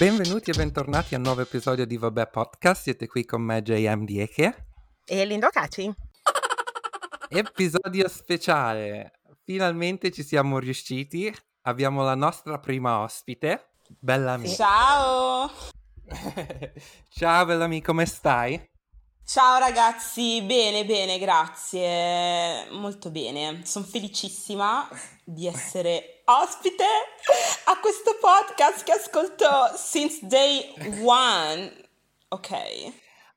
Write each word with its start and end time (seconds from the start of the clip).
Benvenuti 0.00 0.48
e 0.48 0.54
bentornati 0.54 1.12
a 1.12 1.18
un 1.18 1.24
nuovo 1.24 1.42
episodio 1.42 1.84
di 1.84 1.98
Vabbè 1.98 2.30
Podcast. 2.30 2.84
Siete 2.84 3.06
qui 3.06 3.26
con 3.26 3.42
me, 3.42 3.60
JM 3.60 4.06
Dieke. 4.06 4.68
E 5.04 5.26
Lindo 5.26 5.50
Caci. 5.50 5.92
Episodio 7.28 8.08
speciale. 8.08 9.20
Finalmente 9.44 10.10
ci 10.10 10.22
siamo 10.22 10.58
riusciti. 10.58 11.30
Abbiamo 11.64 12.02
la 12.02 12.14
nostra 12.14 12.58
prima 12.58 13.00
ospite, 13.00 13.72
Bellamy. 13.98 14.48
Ciao! 14.48 15.50
Ciao 17.10 17.44
Bellamy, 17.44 17.82
come 17.82 18.06
stai? 18.06 18.69
Ciao 19.32 19.60
ragazzi, 19.60 20.42
bene, 20.42 20.84
bene, 20.84 21.16
grazie. 21.16 22.68
Molto 22.72 23.12
bene. 23.12 23.60
Sono 23.64 23.84
felicissima 23.84 24.88
di 25.24 25.46
essere 25.46 26.22
ospite 26.24 26.82
a 27.66 27.78
questo 27.78 28.16
podcast 28.20 28.82
che 28.82 28.90
ascolto 28.90 29.46
since 29.76 30.26
day 30.26 30.74
one. 31.04 31.72
Ok. 32.26 32.92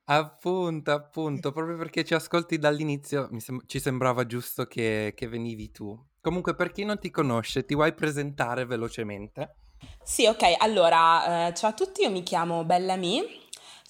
Appunto, 0.06 0.90
appunto, 0.90 1.52
proprio 1.52 1.76
perché 1.76 2.02
ci 2.02 2.14
ascolti 2.14 2.58
dall'inizio 2.58 3.28
sem- 3.38 3.62
ci 3.64 3.78
sembrava 3.78 4.26
giusto 4.26 4.66
che, 4.66 5.12
che 5.14 5.28
venivi 5.28 5.70
tu. 5.70 5.96
Comunque, 6.20 6.56
per 6.56 6.72
chi 6.72 6.82
non 6.82 6.98
ti 6.98 7.12
conosce, 7.12 7.64
ti 7.64 7.74
vuoi 7.76 7.94
presentare 7.94 8.64
velocemente? 8.64 9.58
Sì, 10.02 10.26
ok, 10.26 10.56
allora, 10.58 11.46
eh, 11.46 11.54
ciao 11.54 11.70
a 11.70 11.74
tutti, 11.74 12.02
io 12.02 12.10
mi 12.10 12.22
chiamo 12.22 12.64
Bellamy, 12.64 13.43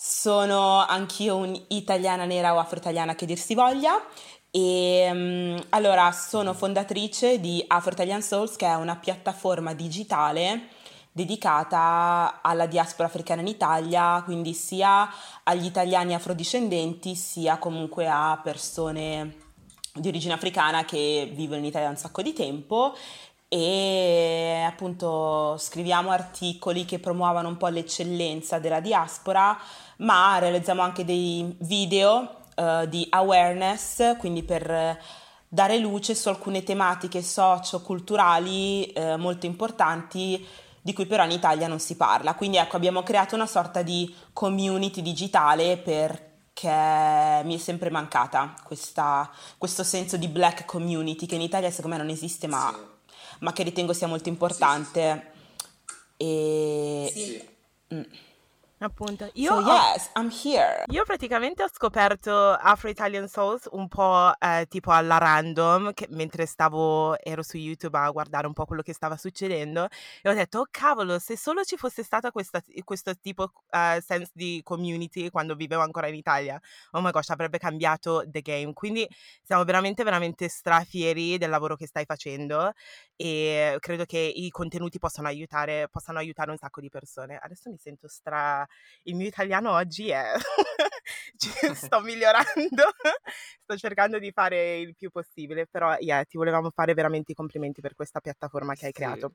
sono 0.06 0.84
anch'io 0.84 1.36
un'italiana 1.36 2.26
nera 2.26 2.54
o 2.54 2.58
afro-italiana 2.58 3.14
che 3.14 3.24
dir 3.24 3.38
si 3.38 3.54
voglia. 3.54 3.98
E 4.50 5.08
um, 5.10 5.64
allora 5.70 6.12
sono 6.12 6.52
fondatrice 6.52 7.40
di 7.40 7.64
Afro 7.66 7.92
Italian 7.92 8.20
Souls 8.20 8.54
che 8.56 8.66
è 8.66 8.74
una 8.74 8.96
piattaforma 8.96 9.72
digitale 9.72 10.68
dedicata 11.10 12.40
alla 12.42 12.66
diaspora 12.66 13.08
africana 13.08 13.40
in 13.40 13.46
Italia, 13.46 14.20
quindi 14.26 14.52
sia 14.52 15.08
agli 15.42 15.64
italiani 15.64 16.12
afrodiscendenti 16.12 17.14
sia 17.14 17.56
comunque 17.56 18.06
a 18.06 18.38
persone 18.42 19.36
di 19.94 20.08
origine 20.08 20.34
africana 20.34 20.84
che 20.84 21.30
vivono 21.32 21.60
in 21.60 21.66
Italia 21.66 21.86
da 21.86 21.94
un 21.94 21.98
sacco 21.98 22.20
di 22.20 22.34
tempo. 22.34 22.94
E 23.48 24.64
appunto 24.66 25.56
scriviamo 25.56 26.10
articoli 26.10 26.84
che 26.84 26.98
promuovono 26.98 27.46
un 27.46 27.56
po' 27.56 27.68
l'eccellenza 27.68 28.58
della 28.58 28.80
diaspora, 28.80 29.56
ma 29.98 30.38
realizziamo 30.38 30.82
anche 30.82 31.04
dei 31.04 31.56
video 31.60 32.40
uh, 32.56 32.86
di 32.86 33.06
awareness, 33.10 34.16
quindi 34.18 34.42
per 34.42 34.98
dare 35.48 35.78
luce 35.78 36.14
su 36.14 36.28
alcune 36.28 36.62
tematiche 36.62 37.22
socio-culturali 37.22 38.92
uh, 38.94 39.16
molto 39.16 39.46
importanti 39.46 40.46
di 40.80 40.92
cui 40.92 41.06
però 41.06 41.24
in 41.24 41.30
Italia 41.30 41.66
non 41.66 41.78
si 41.78 41.96
parla. 41.96 42.34
Quindi 42.34 42.58
ecco, 42.58 42.76
abbiamo 42.76 43.02
creato 43.02 43.34
una 43.34 43.46
sorta 43.46 43.82
di 43.82 44.14
community 44.32 45.00
digitale 45.00 45.78
perché 45.78 47.42
mi 47.44 47.54
è 47.54 47.58
sempre 47.58 47.90
mancata 47.90 48.54
questa, 48.62 49.30
questo 49.58 49.82
senso 49.82 50.16
di 50.16 50.28
black 50.28 50.64
community 50.66 51.26
che 51.26 51.36
in 51.36 51.40
Italia 51.40 51.70
secondo 51.70 51.96
me 51.96 52.02
non 52.02 52.12
esiste 52.12 52.46
ma... 52.46 52.70
Sì 52.72 52.92
ma 53.44 53.52
che 53.52 53.62
ritengo 53.62 53.92
sia 53.92 54.06
molto 54.06 54.28
importante. 54.28 55.32
Sì, 56.16 56.24
e... 56.24 57.12
Sì. 57.14 57.48
Mm. 57.94 58.02
Appunto, 58.84 59.30
io, 59.32 59.62
so, 59.62 59.66
yes, 59.66 60.10
I'm 60.14 60.30
here. 60.30 60.84
io 60.88 61.04
praticamente 61.04 61.62
ho 61.62 61.68
scoperto 61.72 62.50
Afro 62.52 62.90
Italian 62.90 63.28
Souls 63.28 63.66
un 63.72 63.88
po' 63.88 64.30
eh, 64.38 64.66
tipo 64.68 64.90
alla 64.90 65.16
random, 65.16 65.94
che, 65.94 66.06
mentre 66.10 66.44
stavo, 66.44 67.18
ero 67.18 67.42
su 67.42 67.56
YouTube 67.56 67.96
a 67.96 68.10
guardare 68.10 68.46
un 68.46 68.52
po' 68.52 68.66
quello 68.66 68.82
che 68.82 68.92
stava 68.92 69.16
succedendo 69.16 69.88
e 70.20 70.28
ho 70.28 70.34
detto, 70.34 70.58
oh 70.58 70.66
cavolo, 70.70 71.18
se 71.18 71.36
solo 71.38 71.64
ci 71.64 71.78
fosse 71.78 72.02
stata 72.02 72.30
questa, 72.30 72.62
questo 72.84 73.16
tipo 73.16 73.52
uh, 73.70 74.00
sense 74.00 74.32
di 74.34 74.60
community 74.62 75.30
quando 75.30 75.54
vivevo 75.54 75.80
ancora 75.80 76.08
in 76.08 76.14
Italia, 76.16 76.60
oh 76.90 77.00
my 77.00 77.10
gosh, 77.10 77.30
avrebbe 77.30 77.56
cambiato 77.56 78.22
the 78.26 78.42
game. 78.42 78.74
Quindi 78.74 79.08
siamo 79.42 79.64
veramente, 79.64 80.04
veramente 80.04 80.48
strafieri 80.48 81.38
del 81.38 81.48
lavoro 81.48 81.74
che 81.74 81.86
stai 81.86 82.04
facendo 82.04 82.74
e 83.16 83.76
credo 83.80 84.04
che 84.04 84.18
i 84.18 84.50
contenuti 84.50 84.98
possano 84.98 85.28
aiutare, 85.28 85.88
possano 85.88 86.18
aiutare 86.18 86.50
un 86.50 86.58
sacco 86.58 86.82
di 86.82 86.90
persone. 86.90 87.38
Adesso 87.40 87.70
mi 87.70 87.78
sento 87.78 88.08
stra... 88.08 88.66
Il 89.04 89.16
mio 89.16 89.26
italiano 89.26 89.72
oggi 89.72 90.08
è... 90.10 90.32
sto 91.74 92.00
migliorando, 92.00 92.84
sto 93.62 93.76
cercando 93.76 94.18
di 94.18 94.30
fare 94.32 94.78
il 94.78 94.94
più 94.94 95.10
possibile, 95.10 95.66
però 95.66 95.96
yeah, 95.98 96.24
ti 96.24 96.36
volevamo 96.36 96.70
fare 96.70 96.94
veramente 96.94 97.32
i 97.32 97.34
complimenti 97.34 97.80
per 97.80 97.94
questa 97.94 98.20
piattaforma 98.20 98.74
che 98.74 98.86
hai 98.86 98.92
sì. 98.92 98.98
creato. 98.98 99.34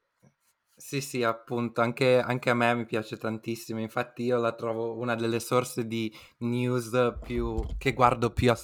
Sì, 0.75 1.01
sì, 1.01 1.23
appunto, 1.23 1.81
anche, 1.81 2.19
anche, 2.19 2.49
a 2.49 2.53
me 2.53 2.73
mi 2.73 2.85
piace 2.85 3.17
tantissimo, 3.17 3.81
infatti 3.81 4.23
io 4.23 4.37
la 4.37 4.53
trovo 4.53 4.97
una 4.97 5.13
delle 5.13 5.41
sorse 5.41 5.85
di 5.85 6.09
news 6.37 7.17
più, 7.21 7.61
che 7.77 7.91
guardo 7.91 8.31
più, 8.31 8.49
a, 8.49 8.57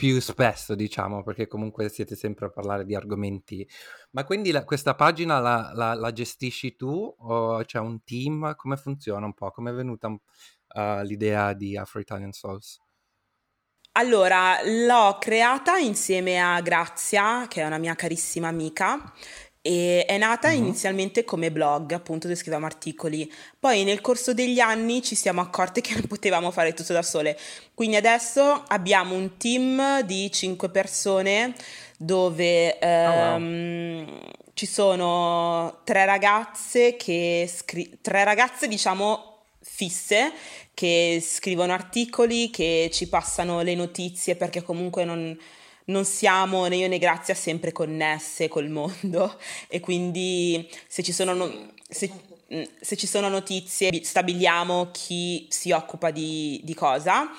più 0.00 0.18
spesso, 0.18 0.74
diciamo, 0.74 1.22
perché 1.22 1.46
comunque 1.46 1.90
siete 1.90 2.16
sempre 2.16 2.46
a 2.46 2.48
parlare 2.48 2.86
di 2.86 2.94
argomenti. 2.94 3.68
Ma 4.12 4.24
quindi 4.24 4.50
la, 4.50 4.64
questa 4.64 4.94
pagina 4.94 5.38
la, 5.40 5.72
la, 5.74 5.92
la, 5.92 6.10
gestisci 6.10 6.74
tu 6.74 7.14
o 7.18 7.62
c'è 7.64 7.78
un 7.80 8.02
team? 8.02 8.56
Come 8.56 8.78
funziona 8.78 9.26
un 9.26 9.34
po'? 9.34 9.50
Come 9.50 9.72
è 9.72 9.74
venuta 9.74 10.08
uh, 10.08 11.02
l'idea 11.02 11.52
di 11.52 11.76
Afro 11.76 12.00
Italian 12.00 12.32
Souls? 12.32 12.80
Allora, 13.92 14.56
l'ho 14.64 15.18
creata 15.20 15.76
insieme 15.76 16.40
a 16.40 16.62
Grazia, 16.62 17.46
che 17.46 17.60
è 17.60 17.66
una 17.66 17.76
mia 17.76 17.94
carissima 17.94 18.48
amica, 18.48 19.12
e 19.62 20.04
è 20.06 20.16
nata 20.16 20.48
uh-huh. 20.48 20.56
inizialmente 20.56 21.24
come 21.24 21.50
blog, 21.50 21.92
appunto 21.92 22.26
dove 22.26 22.38
scriviamo 22.38 22.66
articoli. 22.66 23.30
Poi 23.58 23.84
nel 23.84 24.00
corso 24.00 24.32
degli 24.32 24.58
anni 24.58 25.02
ci 25.02 25.14
siamo 25.14 25.40
accorte 25.40 25.80
che 25.82 25.94
non 25.94 26.06
potevamo 26.06 26.50
fare 26.50 26.72
tutto 26.72 26.92
da 26.92 27.02
sole. 27.02 27.38
Quindi 27.74 27.96
adesso 27.96 28.64
abbiamo 28.68 29.14
un 29.14 29.36
team 29.36 30.02
di 30.02 30.30
5 30.30 30.70
persone 30.70 31.54
dove 31.98 32.78
ehm, 32.78 34.08
oh, 34.08 34.10
wow. 34.10 34.20
ci 34.54 34.66
sono 34.66 35.80
tre 35.84 36.06
ragazze 36.06 36.96
che 36.96 37.50
scri- 37.54 37.98
tre 38.00 38.24
ragazze 38.24 38.68
diciamo 38.68 39.30
fisse 39.60 40.32
che 40.72 41.22
scrivono 41.22 41.74
articoli, 41.74 42.48
che 42.48 42.88
ci 42.90 43.06
passano 43.06 43.60
le 43.60 43.74
notizie 43.74 44.34
perché 44.34 44.62
comunque 44.62 45.04
non 45.04 45.38
non 45.86 46.04
siamo 46.04 46.66
né 46.66 46.76
io 46.76 46.88
né 46.88 46.98
Grazia 46.98 47.34
sempre 47.34 47.72
connesse 47.72 48.48
col 48.48 48.68
mondo 48.68 49.38
e 49.68 49.80
quindi 49.80 50.68
se 50.86 51.02
ci 51.02 51.12
sono, 51.12 51.34
no- 51.34 51.72
se, 51.88 52.10
mm, 52.54 52.62
se 52.80 52.96
ci 52.96 53.06
sono 53.06 53.28
notizie 53.28 54.02
stabiliamo 54.02 54.90
chi 54.92 55.46
si 55.50 55.72
occupa 55.72 56.10
di, 56.10 56.60
di 56.62 56.74
cosa 56.74 57.30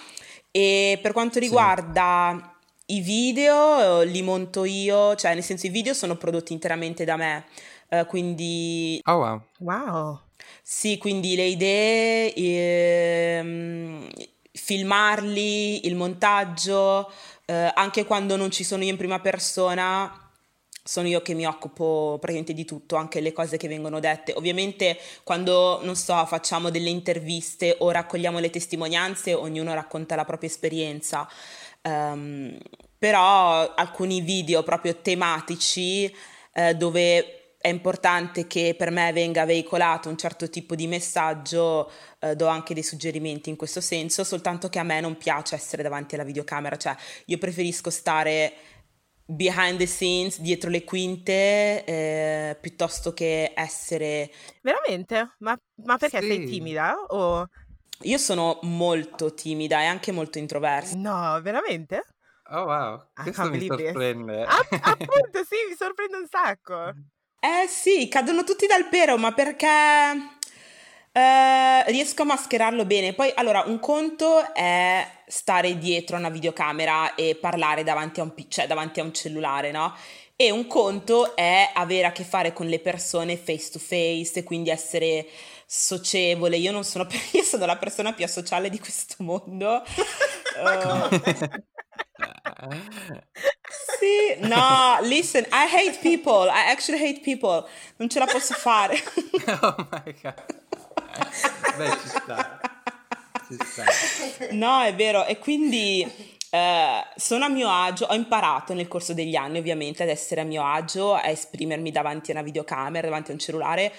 e 0.52 1.00
per 1.02 1.13
quanto 1.13 1.40
riguarda 1.40 2.56
sì. 2.85 2.97
i 2.97 3.02
video 3.02 4.02
li 4.02 4.22
monto 4.22 4.66
io, 4.66 5.16
cioè 5.16 5.34
nel 5.34 5.44
senso 5.44 5.68
i 5.68 5.69
video 5.69 5.94
sono 5.94 6.18
prodotti 6.18 6.52
interamente 6.52 7.06
da 7.06 7.16
me, 7.16 7.46
uh, 7.90 8.06
quindi... 8.06 9.00
Oh 9.06 9.16
wow. 9.16 9.41
Wow. 9.59 10.19
Sì, 10.62 10.97
quindi 10.97 11.35
le 11.35 11.46
idee, 11.46 12.34
ehm, 12.34 14.08
filmarli, 14.52 15.88
il 15.88 15.96
montaggio, 15.96 17.09
eh, 17.51 17.69
anche 17.75 18.06
quando 18.06 18.38
non 18.38 18.50
ci 18.50 18.63
sono 18.63 18.81
io 18.81 18.91
in 18.91 18.95
prima 18.95 19.19
persona, 19.19 20.29
sono 20.84 21.09
io 21.09 21.22
che 21.22 21.34
mi 21.34 21.45
occupo 21.45 22.17
praticamente 22.17 22.53
di 22.53 22.63
tutto, 22.63 22.95
anche 22.95 23.19
le 23.19 23.34
cose 23.34 23.57
che 23.57 23.67
vengono 23.67 24.00
dette. 24.00 24.31
Ovviamente 24.38 24.97
quando, 25.23 25.81
non 25.84 25.97
so, 25.97 26.25
facciamo 26.25 26.69
delle 26.69 26.90
interviste 26.90 27.75
o 27.79 27.91
raccogliamo 27.91 28.40
le 28.40 28.50
testimonianze, 28.50 29.34
ognuno 29.34 29.73
racconta 29.73 30.16
la 30.16 30.23
propria 30.23 30.50
esperienza. 30.50 31.28
Um, 31.84 32.57
però 32.97 33.73
alcuni 33.73 34.22
video 34.22 34.63
proprio 34.63 34.95
tematici 35.01 36.13
eh, 36.53 36.75
dove 36.75 37.56
è 37.57 37.67
importante 37.67 38.47
che 38.47 38.75
per 38.78 38.91
me 38.91 39.11
venga 39.11 39.46
veicolato 39.46 40.09
un 40.09 40.17
certo 40.17 40.49
tipo 40.49 40.73
di 40.73 40.87
messaggio, 40.87 41.91
eh, 42.22 42.35
do 42.35 42.47
anche 42.47 42.73
dei 42.73 42.84
suggerimenti 42.84 43.50
in 43.50 43.56
questo 43.56 43.82
senso, 43.82 44.23
soltanto 44.23 44.70
che 44.70 44.79
a 44.79 44.84
me 44.84 45.02
non 45.02 45.18
piace 45.18 45.56
essere 45.56 45.84
davanti 45.84 46.16
alla 46.16 46.23
videocamera, 46.23 46.78
cioè 46.78 46.96
io 47.26 47.38
preferisco 47.38 47.90
stare 47.90 48.53
behind 49.26 49.78
the 49.78 49.88
scenes, 49.88 50.40
dietro 50.40 50.70
le 50.70 50.84
quinte, 50.84 51.84
eh, 51.85 52.58
piuttosto 52.59 53.14
che 53.14 53.53
essere... 53.56 54.29
Veramente? 54.62 55.35
Ma, 55.40 55.58
ma 55.85 55.97
perché 55.97 56.20
sì. 56.22 56.28
sei 56.28 56.46
timida? 56.46 56.96
O... 57.08 57.47
Io 58.03 58.18
sono 58.18 58.59
molto 58.64 59.34
timida 59.34 59.82
e 59.82 59.85
anche 59.85 60.12
molto 60.12 60.38
introversa. 60.38 60.96
No, 60.97 61.40
veramente? 61.41 62.03
Oh 62.52 62.66
wow, 62.66 63.08
questo 63.14 63.50
mi 63.50 63.66
sorprende. 63.66 64.44
Ah, 64.44 64.58
appunto, 64.58 65.44
sì, 65.47 65.56
mi 65.70 65.76
sorprende 65.78 66.18
un 66.18 66.28
sacco. 66.28 66.90
Eh 67.40 67.68
sì, 67.68 68.08
cadono 68.09 68.44
tutti 68.44 68.68
dal 68.68 68.90
pero, 68.90 69.18
ma 69.18 69.34
perché 69.34 69.68
eh, 71.11 71.84
riesco 71.91 72.22
a 72.22 72.25
mascherarlo 72.25 72.85
bene. 72.85 73.13
Poi, 73.13 73.31
allora, 73.35 73.63
un 73.66 73.79
conto 73.79 74.53
è 74.53 75.05
stare 75.28 75.78
dietro 75.78 76.16
a 76.16 76.19
una 76.19 76.29
videocamera 76.29 77.16
e 77.16 77.35
parlare 77.35 77.84
davanti 77.84 78.19
a 78.19 78.23
un, 78.23 78.34
cioè, 78.47 78.67
davanti 78.67 78.99
a 78.99 79.03
un 79.03 79.13
cellulare, 79.13 79.72
no? 79.72 79.93
e 80.41 80.49
un 80.49 80.66
conto 80.66 81.35
è 81.35 81.69
avere 81.72 82.08
a 82.08 82.11
che 82.11 82.23
fare 82.23 82.52
con 82.52 82.66
le 82.66 82.79
persone 82.79 83.37
face 83.37 83.69
to 83.69 83.78
face 83.78 84.40
e 84.40 84.43
quindi 84.43 84.72
essere 84.72 85.28
socievole. 85.67 86.58
Io 86.58 86.72
non 86.72 86.84
sono, 86.84 87.08
io 87.34 87.43
sono 87.43 87.67
la 87.67 87.78
persona 87.78 88.11
più 88.13 88.25
asociale 88.25 88.69
di 88.69 88.79
questo 88.79 89.16
mondo. 89.19 89.84
Uh, 90.53 91.08
sì, 93.97 94.35
no, 94.40 94.99
listen, 95.03 95.43
I 95.46 95.66
hate 95.66 95.99
people. 96.02 96.49
I 96.49 96.69
actually 96.72 97.02
hate 97.02 97.22
people. 97.22 97.66
Non 97.96 98.09
ce 98.09 98.19
la 98.19 98.25
posso 98.25 98.53
fare. 98.53 98.96
oh 99.61 99.87
my 99.90 100.13
god. 100.22 100.69
Beh, 101.78 101.91
ci 102.02 102.08
sta. 102.08 102.59
Ci 103.47 103.58
sta. 103.64 103.84
No, 104.52 104.82
è 104.82 104.94
vero. 104.96 105.26
E 105.26 105.38
quindi 105.40 106.29
Uh, 106.52 107.02
sono 107.16 107.46
a 107.46 107.47
mio 107.47 107.70
agio, 107.70 108.08
ho 108.08 108.14
imparato 108.14 108.73
nel 108.73 108.90
corso 108.90 109.14
degli 109.14 109.38
anni 109.38 109.58
ovviamente 109.58 110.03
ad 110.03 110.09
essere 110.09 110.41
a 110.41 110.44
mio 110.44 110.66
agio, 110.66 111.14
a 111.14 111.29
esprimermi 111.29 111.91
davanti 111.91 112.32
a 112.32 112.34
una 112.34 112.44
videocamera, 112.44 113.08
davanti 113.08 113.32
a 113.32 113.35
un 113.35 113.40
cellulare, 113.40 113.94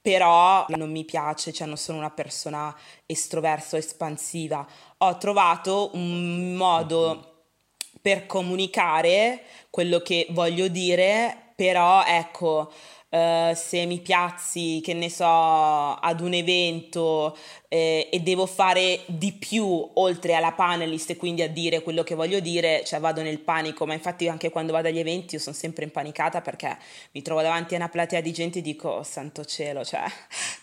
però 0.00 0.64
non 0.68 0.92
mi 0.92 1.04
piace, 1.04 1.52
cioè 1.52 1.66
non 1.66 1.76
sono 1.76 1.98
una 1.98 2.12
persona 2.12 2.72
estroversa 3.04 3.74
o 3.74 3.78
espansiva. 3.80 4.64
Ho 4.98 5.18
trovato 5.18 5.90
un 5.94 6.54
modo 6.54 7.46
per 8.00 8.26
comunicare 8.26 9.42
quello 9.68 9.98
che 9.98 10.28
voglio 10.30 10.68
dire, 10.68 11.52
però 11.56 12.04
ecco, 12.04 12.72
Uh, 13.10 13.54
se 13.54 13.86
mi 13.86 14.00
piazzi, 14.00 14.80
che 14.82 14.92
ne 14.92 15.08
so, 15.08 15.24
ad 15.24 16.20
un 16.20 16.34
evento 16.34 17.34
eh, 17.68 18.06
e 18.12 18.20
devo 18.20 18.44
fare 18.44 19.00
di 19.06 19.32
più 19.32 19.64
oltre 19.94 20.34
alla 20.34 20.52
panelist 20.52 21.08
e 21.10 21.16
quindi 21.16 21.40
a 21.40 21.48
dire 21.48 21.82
quello 21.82 22.02
che 22.02 22.14
voglio 22.14 22.40
dire, 22.40 22.84
cioè 22.84 23.00
vado 23.00 23.22
nel 23.22 23.38
panico, 23.38 23.86
ma 23.86 23.94
infatti 23.94 24.28
anche 24.28 24.50
quando 24.50 24.72
vado 24.72 24.88
agli 24.88 24.98
eventi 24.98 25.36
io 25.36 25.40
sono 25.40 25.56
sempre 25.56 25.84
impanicata 25.84 26.42
perché 26.42 26.76
mi 27.12 27.22
trovo 27.22 27.40
davanti 27.40 27.72
a 27.72 27.78
una 27.78 27.88
platea 27.88 28.20
di 28.20 28.32
gente 28.32 28.58
e 28.58 28.62
dico, 28.62 28.88
oh, 28.90 29.02
santo 29.02 29.42
cielo, 29.42 29.84
cioè 29.86 30.04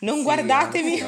non 0.01 0.17
sì, 0.17 0.23
guardatemi. 0.23 1.03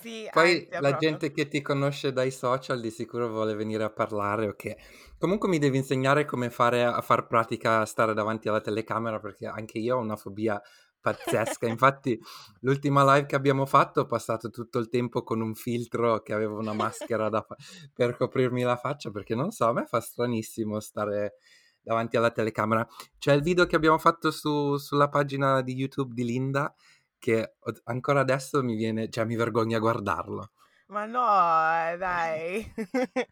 Sì, 0.00 0.28
Poi 0.30 0.68
la 0.70 0.78
proprio. 0.78 0.98
gente 0.98 1.32
che 1.32 1.48
ti 1.48 1.60
conosce 1.60 2.12
dai 2.12 2.30
social 2.30 2.80
di 2.80 2.90
sicuro 2.90 3.28
vuole 3.28 3.54
venire 3.54 3.82
a 3.82 3.90
parlare 3.90 4.46
o 4.46 4.50
okay. 4.50 4.76
Comunque 5.18 5.48
mi 5.48 5.58
devi 5.58 5.76
insegnare 5.76 6.24
come 6.24 6.50
fare 6.50 6.84
a 6.84 7.00
far 7.00 7.26
pratica 7.26 7.80
a 7.80 7.84
stare 7.84 8.14
davanti 8.14 8.48
alla 8.48 8.60
telecamera 8.60 9.18
perché 9.18 9.46
anche 9.46 9.78
io 9.78 9.96
ho 9.96 10.00
una 10.00 10.14
fobia 10.14 10.60
pazzesca. 11.00 11.66
Infatti 11.66 12.16
l'ultima 12.60 13.02
live 13.14 13.26
che 13.26 13.34
abbiamo 13.34 13.66
fatto 13.66 14.02
ho 14.02 14.06
passato 14.06 14.50
tutto 14.50 14.78
il 14.78 14.88
tempo 14.88 15.24
con 15.24 15.40
un 15.40 15.54
filtro 15.54 16.20
che 16.22 16.32
aveva 16.32 16.54
una 16.54 16.74
maschera 16.74 17.28
fa- 17.30 17.56
per 17.92 18.16
coprirmi 18.16 18.62
la 18.62 18.76
faccia 18.76 19.10
perché 19.10 19.34
non 19.34 19.50
so, 19.50 19.66
a 19.66 19.72
me 19.72 19.84
fa 19.86 20.00
stranissimo 20.00 20.78
stare 20.78 21.34
davanti 21.82 22.16
alla 22.16 22.30
telecamera. 22.30 22.86
C'è 23.18 23.32
il 23.32 23.42
video 23.42 23.66
che 23.66 23.74
abbiamo 23.74 23.98
fatto 23.98 24.30
su, 24.30 24.76
sulla 24.76 25.08
pagina 25.08 25.62
di 25.62 25.74
YouTube 25.74 26.14
di 26.14 26.24
Linda 26.24 26.72
che 27.18 27.54
ancora 27.84 28.20
adesso 28.20 28.62
mi 28.62 28.76
viene, 28.76 29.08
cioè 29.08 29.24
mi 29.24 29.36
vergogna 29.36 29.76
a 29.76 29.80
guardarlo. 29.80 30.50
Ma 30.88 31.04
no, 31.04 31.96
dai. 31.98 32.72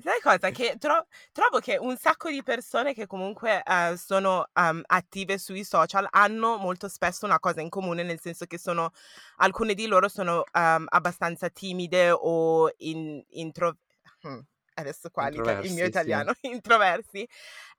Sai 0.00 0.20
cosa? 0.22 0.50
Che 0.50 0.76
tro- 0.78 1.06
trovo 1.32 1.58
che 1.58 1.78
un 1.78 1.96
sacco 1.96 2.28
di 2.28 2.42
persone 2.42 2.92
che 2.92 3.06
comunque 3.06 3.62
eh, 3.62 3.96
sono 3.96 4.46
um, 4.52 4.82
attive 4.84 5.38
sui 5.38 5.64
social 5.64 6.06
hanno 6.10 6.58
molto 6.58 6.86
spesso 6.86 7.24
una 7.24 7.40
cosa 7.40 7.62
in 7.62 7.70
comune, 7.70 8.02
nel 8.02 8.20
senso 8.20 8.44
che 8.44 8.58
sono, 8.58 8.90
alcune 9.36 9.72
di 9.72 9.86
loro 9.86 10.08
sono 10.08 10.44
um, 10.52 10.84
abbastanza 10.88 11.48
timide 11.48 12.10
o 12.10 12.70
in, 12.78 13.24
intro... 13.30 13.78
Hmm, 14.26 14.40
adesso 14.74 15.08
qua 15.10 15.28
il 15.28 15.72
mio 15.72 15.86
italiano, 15.86 16.34
sì. 16.38 16.48
introversi. 16.52 17.26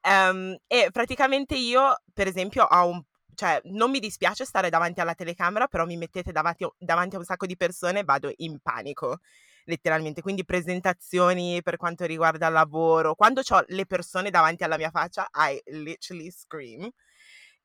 Um, 0.01 0.57
e 0.65 0.89
praticamente 0.91 1.56
io, 1.56 2.01
per 2.13 2.25
esempio, 2.27 2.63
ho 2.63 2.88
un 2.88 3.03
cioè, 3.39 3.62
non 3.65 3.89
mi 3.89 4.00
dispiace 4.00 4.44
stare 4.44 4.69
davanti 4.69 5.00
alla 5.00 5.15
telecamera, 5.15 5.68
però 5.68 5.86
mi 5.86 5.95
mettete 5.95 6.33
davanti, 6.33 6.68
davanti 6.77 7.15
a 7.15 7.19
un 7.19 7.24
sacco 7.24 7.45
di 7.45 7.56
persone 7.56 8.00
e 8.00 8.03
vado 8.03 8.33
in 8.38 8.59
panico, 8.62 9.19
letteralmente. 9.63 10.21
Quindi 10.21 10.44
presentazioni 10.44 11.62
per 11.63 11.77
quanto 11.77 12.03
riguarda 12.03 12.47
il 12.47 12.53
lavoro, 12.53 13.15
quando 13.15 13.41
ho 13.47 13.63
le 13.68 13.86
persone 13.86 14.30
davanti 14.30 14.65
alla 14.65 14.75
mia 14.75 14.89
faccia, 14.89 15.30
I 15.33 15.57
literally 15.68 16.30
scream. 16.31 16.89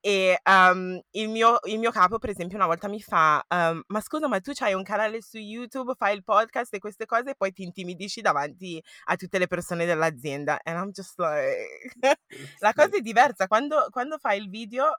E 0.01 0.39
um, 0.49 1.01
il, 1.13 1.29
mio, 1.29 1.59
il, 1.65 1.81
mio, 1.81 1.91
capo, 1.91 2.19
per 2.19 2.31
esempio, 2.31 2.57
una 2.57 2.67
volta 2.67 2.87
mi 2.87 3.01
fa: 3.03 3.45
um, 3.49 3.83
Ma 3.89 4.01
scusa, 4.01 4.29
ma 4.29 4.39
tu 4.39 4.53
hai 4.61 4.75
un 4.75 4.85
canale 4.85 5.21
su 5.23 5.39
YouTube, 5.39 5.95
fai 5.97 6.15
il 6.15 6.23
podcast 6.23 6.73
e 6.75 6.79
queste 6.79 7.05
cose, 7.07 7.31
e 7.31 7.35
poi 7.35 7.53
ti 7.53 7.65
intimidisci 7.65 8.21
davanti 8.21 8.81
a 9.07 9.17
tutte 9.17 9.39
le 9.39 9.49
persone 9.49 9.87
dell'azienda. 9.87 10.61
And 10.63 10.79
I'm 10.79 10.91
just 10.93 11.19
like. 11.19 11.89
La 12.61 12.73
cosa 12.73 12.97
è 12.97 13.01
diversa. 13.01 13.49
Quando, 13.49 13.89
quando 13.91 14.19
fai 14.19 14.39
il 14.39 14.49
video, 14.51 14.95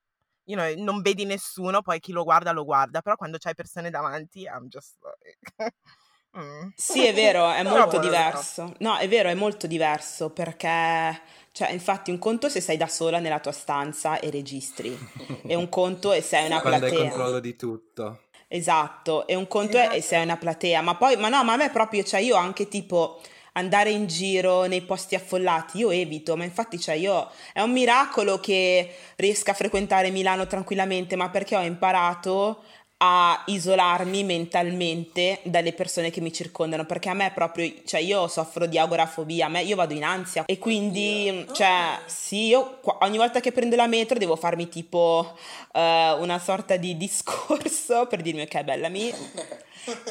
you 0.45 0.57
know, 0.57 0.83
non 0.83 1.01
vedi 1.01 1.25
nessuno, 1.25 1.81
poi 1.81 1.99
chi 1.99 2.11
lo 2.11 2.23
guarda 2.23 2.51
lo 2.51 2.63
guarda, 2.63 3.01
però 3.01 3.15
quando 3.15 3.37
c'hai 3.37 3.53
persone 3.53 3.89
davanti, 3.89 4.43
I'm 4.43 4.67
just 4.67 4.95
like... 5.01 5.73
mm. 6.37 6.69
Sì, 6.75 7.05
è 7.05 7.13
vero, 7.13 7.51
è 7.51 7.63
molto 7.63 7.99
diverso. 7.99 8.73
No, 8.79 8.97
è 8.97 9.07
vero, 9.07 9.29
è 9.29 9.33
molto 9.33 9.67
diverso 9.67 10.29
perché, 10.29 11.21
cioè, 11.51 11.71
infatti 11.71 12.11
un 12.11 12.19
conto 12.19 12.49
se 12.49 12.61
sei 12.61 12.77
da 12.77 12.87
sola 12.87 13.19
nella 13.19 13.39
tua 13.39 13.51
stanza 13.51 14.19
e 14.19 14.29
registri, 14.29 14.97
e 15.45 15.55
un 15.55 15.69
conto 15.69 16.13
e 16.13 16.21
sei 16.21 16.45
una 16.45 16.61
quando 16.61 16.79
platea. 16.79 16.97
Quando 16.97 17.13
hai 17.13 17.17
controllo 17.17 17.39
di 17.39 17.55
tutto. 17.55 18.19
Esatto, 18.47 19.25
e 19.27 19.35
un 19.35 19.47
conto 19.47 19.77
esatto. 19.77 19.93
è 19.93 19.97
e 19.97 20.01
sei 20.01 20.23
una 20.23 20.37
platea, 20.37 20.81
ma 20.81 20.95
poi, 20.95 21.17
ma 21.17 21.29
no, 21.29 21.43
ma 21.43 21.53
a 21.53 21.57
me 21.57 21.71
proprio, 21.71 22.03
cioè 22.03 22.19
io 22.19 22.35
anche 22.35 22.67
tipo 22.67 23.19
andare 23.57 23.89
in 23.89 24.07
giro 24.07 24.65
nei 24.65 24.81
posti 24.81 25.15
affollati, 25.15 25.79
io 25.79 25.91
evito, 25.91 26.35
ma 26.35 26.43
infatti 26.43 26.79
cioè 26.79 26.95
io 26.95 27.29
è 27.53 27.61
un 27.61 27.71
miracolo 27.71 28.39
che 28.39 28.93
riesca 29.15 29.51
a 29.51 29.55
frequentare 29.55 30.09
Milano 30.11 30.47
tranquillamente, 30.47 31.15
ma 31.15 31.29
perché 31.29 31.55
ho 31.55 31.61
imparato 31.61 32.63
a 32.97 33.43
isolarmi 33.47 34.23
mentalmente 34.23 35.39
dalle 35.43 35.73
persone 35.73 36.11
che 36.11 36.21
mi 36.21 36.31
circondano 36.31 36.85
perché 36.85 37.09
a 37.09 37.13
me 37.13 37.29
proprio 37.33 37.69
cioè 37.83 37.99
io 37.99 38.29
soffro 38.29 38.67
di 38.67 38.79
agorafobia 38.79 39.47
a 39.47 39.49
me 39.49 39.63
io 39.63 39.75
vado 39.75 39.93
in 39.93 40.05
ansia 40.05 40.45
e 40.45 40.57
quindi 40.57 41.45
cioè 41.51 41.99
sì 42.05 42.47
io 42.47 42.79
ogni 43.01 43.17
volta 43.17 43.41
che 43.41 43.51
prendo 43.51 43.75
la 43.75 43.87
metro 43.87 44.17
devo 44.17 44.37
farmi 44.37 44.69
tipo 44.69 45.35
uh, 45.73 45.79
una 46.21 46.39
sorta 46.39 46.77
di 46.77 46.95
discorso 46.95 48.07
per 48.07 48.21
dirmi 48.21 48.43
ok 48.43 48.63
bella 48.63 48.87
mi 48.87 49.13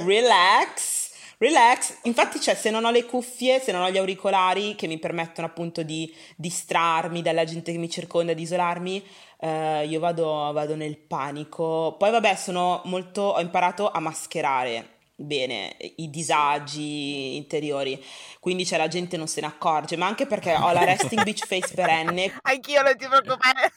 relax 0.05 1.04
relax. 1.45 1.99
Infatti, 2.03 2.41
cioè, 2.41 2.55
se 2.55 2.71
non 2.71 2.85
ho 2.85 2.91
le 2.91 3.05
cuffie, 3.05 3.61
se 3.61 3.71
non 3.73 3.83
ho 3.83 3.91
gli 3.91 3.99
auricolari 3.99 4.75
che 4.75 4.87
mi 4.87 4.99
permettono 4.99 5.47
appunto 5.47 5.83
di 5.83 6.13
distrarmi 6.37 7.23
dalla 7.23 7.45
gente 7.45 7.71
che 7.71 7.79
mi 7.79 7.91
circonda, 7.91 8.33
di 8.33 8.43
isolarmi, 8.43 9.05
eh, 9.41 9.87
io 9.87 10.01
vado, 10.01 10.53
vado 10.53 10.75
nel 10.75 10.97
panico. 10.97 11.97
Poi, 11.99 12.11
vabbè, 12.11 12.35
sono 12.35 12.81
molto. 12.85 13.23
ho 13.23 13.41
imparato 13.41 13.91
a 13.91 14.01
mascherare 14.01 14.89
bene 15.17 15.77
i 15.97 16.11
disagi 16.11 17.37
interiori 17.37 18.05
quindi 18.41 18.67
cioè 18.67 18.79
la 18.79 18.89
gente 18.89 19.17
non 19.17 19.29
se 19.29 19.41
ne 19.41 19.47
accorge 19.47 19.97
ma 19.97 20.07
anche 20.07 20.27
perché 20.27 20.57
ho 20.57 20.73
la 20.73 20.83
resting 20.85 21.23
beach 21.23 21.47
face 21.47 21.73
perenne 21.73 22.37
anch'io 22.43 22.83
non 22.83 22.97
ti 22.97 23.07
preoccupare 23.07 23.73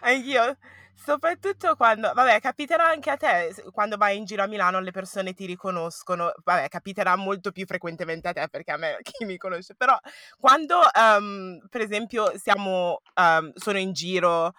anch'io 0.00 0.56
Soprattutto 0.96 1.74
quando, 1.76 2.12
vabbè, 2.14 2.40
capiterà 2.40 2.86
anche 2.86 3.10
a 3.10 3.16
te 3.16 3.54
quando 3.72 3.96
vai 3.96 4.16
in 4.16 4.24
giro 4.24 4.42
a 4.42 4.46
Milano 4.46 4.80
le 4.80 4.90
persone 4.92 5.34
ti 5.34 5.44
riconoscono, 5.44 6.32
vabbè, 6.44 6.68
capiterà 6.68 7.16
molto 7.16 7.52
più 7.52 7.66
frequentemente 7.66 8.28
a 8.28 8.32
te 8.32 8.48
perché 8.48 8.72
a 8.72 8.76
me 8.76 8.98
chi 9.02 9.24
mi 9.24 9.36
conosce, 9.36 9.74
però 9.74 9.96
quando, 10.38 10.78
um, 10.98 11.58
per 11.68 11.80
esempio, 11.82 12.32
siamo, 12.38 13.00
um, 13.20 13.52
sono 13.54 13.78
in 13.78 13.92
giro 13.92 14.52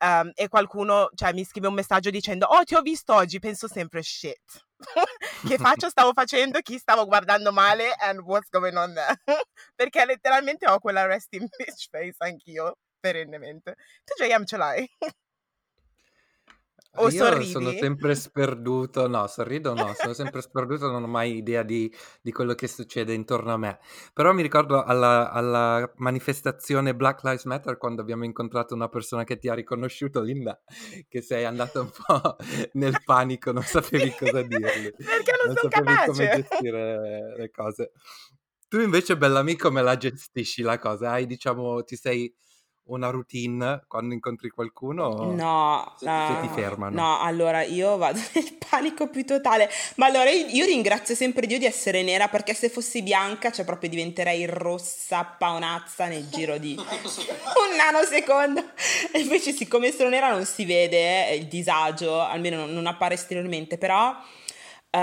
um, 0.00 0.30
e 0.34 0.48
qualcuno, 0.48 1.10
cioè, 1.14 1.32
mi 1.32 1.44
scrive 1.44 1.68
un 1.68 1.74
messaggio 1.74 2.10
dicendo, 2.10 2.46
oh, 2.46 2.64
ti 2.64 2.74
ho 2.74 2.80
visto 2.82 3.14
oggi, 3.14 3.38
penso 3.38 3.68
sempre, 3.68 4.02
shit, 4.02 4.40
che 5.46 5.58
faccio 5.58 5.88
stavo 5.90 6.12
facendo, 6.12 6.60
chi 6.60 6.78
stavo 6.78 7.06
guardando 7.06 7.52
male 7.52 7.94
and 8.00 8.20
what's 8.20 8.48
going 8.50 8.76
on 8.76 8.94
there, 8.94 9.14
perché 9.74 10.04
letteralmente 10.06 10.66
ho 10.68 10.78
quella 10.78 11.06
resting 11.06 11.48
bitch 11.56 11.88
face 11.90 12.16
anch'io, 12.18 12.76
perennemente. 13.00 13.76
Tu, 14.04 14.24
JM, 14.24 14.44
ce 14.44 14.56
l'hai? 14.56 14.88
O 16.96 17.08
Io 17.08 17.10
sorridi? 17.10 17.50
sono 17.50 17.70
sempre 17.72 18.14
sperduto, 18.14 19.08
no, 19.08 19.26
sorrido 19.26 19.74
no, 19.74 19.94
sono 19.94 20.12
sempre 20.12 20.42
sperduto, 20.42 20.90
non 20.90 21.02
ho 21.02 21.06
mai 21.06 21.36
idea 21.36 21.62
di, 21.62 21.90
di 22.20 22.32
quello 22.32 22.54
che 22.54 22.68
succede 22.68 23.14
intorno 23.14 23.52
a 23.52 23.56
me. 23.56 23.78
Però 24.12 24.32
mi 24.34 24.42
ricordo 24.42 24.82
alla, 24.84 25.30
alla 25.30 25.90
manifestazione 25.96 26.94
Black 26.94 27.22
Lives 27.24 27.44
Matter 27.44 27.78
quando 27.78 28.02
abbiamo 28.02 28.24
incontrato 28.24 28.74
una 28.74 28.88
persona 28.88 29.24
che 29.24 29.38
ti 29.38 29.48
ha 29.48 29.54
riconosciuto, 29.54 30.20
Linda, 30.20 30.60
che 31.08 31.22
sei 31.22 31.44
andata 31.46 31.80
un 31.80 31.90
po' 31.90 32.36
nel 32.74 33.00
panico, 33.02 33.52
non 33.52 33.62
sapevi 33.64 34.14
cosa 34.14 34.42
dirgli, 34.42 34.92
Perché 34.96 35.32
non, 35.38 35.46
non 35.46 35.56
sono 35.56 35.70
sapevi 35.72 35.98
come 35.98 36.28
capace. 36.28 36.42
gestire 36.42 37.34
le 37.36 37.50
cose. 37.50 37.92
Tu 38.68 38.80
invece, 38.80 39.16
bell'amico, 39.16 39.70
me 39.70 39.82
la 39.82 39.96
gestisci 39.96 40.62
la 40.62 40.78
cosa, 40.78 41.10
hai 41.12 41.26
diciamo, 41.26 41.82
ti 41.84 41.96
sei 41.96 42.34
una 42.84 43.10
routine 43.10 43.82
quando 43.86 44.14
incontri 44.14 44.48
qualcuno? 44.48 45.32
No, 45.32 45.94
se 45.98 46.08
uh, 46.08 46.40
ti 46.40 46.48
fermano. 46.48 46.94
No, 46.94 47.20
allora 47.20 47.62
io 47.62 47.96
vado 47.96 48.18
nel 48.34 48.56
panico 48.68 49.08
più 49.08 49.24
totale. 49.24 49.68
Ma 49.96 50.06
allora 50.06 50.30
io, 50.30 50.46
io, 50.46 50.64
ringrazio 50.64 51.14
sempre 51.14 51.46
Dio 51.46 51.58
di 51.58 51.64
essere 51.64 52.02
nera 52.02 52.28
perché 52.28 52.54
se 52.54 52.68
fossi 52.68 53.02
bianca, 53.02 53.52
cioè 53.52 53.64
proprio 53.64 53.88
diventerei 53.88 54.46
rossa 54.46 55.24
paonazza 55.24 56.06
nel 56.06 56.28
giro 56.28 56.58
di 56.58 56.74
un 56.76 57.76
nanosecondo. 57.76 58.64
E 59.12 59.20
invece 59.20 59.52
siccome 59.52 59.92
sono 59.92 60.08
nera 60.08 60.30
non 60.30 60.44
si 60.44 60.64
vede 60.64 61.28
eh, 61.28 61.36
il 61.36 61.46
disagio, 61.46 62.20
almeno 62.20 62.56
non, 62.56 62.72
non 62.72 62.86
appare 62.86 63.14
esteriormente, 63.14 63.78
però 63.78 64.10
uh, 64.10 64.98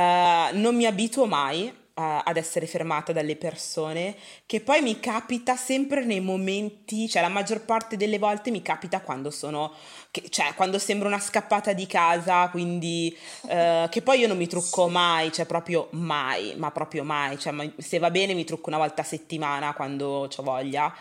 non 0.58 0.76
mi 0.76 0.86
abituo 0.86 1.26
mai 1.26 1.88
ad 2.00 2.38
essere 2.38 2.65
fermata 2.65 3.12
dalle 3.12 3.36
persone, 3.36 4.15
che 4.46 4.62
poi 4.62 4.82
mi 4.82 5.00
capita 5.00 5.56
sempre 5.56 6.03
nei 6.06 6.20
momenti, 6.20 7.10
cioè 7.10 7.22
la 7.22 7.27
maggior 7.27 7.65
parte 7.65 7.98
delle 7.98 8.18
volte 8.18 8.51
mi 8.51 8.62
capita 8.62 9.01
quando 9.01 9.32
sono, 9.32 9.74
che, 10.12 10.29
cioè 10.29 10.53
quando 10.56 10.79
sembro 10.79 11.08
una 11.08 11.20
scappata 11.20 11.74
di 11.74 11.86
casa, 11.86 12.50
quindi 12.50 13.15
uh, 13.44 13.89
che 13.89 14.01
poi 14.01 14.20
io 14.20 14.27
non 14.27 14.38
mi 14.38 14.48
trucco 14.48 14.88
mai, 14.88 15.32
cioè 15.32 15.46
proprio 15.46 15.88
mai, 15.91 16.53
ma 16.58 16.72
proprio 16.72 17.03
mai, 17.03 17.38
cioè 17.38 17.53
se 17.77 18.00
va 18.00 18.10
bene 18.10 18.34
mi 18.34 18.46
trucco 18.46 18.70
una 18.70 18.77
volta 18.77 19.01
a 19.01 19.06
settimana 19.06 19.74
quando 19.74 20.29
ho 20.36 20.44
voglia 20.44 20.94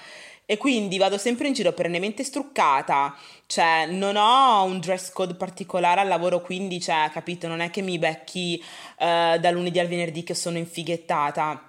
e 0.50 0.56
quindi 0.56 0.96
vado 0.96 1.18
sempre 1.18 1.46
in 1.46 1.52
giro 1.52 1.74
perennemente 1.74 2.24
struccata, 2.24 3.14
cioè 3.44 3.84
non 3.84 4.16
ho 4.16 4.64
un 4.64 4.80
dress 4.80 5.10
code 5.10 5.34
particolare 5.34 6.00
al 6.00 6.08
lavoro, 6.08 6.40
quindi, 6.40 6.80
cioè, 6.80 7.10
capito, 7.12 7.48
non 7.48 7.60
è 7.60 7.68
che 7.68 7.82
mi 7.82 7.98
becchi 7.98 8.58
uh, 9.00 9.38
da 9.38 9.50
lunedì 9.50 9.78
al 9.78 9.88
venerdì 9.88 10.22
che 10.24 10.32
sono 10.32 10.56
infighettata. 10.56 11.62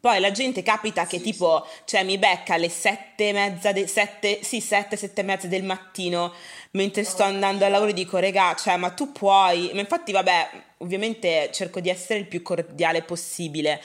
Poi 0.00 0.18
la 0.18 0.32
gente 0.32 0.64
capita 0.64 1.06
che 1.06 1.18
sì, 1.18 1.22
tipo, 1.22 1.64
sì. 1.68 1.82
cioè 1.84 2.02
mi 2.02 2.18
becca 2.18 2.54
alle 2.54 2.68
sette 2.68 3.28
e 3.28 3.32
mezza, 3.32 3.70
de- 3.70 3.86
sette, 3.86 4.42
sì, 4.42 4.60
sette, 4.60 4.96
sette 4.96 5.20
e 5.20 5.24
mezza 5.24 5.46
del 5.46 5.62
mattino 5.62 6.32
mentre 6.72 7.04
sto 7.04 7.22
andando 7.22 7.64
al 7.64 7.70
lavoro 7.70 7.90
e 7.90 7.94
dico, 7.94 8.18
regà, 8.18 8.56
cioè, 8.56 8.76
ma 8.76 8.90
tu 8.90 9.12
puoi, 9.12 9.70
ma 9.72 9.78
infatti, 9.78 10.10
vabbè, 10.10 10.48
ovviamente 10.78 11.50
cerco 11.52 11.78
di 11.78 11.90
essere 11.90 12.18
il 12.18 12.26
più 12.26 12.42
cordiale 12.42 13.02
possibile, 13.02 13.80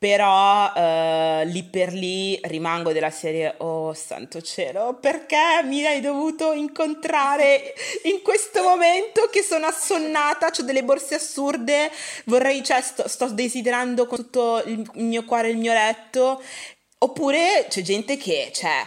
però 0.00 0.72
uh, 0.72 1.44
lì 1.44 1.62
per 1.64 1.92
lì 1.92 2.40
rimango 2.44 2.90
della 2.90 3.10
serie 3.10 3.54
oh 3.58 3.92
santo 3.92 4.40
cielo 4.40 4.96
perché 4.98 5.60
mi 5.64 5.84
hai 5.84 6.00
dovuto 6.00 6.52
incontrare 6.52 7.74
in 8.04 8.22
questo 8.22 8.62
momento 8.62 9.28
che 9.30 9.42
sono 9.42 9.66
assonnata 9.66 10.46
ho 10.46 10.62
delle 10.62 10.84
borse 10.84 11.16
assurde 11.16 11.90
vorrei 12.24 12.64
cioè 12.64 12.80
sto, 12.80 13.08
sto 13.08 13.26
desiderando 13.26 14.06
con 14.06 14.16
tutto 14.16 14.62
il 14.64 14.90
mio 14.94 15.22
cuore 15.26 15.50
il 15.50 15.58
mio 15.58 15.74
letto. 15.74 16.42
Oppure 17.02 17.66
c'è 17.68 17.82
gente 17.82 18.16
che 18.16 18.50
cioè 18.54 18.86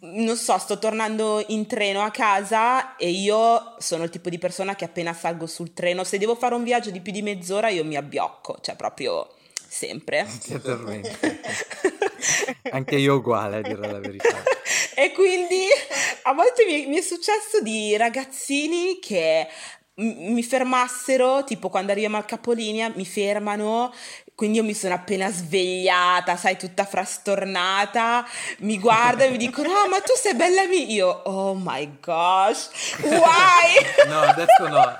non 0.00 0.36
so, 0.36 0.58
sto 0.58 0.78
tornando 0.78 1.42
in 1.48 1.66
treno 1.66 2.02
a 2.02 2.10
casa 2.10 2.96
e 2.96 3.08
io 3.08 3.76
sono 3.78 4.04
il 4.04 4.10
tipo 4.10 4.28
di 4.28 4.38
persona 4.38 4.74
che 4.74 4.84
appena 4.84 5.14
salgo 5.14 5.46
sul 5.46 5.72
treno, 5.72 6.04
se 6.04 6.18
devo 6.18 6.34
fare 6.34 6.54
un 6.54 6.64
viaggio 6.64 6.90
di 6.90 7.00
più 7.00 7.12
di 7.12 7.22
mezz'ora 7.22 7.70
io 7.70 7.84
mi 7.84 7.96
abbiocco, 7.96 8.58
cioè 8.60 8.76
proprio 8.76 9.26
sempre. 9.70 10.26
Addormenti. 10.52 11.16
Anche 12.72 12.96
io 12.96 13.14
uguale, 13.14 13.58
a 13.58 13.60
dire 13.60 13.90
la 13.90 14.00
verità. 14.00 14.42
e 14.96 15.12
quindi 15.12 15.66
a 16.22 16.32
volte 16.32 16.64
mi, 16.66 16.86
mi 16.86 16.96
è 16.96 17.00
successo 17.00 17.62
di 17.62 17.96
ragazzini 17.96 18.98
che 19.00 19.46
mi 19.94 20.42
fermassero, 20.42 21.44
tipo 21.44 21.68
quando 21.68 21.92
arriviamo 21.92 22.16
al 22.16 22.24
capolinea, 22.24 22.90
mi 22.94 23.04
fermano, 23.04 23.92
quindi 24.34 24.58
io 24.58 24.64
mi 24.64 24.74
sono 24.74 24.94
appena 24.94 25.30
svegliata, 25.30 26.36
sai, 26.36 26.56
tutta 26.56 26.84
frastornata, 26.84 28.26
mi 28.60 28.78
guardano 28.78 29.28
e 29.28 29.30
mi 29.32 29.36
dicono, 29.36 29.68
ah, 29.68 29.88
ma 29.88 30.00
tu 30.00 30.14
sei 30.16 30.34
bella 30.34 30.66
mia, 30.66 30.84
io, 30.86 31.08
oh 31.08 31.54
my 31.54 31.98
gosh, 32.00 32.70
why? 33.02 33.84
no, 34.08 34.20
adesso 34.20 34.68
no, 34.68 34.98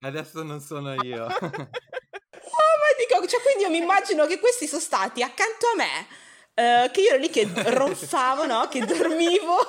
adesso 0.00 0.42
non 0.42 0.60
sono 0.60 0.94
io. 1.02 1.26
Oh, 2.46 2.50
ma 2.50 2.94
dico, 2.98 3.26
cioè, 3.26 3.40
quindi 3.40 3.62
io 3.64 3.70
mi 3.70 3.78
immagino 3.78 4.26
che 4.26 4.38
questi 4.38 4.66
sono 4.66 4.80
stati 4.80 5.22
accanto 5.22 5.66
a 5.72 5.76
me, 5.76 6.06
uh, 6.54 6.90
che 6.90 7.00
io 7.00 7.08
ero 7.10 7.18
lì 7.18 7.30
che 7.30 7.48
ronfavo, 7.52 8.46
no? 8.46 8.68
Che 8.68 8.84
dormivo. 8.84 9.56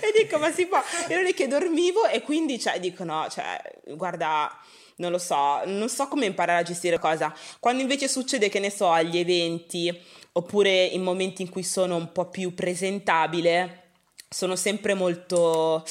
e 0.00 0.12
dico, 0.16 0.38
ma 0.38 0.52
si 0.52 0.66
può? 0.66 0.80
Ero 1.08 1.22
lì 1.22 1.34
che 1.34 1.48
dormivo 1.48 2.06
e 2.06 2.22
quindi, 2.22 2.60
cioè, 2.60 2.78
dico, 2.78 3.02
no, 3.04 3.26
cioè, 3.28 3.60
guarda, 3.86 4.56
non 4.96 5.10
lo 5.10 5.18
so, 5.18 5.62
non 5.64 5.88
so 5.88 6.06
come 6.08 6.26
imparare 6.26 6.60
a 6.60 6.64
gestire 6.64 6.98
cosa. 6.98 7.34
Quando 7.58 7.82
invece 7.82 8.06
succede, 8.08 8.48
che 8.48 8.60
ne 8.60 8.70
so, 8.70 8.90
agli 8.90 9.18
eventi, 9.18 9.92
oppure 10.32 10.84
in 10.84 11.02
momenti 11.02 11.42
in 11.42 11.50
cui 11.50 11.64
sono 11.64 11.96
un 11.96 12.12
po' 12.12 12.28
più 12.28 12.54
presentabile, 12.54 13.88
sono 14.28 14.54
sempre 14.54 14.94
molto 14.94 15.82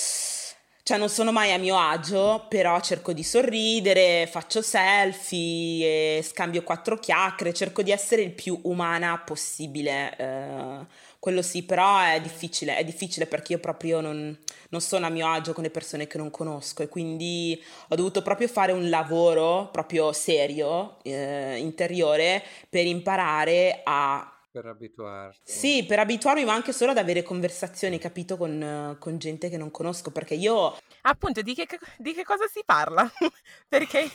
cioè 0.90 0.98
non 0.98 1.10
sono 1.10 1.32
mai 1.32 1.54
a 1.54 1.60
mio 1.60 1.78
agio, 1.78 2.48
però 2.50 2.80
cerco 2.82 3.14
di 3.14 3.22
sorridere, 3.22 4.26
faccio 4.26 4.64
selfie, 4.64 6.24
scambio 6.24 6.64
quattro 6.64 6.98
chiacchiere, 6.98 7.54
cerco 7.54 7.84
di 7.84 7.92
essere 7.92 8.24
il 8.24 8.32
più 8.32 8.60
umana 8.64 9.16
possibile. 9.24 10.18
Eh, 10.18 10.86
quello 11.20 11.44
sì, 11.44 11.62
però 11.62 12.00
è 12.00 12.20
difficile, 12.20 12.76
è 12.76 12.84
difficile 12.84 13.28
perché 13.28 13.54
io 13.54 13.60
proprio 13.60 14.02
non, 14.02 14.36
non, 14.70 14.82
sono 14.82 15.06
a 15.06 15.10
mio 15.10 15.28
agio 15.32 15.54
con 15.54 15.62
le 15.62 15.70
persone 15.70 16.08
che 16.08 16.18
non 16.18 16.32
conosco 16.32 16.82
e 16.82 16.88
quindi 16.88 17.64
ho 17.90 17.96
dovuto 17.96 18.24
proprio 18.24 18.48
fare 18.48 18.72
un 18.72 18.90
lavoro 18.90 19.70
proprio 19.72 20.12
serio, 20.12 20.98
eh, 21.04 21.58
interiore, 21.60 22.44
per 22.68 22.88
imparare 22.88 23.82
a 23.84 24.39
per 24.52 24.66
abituarsi. 24.66 25.42
Sì, 25.44 25.86
per 25.86 26.00
abituarmi, 26.00 26.44
ma 26.44 26.54
anche 26.54 26.74
solo 26.74 26.92
ad 26.92 26.98
avere 26.98 27.24
conversazioni, 27.24 28.00
capito, 28.00 28.38
con, 28.38 28.96
con 29.00 29.18
gente 29.18 29.50
che 29.50 29.58
non 29.58 29.72
conosco, 29.72 30.12
perché 30.12 30.34
io... 30.34 30.78
Appunto, 31.02 31.42
di 31.42 31.54
che, 31.54 31.68
di 31.98 32.14
che 32.14 32.24
cosa 32.24 32.48
si 32.48 32.62
parla? 32.66 33.10
perché, 33.70 34.10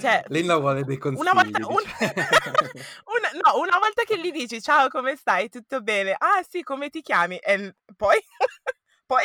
cioè... 0.00 0.22
Linda 0.28 0.56
vuole 0.58 0.84
dei 0.84 0.98
consigli. 0.98 1.20
Una 1.20 1.32
volta, 1.32 1.66
un... 1.66 1.74
una, 1.74 3.30
no, 3.42 3.58
una 3.60 3.78
volta 3.78 4.04
che 4.04 4.18
gli 4.18 4.30
dici, 4.30 4.60
ciao, 4.60 4.88
come 4.88 5.16
stai? 5.16 5.48
Tutto 5.48 5.80
bene? 5.80 6.14
Ah, 6.16 6.44
sì, 6.48 6.62
come 6.62 6.88
ti 6.90 7.02
chiami? 7.02 7.36
E 7.36 7.74
poi... 7.96 8.18
Poi 9.06 9.22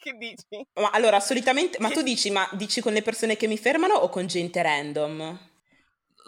che 0.00 0.12
dici? 0.14 0.66
Ma 0.80 0.88
allora, 0.88 1.20
solitamente, 1.20 1.76
ma 1.80 1.90
tu 1.90 2.00
dici, 2.00 2.30
ma 2.30 2.48
dici 2.52 2.80
con 2.80 2.94
le 2.94 3.02
persone 3.02 3.36
che 3.36 3.46
mi 3.46 3.58
fermano 3.58 3.92
o 3.92 4.08
con 4.08 4.26
gente 4.26 4.62
random? 4.62 5.51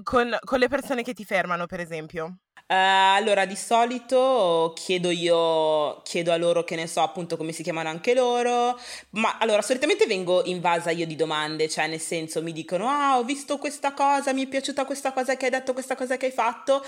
Con, 0.05 0.37
con 0.45 0.59
le 0.61 0.69
persone 0.69 1.03
che 1.03 1.15
ti 1.15 1.25
fermano, 1.25 1.67
per 1.67 1.81
esempio. 1.81 2.37
Uh, 2.67 3.17
allora, 3.17 3.45
di 3.45 3.57
solito 3.57 4.73
chiedo 4.75 5.11
io, 5.11 6.01
chiedo 6.03 6.33
a 6.33 6.39
loro 6.39 6.65
che 6.65 6.77
ne 6.77 6.87
so 6.87 7.03
appunto 7.03 7.37
come 7.37 7.53
si 7.53 7.63
chiamano 7.63 7.91
anche 7.91 8.15
loro, 8.15 8.81
ma 9.11 9.37
allora 9.37 9.61
solitamente 9.61 10.07
vengo 10.07 10.43
invasa 10.47 10.91
io 10.91 11.07
di 11.07 11.15
domande, 11.15 11.69
cioè 11.69 11.89
nel 11.89 12.01
senso 12.01 12.43
mi 12.43 12.53
dicono 12.53 12.89
ah 12.89 13.19
ho 13.19 13.23
visto 13.23 13.59
questa 13.59 13.93
cosa, 13.93 14.33
mi 14.33 14.45
è 14.45 14.49
piaciuta 14.49 14.87
questa 14.87 15.13
cosa 15.13 15.37
che 15.37 15.45
hai 15.45 15.51
detto, 15.51 15.75
questa 15.75 15.95
cosa 15.95 16.17
che 16.17 16.27
hai 16.27 16.33
fatto. 16.33 16.83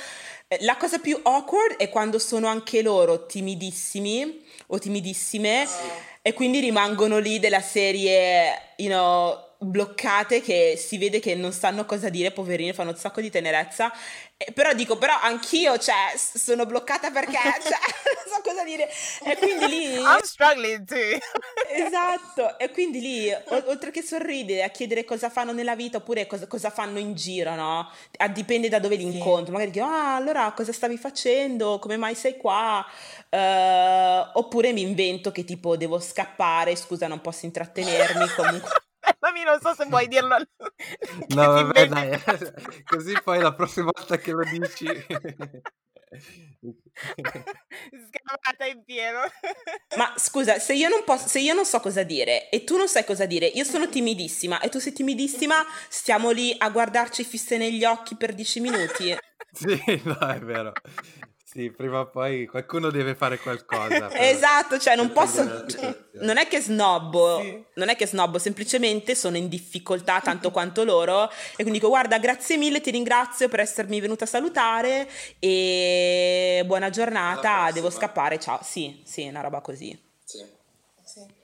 Eh, 0.48 0.64
la 0.64 0.78
cosa 0.78 0.98
più 0.98 1.20
awkward 1.22 1.76
è 1.76 1.90
quando 1.90 2.18
sono 2.18 2.46
anche 2.46 2.80
loro 2.80 3.26
timidissimi 3.26 4.42
o 4.68 4.78
timidissime 4.78 5.64
oh. 5.64 5.68
e 6.22 6.32
quindi 6.32 6.60
rimangono 6.60 7.18
lì 7.18 7.38
della 7.38 7.60
serie, 7.60 8.72
you 8.76 8.88
know, 8.88 9.45
bloccate 9.58 10.40
che 10.40 10.76
si 10.76 10.98
vede 10.98 11.18
che 11.20 11.34
non 11.34 11.52
sanno 11.52 11.84
cosa 11.84 12.08
dire, 12.08 12.30
poverine, 12.30 12.72
fanno 12.72 12.90
un 12.90 12.96
sacco 12.96 13.20
di 13.20 13.30
tenerezza. 13.30 13.92
Eh, 14.36 14.52
però 14.52 14.74
dico, 14.74 14.98
però 14.98 15.18
anch'io, 15.18 15.78
cioè, 15.78 16.12
sono 16.16 16.66
bloccata 16.66 17.10
perché, 17.10 17.32
cioè, 17.62 17.78
non 18.14 18.34
so 18.34 18.40
cosa 18.42 18.64
dire. 18.64 18.88
E 19.24 19.36
quindi 19.36 19.66
lì... 19.66 19.94
I'm 19.94 20.20
struggling 20.22 20.84
too. 20.84 21.18
esatto, 21.72 22.58
e 22.58 22.70
quindi 22.70 23.00
lì, 23.00 23.32
o- 23.32 23.64
oltre 23.68 23.90
che 23.90 24.02
sorridere, 24.02 24.62
a 24.62 24.68
chiedere 24.68 25.04
cosa 25.04 25.30
fanno 25.30 25.52
nella 25.52 25.74
vita 25.74 25.98
oppure 25.98 26.26
cosa, 26.26 26.46
cosa 26.46 26.68
fanno 26.70 26.98
in 26.98 27.14
giro, 27.14 27.54
no? 27.54 27.90
A, 28.18 28.28
dipende 28.28 28.68
da 28.68 28.78
dove 28.78 28.96
li 28.96 29.04
incontro. 29.04 29.52
Magari 29.52 29.70
dico, 29.70 29.86
ah, 29.86 30.16
allora 30.16 30.52
cosa 30.52 30.72
stavi 30.72 30.98
facendo? 30.98 31.78
Come 31.78 31.96
mai 31.96 32.14
sei 32.14 32.36
qua? 32.36 32.84
Uh, 33.30 34.38
oppure 34.38 34.72
mi 34.72 34.82
invento 34.82 35.32
che 35.32 35.44
tipo 35.44 35.76
devo 35.76 35.98
scappare, 35.98 36.76
scusa, 36.76 37.06
non 37.06 37.20
posso 37.22 37.46
intrattenermi 37.46 38.28
comunque. 38.36 38.70
Scusami, 39.14 39.42
non 39.44 39.60
so 39.60 39.74
se 39.74 39.84
vuoi 39.86 40.08
dirlo. 40.08 40.36
no, 41.28 41.46
vabbè, 41.46 41.86
dai. 41.86 42.20
Così 42.84 43.14
poi 43.22 43.40
la 43.40 43.54
prossima 43.54 43.90
volta 43.94 44.16
che 44.18 44.32
lo 44.32 44.42
dici... 44.44 44.86
Scavata 46.96 48.64
in 48.66 48.82
pieno. 48.84 49.20
Ma 49.96 50.14
scusa, 50.16 50.58
se 50.58 50.74
io, 50.74 50.88
non 50.88 51.04
posso, 51.04 51.28
se 51.28 51.40
io 51.40 51.52
non 51.52 51.66
so 51.66 51.80
cosa 51.80 52.02
dire 52.02 52.48
e 52.48 52.64
tu 52.64 52.76
non 52.76 52.88
sai 52.88 53.04
cosa 53.04 53.26
dire, 53.26 53.46
io 53.46 53.64
sono 53.64 53.88
timidissima 53.88 54.60
e 54.60 54.68
tu 54.68 54.78
sei 54.78 54.92
timidissima, 54.92 55.56
stiamo 55.88 56.30
lì 56.30 56.54
a 56.56 56.70
guardarci 56.70 57.22
fisse 57.24 57.58
negli 57.58 57.84
occhi 57.84 58.16
per 58.16 58.34
dieci 58.34 58.60
minuti. 58.60 59.14
Sì, 59.52 60.02
no, 60.04 60.18
è 60.18 60.38
vero. 60.40 60.72
Sì, 61.56 61.70
prima 61.70 62.00
o 62.00 62.06
poi 62.10 62.44
qualcuno 62.46 62.90
deve 62.90 63.14
fare 63.14 63.38
qualcosa. 63.38 63.88
per- 64.08 64.20
Esatto, 64.20 64.78
cioè 64.78 64.94
non 64.94 65.10
posso... 65.10 65.40
situazione. 65.42 66.04
Non 66.20 66.36
è 66.36 66.46
che 66.48 66.60
snobbo, 66.60 67.40
Sì. 67.40 67.64
non 67.74 67.88
è 67.88 67.96
che 67.96 68.06
snobbo, 68.06 68.38
semplicemente 68.38 69.14
sono 69.14 69.38
in 69.38 69.48
difficoltà 69.48 70.20
tanto 70.20 70.50
quanto 70.50 70.84
loro 70.84 71.30
e 71.30 71.54
quindi 71.62 71.72
dico 71.72 71.88
guarda 71.88 72.18
grazie 72.18 72.56
mille, 72.58 72.80
ti 72.82 72.90
ringrazio 72.90 73.48
per 73.48 73.60
essermi 73.60 74.00
venuta 74.00 74.24
a 74.24 74.28
salutare 74.28 75.08
e 75.38 76.62
buona 76.66 76.90
giornata, 76.90 77.70
devo 77.72 77.88
scappare, 77.90 78.38
ciao. 78.38 78.58
Sì, 78.62 79.02
sì, 79.04 79.26
una 79.26 79.40
roba 79.40 79.60
così. 79.60 79.98
Sì. 80.24 80.44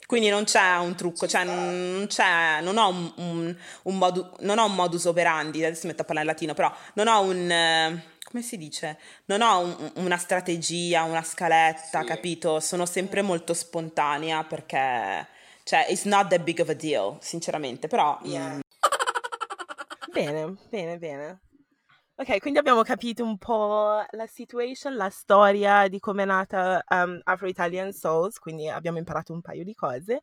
Quindi 0.06 0.28
non 0.28 0.44
c'è 0.44 0.76
un 0.76 0.94
trucco, 0.94 1.26
cioè 1.26 1.42
non 1.44 2.04
c'è, 2.06 2.60
non 2.60 2.76
ho 2.76 2.88
un, 2.88 3.12
un- 3.16 3.56
un 3.84 3.96
modu- 3.96 4.40
non 4.40 4.58
ho 4.58 4.66
un 4.66 4.74
modus 4.74 5.06
operandi, 5.06 5.64
adesso 5.64 5.86
metto 5.86 6.02
a 6.02 6.04
parlare 6.04 6.26
in 6.26 6.32
latino, 6.34 6.52
però 6.52 6.70
non 6.94 7.08
ho 7.08 7.20
un, 7.22 8.02
come 8.32 8.42
si 8.42 8.56
dice? 8.56 8.98
Non 9.26 9.42
ho 9.42 9.58
un- 9.60 9.92
una 9.96 10.16
strategia, 10.16 11.02
una 11.04 11.22
scaletta, 11.22 12.00
Sì. 12.00 12.06
capito? 12.06 12.60
Sono 12.60 12.86
sempre 12.86 13.20
molto 13.20 13.52
spontanea 13.52 14.42
perché, 14.44 15.26
cioè, 15.64 15.86
it's 15.90 16.04
not 16.04 16.28
that 16.28 16.40
big 16.42 16.58
of 16.60 16.70
a 16.70 16.74
deal, 16.74 17.18
sinceramente, 17.20 17.88
però... 17.88 18.18
mm, 18.26 18.60
Bene, 20.12 20.56
bene, 20.70 20.98
bene. 20.98 21.40
Ok, 22.14 22.38
quindi 22.40 22.58
abbiamo 22.58 22.82
capito 22.82 23.24
un 23.24 23.36
po' 23.38 24.04
la 24.10 24.26
situation, 24.26 24.94
la 24.96 25.08
storia 25.10 25.88
di 25.88 25.98
come 25.98 26.22
è 26.22 26.26
nata 26.26 26.82
um, 26.88 27.18
Afro 27.24 27.48
Italian 27.48 27.92
Souls, 27.92 28.38
quindi 28.38 28.68
abbiamo 28.68 28.98
imparato 28.98 29.32
un 29.32 29.40
paio 29.40 29.64
di 29.64 29.74
cose. 29.74 30.20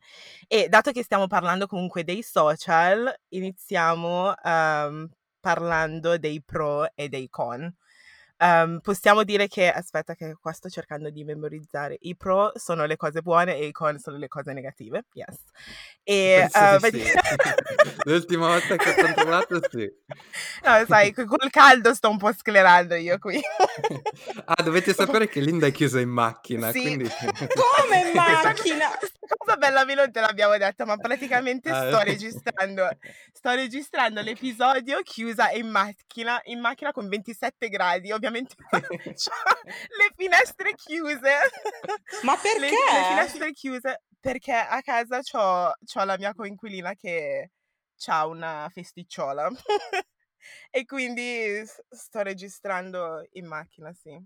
E 0.48 0.68
dato 0.68 0.92
che 0.92 1.02
stiamo 1.02 1.26
parlando 1.26 1.66
comunque 1.66 2.04
dei 2.04 2.22
social, 2.22 3.12
iniziamo 3.30 4.32
um, 4.44 5.08
parlando 5.40 6.16
dei 6.18 6.40
pro 6.42 6.88
e 6.94 7.08
dei 7.08 7.28
con. 7.28 7.72
Um, 8.42 8.80
possiamo 8.80 9.22
dire 9.22 9.48
che, 9.48 9.70
aspetta 9.70 10.14
che 10.14 10.34
qua 10.40 10.52
sto 10.52 10.70
cercando 10.70 11.10
di 11.10 11.24
memorizzare, 11.24 11.98
i 12.00 12.16
pro 12.16 12.52
sono 12.54 12.86
le 12.86 12.96
cose 12.96 13.20
buone 13.20 13.56
e 13.56 13.66
i 13.66 13.70
con 13.70 13.98
sono 13.98 14.16
le 14.16 14.28
cose 14.28 14.54
negative, 14.54 15.04
yes. 15.12 15.36
E, 16.02 16.48
uh, 16.50 16.76
di 16.76 16.78
vedi- 16.80 17.04
sì. 17.04 17.12
L'ultima 18.08 18.46
volta 18.46 18.76
che 18.76 18.88
ho 18.88 18.94
controllato, 19.04 19.60
sì. 19.68 19.92
No, 20.64 20.84
sai, 20.86 21.12
co- 21.12 21.24
col 21.24 21.50
caldo 21.50 21.94
sto 21.94 22.10
un 22.10 22.18
po' 22.18 22.32
sclerando 22.32 22.94
io 22.94 23.18
qui. 23.18 23.40
Ah, 24.44 24.62
dovete 24.62 24.92
sapere 24.94 25.28
che 25.28 25.40
Linda 25.40 25.66
è 25.66 25.72
chiusa 25.72 26.00
in 26.00 26.08
macchina, 26.10 26.70
Sì. 26.72 26.80
quindi... 26.82 27.08
Come 27.08 28.00
in 28.08 28.12
macchina? 28.14 28.88
Questa 28.98 29.18
cosa 29.36 29.56
bella 29.56 29.84
non 29.84 30.10
te 30.12 30.20
l'abbiamo 30.20 30.56
detta, 30.58 30.84
ma 30.84 30.96
praticamente 30.96 31.70
Ah, 31.70 31.88
sto 31.88 32.00
registrando, 32.00 32.88
sto 33.32 33.50
registrando 33.54 34.20
l'episodio 34.20 35.00
chiusa 35.02 35.50
in 35.52 35.68
macchina, 35.68 36.40
in 36.44 36.60
macchina 36.60 36.92
con 36.92 37.08
27 37.08 37.68
gradi, 37.68 38.12
ovviamente 38.12 38.54
le 38.70 40.12
finestre 40.16 40.74
chiuse. 40.74 41.32
Ma 42.22 42.38
Le, 42.42 42.58
le 42.58 42.68
perché? 42.68 43.04
finestre 43.08 43.52
chiuse 43.52 44.02
perché 44.20 44.52
a 44.52 44.80
casa 44.82 45.20
c'ho, 45.20 45.72
c'ho 45.84 46.04
la 46.04 46.16
mia 46.18 46.34
coinquilina 46.34 46.94
che 46.94 47.50
ha 48.06 48.26
una 48.26 48.68
festicciola. 48.72 49.50
E 50.70 50.86
quindi 50.86 51.62
sto 51.90 52.22
registrando 52.22 53.26
in 53.32 53.46
macchina, 53.46 53.92
sì. 53.92 54.18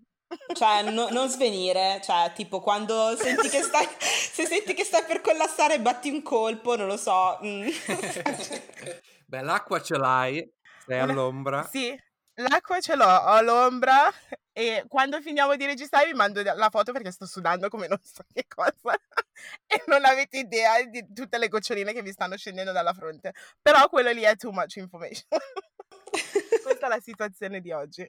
Cioè, 0.54 0.88
no- 0.90 1.09
non 1.11 1.28
svenire, 1.28 2.00
cioè, 2.04 2.33
tipo, 2.35 2.61
quando 2.61 3.16
senti 3.16 3.49
che 3.49 3.62
stai, 3.62 3.85
se 3.99 4.47
senti 4.47 4.75
che 4.75 4.85
stai 4.85 5.04
per 5.04 5.21
collassare, 5.21 5.81
batti 5.81 6.11
un 6.11 6.23
colpo, 6.23 6.76
non 6.76 6.87
lo 6.87 6.97
so. 6.97 7.40
mm. 7.45 7.66
Beh, 9.26 9.43
l'acqua 9.43 9.83
ce 9.83 9.97
l'hai, 9.97 10.49
sei 10.87 11.00
all'ombra. 11.00 11.66
Sì, 11.66 11.93
l'acqua 12.35 12.81
ce 12.81 12.95
l'ho, 12.95 13.04
ho 13.04 13.40
l'ombra 13.40 14.12
e 14.57 14.85
quando 14.87 15.21
finiamo 15.21 15.57
di 15.57 15.67
registrare 15.67 16.07
vi 16.07 16.13
mando 16.13 16.41
la 16.41 16.71
foto 16.71 16.93
perché 16.93 17.11
sto 17.11 17.27
sudando 17.27 17.69
come 17.69 17.89
non 17.89 17.99
so 18.01 18.23
che 18.33 18.47
cosa 18.47 18.95
e 19.67 19.83
non 19.87 20.05
avete 20.05 20.39
idea 20.39 20.81
di 20.85 21.05
tutte 21.13 21.39
le 21.39 21.49
goccioline 21.49 21.93
che 21.93 22.03
vi 22.03 22.13
stanno 22.13 22.37
scendendo 22.37 22.71
dalla 22.71 22.93
fronte. 22.93 23.35
Però 23.61 23.89
quello 23.89 24.13
lì 24.13 24.23
è 24.23 24.37
too 24.37 24.53
much 24.53 24.77
information. 24.77 25.27
Questa 26.63 26.87
è 26.87 26.89
la 26.89 27.01
situazione 27.01 27.61
di 27.61 27.73
oggi. 27.73 28.09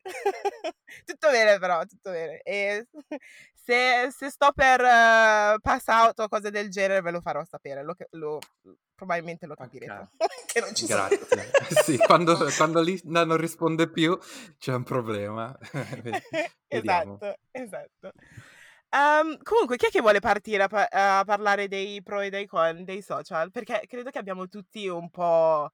Tutto 1.03 1.29
bene 1.29 1.57
però, 1.59 1.83
tutto 1.85 2.11
bene. 2.11 2.41
E 2.41 2.87
se, 3.53 4.09
se 4.11 4.29
sto 4.29 4.51
per 4.53 4.79
uh, 4.81 5.59
pass 5.59 5.87
out 5.87 6.19
o 6.19 6.27
cose 6.27 6.51
del 6.51 6.69
genere 6.69 7.01
ve 7.01 7.11
lo 7.11 7.21
farò 7.21 7.43
sapere, 7.43 7.83
lo, 7.83 7.95
lo- 8.11 8.39
probabilmente 8.95 9.45
lo 9.45 9.55
capirete. 9.55 10.09
che 10.51 10.59
non 10.59 10.73
ci 10.73 10.85
sono. 10.87 11.07
Grazie. 11.07 11.51
sì, 11.83 11.97
quando, 11.97 12.37
quando 12.55 12.81
Linda 12.81 13.25
non 13.25 13.37
risponde 13.37 13.89
più 13.89 14.17
c'è 14.57 14.73
un 14.73 14.83
problema. 14.83 15.55
Esatto, 16.67 17.37
esatto. 17.51 18.11
Ehm, 18.89 19.37
comunque, 19.43 19.75
chi 19.75 19.87
è 19.87 19.89
che 19.89 19.99
vuole 19.99 20.19
partire 20.19 20.63
a, 20.63 20.67
pa- 20.67 20.87
a 20.89 21.23
parlare 21.25 21.67
dei 21.67 22.01
pro 22.01 22.21
e 22.21 22.29
dei 22.29 22.45
con 22.45 22.83
dei 22.85 23.01
social? 23.01 23.51
Perché 23.51 23.83
credo 23.87 24.09
che 24.09 24.19
abbiamo 24.19 24.47
tutti 24.47 24.87
un 24.87 25.09
po' 25.09 25.71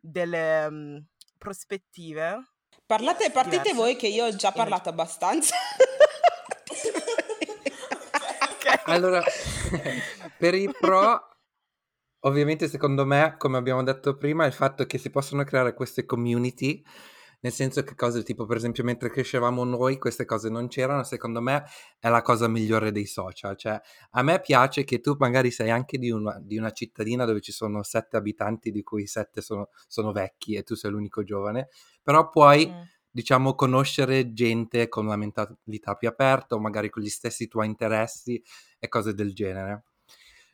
delle 0.00 0.70
mm, 0.70 0.96
prospettive. 1.36 2.53
Parlate, 2.94 3.32
partite 3.32 3.72
Diverse. 3.72 3.74
voi 3.74 3.96
che 3.96 4.06
io 4.06 4.26
ho 4.26 4.36
già 4.36 4.52
parlato 4.52 4.88
abbastanza. 4.88 5.56
Allora, 8.86 9.22
per 10.36 10.54
i 10.54 10.70
pro, 10.78 11.28
ovviamente 12.20 12.68
secondo 12.68 13.06
me, 13.06 13.34
come 13.38 13.56
abbiamo 13.56 13.82
detto 13.82 14.14
prima, 14.16 14.44
il 14.44 14.52
fatto 14.52 14.84
che 14.84 14.98
si 14.98 15.08
possono 15.08 15.42
creare 15.42 15.72
queste 15.72 16.04
community, 16.04 16.84
nel 17.44 17.52
senso 17.52 17.82
che 17.82 17.94
cose 17.94 18.22
tipo, 18.22 18.46
per 18.46 18.56
esempio, 18.56 18.82
mentre 18.84 19.10
crescevamo 19.10 19.64
noi, 19.64 19.98
queste 19.98 20.24
cose 20.24 20.48
non 20.48 20.66
c'erano, 20.66 21.02
secondo 21.04 21.42
me 21.42 21.62
è 21.98 22.08
la 22.08 22.22
cosa 22.22 22.48
migliore 22.48 22.90
dei 22.90 23.04
social. 23.04 23.54
Cioè, 23.54 23.78
a 24.12 24.22
me 24.22 24.40
piace 24.40 24.82
che 24.82 25.00
tu 25.00 25.14
magari 25.18 25.50
sei 25.50 25.68
anche 25.68 25.98
di 25.98 26.10
una, 26.10 26.40
di 26.40 26.56
una 26.56 26.70
cittadina 26.70 27.26
dove 27.26 27.42
ci 27.42 27.52
sono 27.52 27.82
sette 27.82 28.16
abitanti, 28.16 28.70
di 28.70 28.82
cui 28.82 29.06
sette 29.06 29.42
sono, 29.42 29.68
sono 29.86 30.10
vecchi 30.10 30.54
e 30.54 30.62
tu 30.62 30.74
sei 30.74 30.90
l'unico 30.90 31.22
giovane, 31.22 31.68
però 32.02 32.30
puoi 32.30 32.66
Mm. 32.66 32.80
diciamo, 33.10 33.54
conoscere 33.54 34.32
gente 34.32 34.88
con 34.88 35.04
una 35.04 35.16
mentalità 35.16 35.94
più 35.94 36.08
aperta 36.08 36.54
o 36.54 36.60
magari 36.60 36.88
con 36.88 37.02
gli 37.02 37.08
stessi 37.10 37.46
tuoi 37.46 37.66
interessi 37.66 38.42
e 38.78 38.88
cose 38.88 39.12
del 39.12 39.34
genere. 39.34 39.84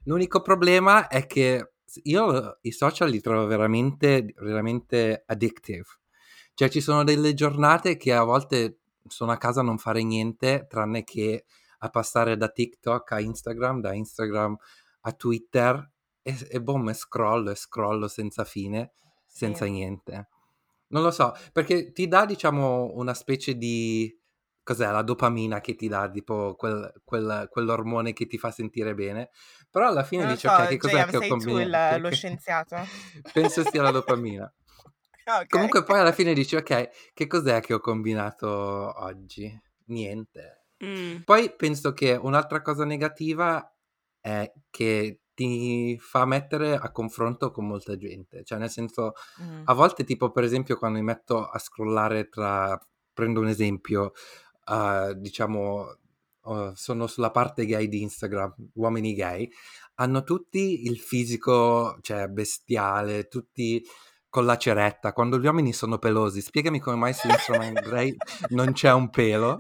L'unico 0.05 0.43
problema 0.43 1.07
è 1.07 1.25
che 1.27 1.73
io 2.03 2.59
i 2.63 2.73
social 2.73 3.09
li 3.09 3.21
trovo 3.21 3.47
veramente, 3.47 4.35
veramente 4.39 5.23
addictive. 5.25 5.85
Cioè 6.55 6.69
ci 6.69 6.81
sono 6.81 7.05
delle 7.05 7.35
giornate 7.35 7.97
che 7.97 8.13
a 8.13 8.23
volte 8.23 8.79
sono 9.07 9.33
a 9.33 9.39
casa 9.39 9.61
a 9.61 9.65
non 9.65 9.79
fare 9.79 10.03
niente 10.03 10.67
tranne 10.69 11.05
che 11.05 11.45
a 11.79 11.89
passare 11.89 12.37
da 12.37 12.49
TikTok 12.49 13.13
a 13.13 13.21
Instagram, 13.21 13.81
da 13.81 13.95
Instagram 13.95 14.57
a 15.03 15.13
Twitter 15.13 15.91
e, 16.23 16.37
e 16.51 16.61
boom, 16.61 16.91
e 16.91 16.95
scrollo 16.95 17.51
e 17.51 17.55
scrollo 17.55 18.07
senza 18.09 18.45
fine, 18.45 18.93
senza 19.27 19.65
Sì. 19.65 19.71
niente. 19.71 20.29
Non 20.89 21.03
lo 21.03 21.11
so, 21.11 21.33
perché 21.53 21.93
ti 21.93 22.09
dà, 22.09 22.27
diciamo, 22.27 22.91
una 22.95 23.15
specie 23.15 23.57
di... 23.57 24.15
Cos'è? 24.63 24.91
La 24.91 25.03
dopamina 25.03 25.61
che 25.61 25.75
ti 25.75 25.89
dà, 25.89 26.09
tipo 26.11 26.55
quel, 26.55 26.93
quel- 27.05 27.49
quell'ormone 27.51 28.13
che 28.13 28.27
ti 28.27 28.37
fa 28.39 28.51
sentire 28.51 28.95
bene. 28.95 29.31
Però 29.71 29.87
alla 29.89 30.05
fine 30.05 30.25
Non 30.25 30.33
dici, 30.35 30.47
so, 30.47 30.53
ok, 30.53 30.69
che 30.69 30.77
cos'è 30.77 30.95
JM, 31.05 31.11
che 31.11 31.17
ho 31.17 31.21
sei 31.21 31.29
tu 31.29 31.37
combinato? 31.37 31.95
il- 31.97 32.03
lo 32.03 32.11
scienziato? 32.11 32.77
Penso 33.33 33.65
sia 33.65 33.83
la 33.83 33.91
dopamina. 33.91 34.53
Ah, 35.25 35.41
ok. 35.41 35.49
Comunque 35.49 35.83
poi 35.85 35.99
alla 36.01 36.13
fine 36.13 36.33
dici, 36.35 36.57
ok, 36.57 37.13
che 37.15 37.27
cos'è 37.27 37.61
che 37.61 37.75
ho 37.75 37.81
combinato 37.81 38.49
oggi? 38.49 39.51
Niente. 39.87 40.65
Mm. 40.85 41.21
Poi 41.25 41.55
penso 41.55 41.93
che 41.93 42.13
un'altra 42.15 42.63
cosa 42.63 42.85
negativa 42.85 43.73
è 44.21 44.51
che 44.71 45.21
ti 45.35 45.97
fa 45.99 46.25
mettere 46.27 46.75
a 46.75 46.91
confronto 46.91 47.51
con 47.51 47.67
molta 47.67 47.97
gente. 47.97 48.45
Cioè, 48.45 48.59
nel 48.59 48.71
senso, 48.71 49.13
Mm. 49.43 49.63
a 49.65 49.73
volte, 49.75 50.05
tipo, 50.05 50.31
per 50.31 50.45
esempio, 50.45 50.77
quando 50.77 50.99
mi 50.99 51.05
metto 51.05 51.45
a 51.47 51.59
scrollare 51.59 52.29
tra... 52.29 52.79
Prendo 53.13 53.41
un 53.41 53.49
esempio, 53.49 54.13
eh, 54.67 55.15
diciamo, 55.17 55.99
eh, 56.47 56.73
sono 56.75 57.07
sulla 57.07 57.31
parte 57.31 57.67
gay 57.67 57.89
di 57.89 58.01
Instagram, 58.03 58.55
uomini 58.75 59.15
gay, 59.15 59.51
hanno 59.97 60.23
tutti 60.23 60.85
il 60.87 60.99
fisico, 60.99 61.99
cioè, 62.01 62.29
bestiale, 62.29 63.27
tutti 63.29 63.85
con 64.31 64.47
la 64.47 64.57
ceretta, 64.57 65.13
quando 65.13 65.39
gli 65.39 65.45
uomini 65.45 65.73
sono 65.73 65.99
pelosi. 65.99 66.41
Spiegami 66.41 66.79
come 66.79 66.97
mai 66.97 67.13
su 67.13 67.29
Instagram 67.29 67.75
Grey 67.75 68.17
non 68.51 68.73
c'è 68.73 68.93
un 68.93 69.11
pelo, 69.11 69.59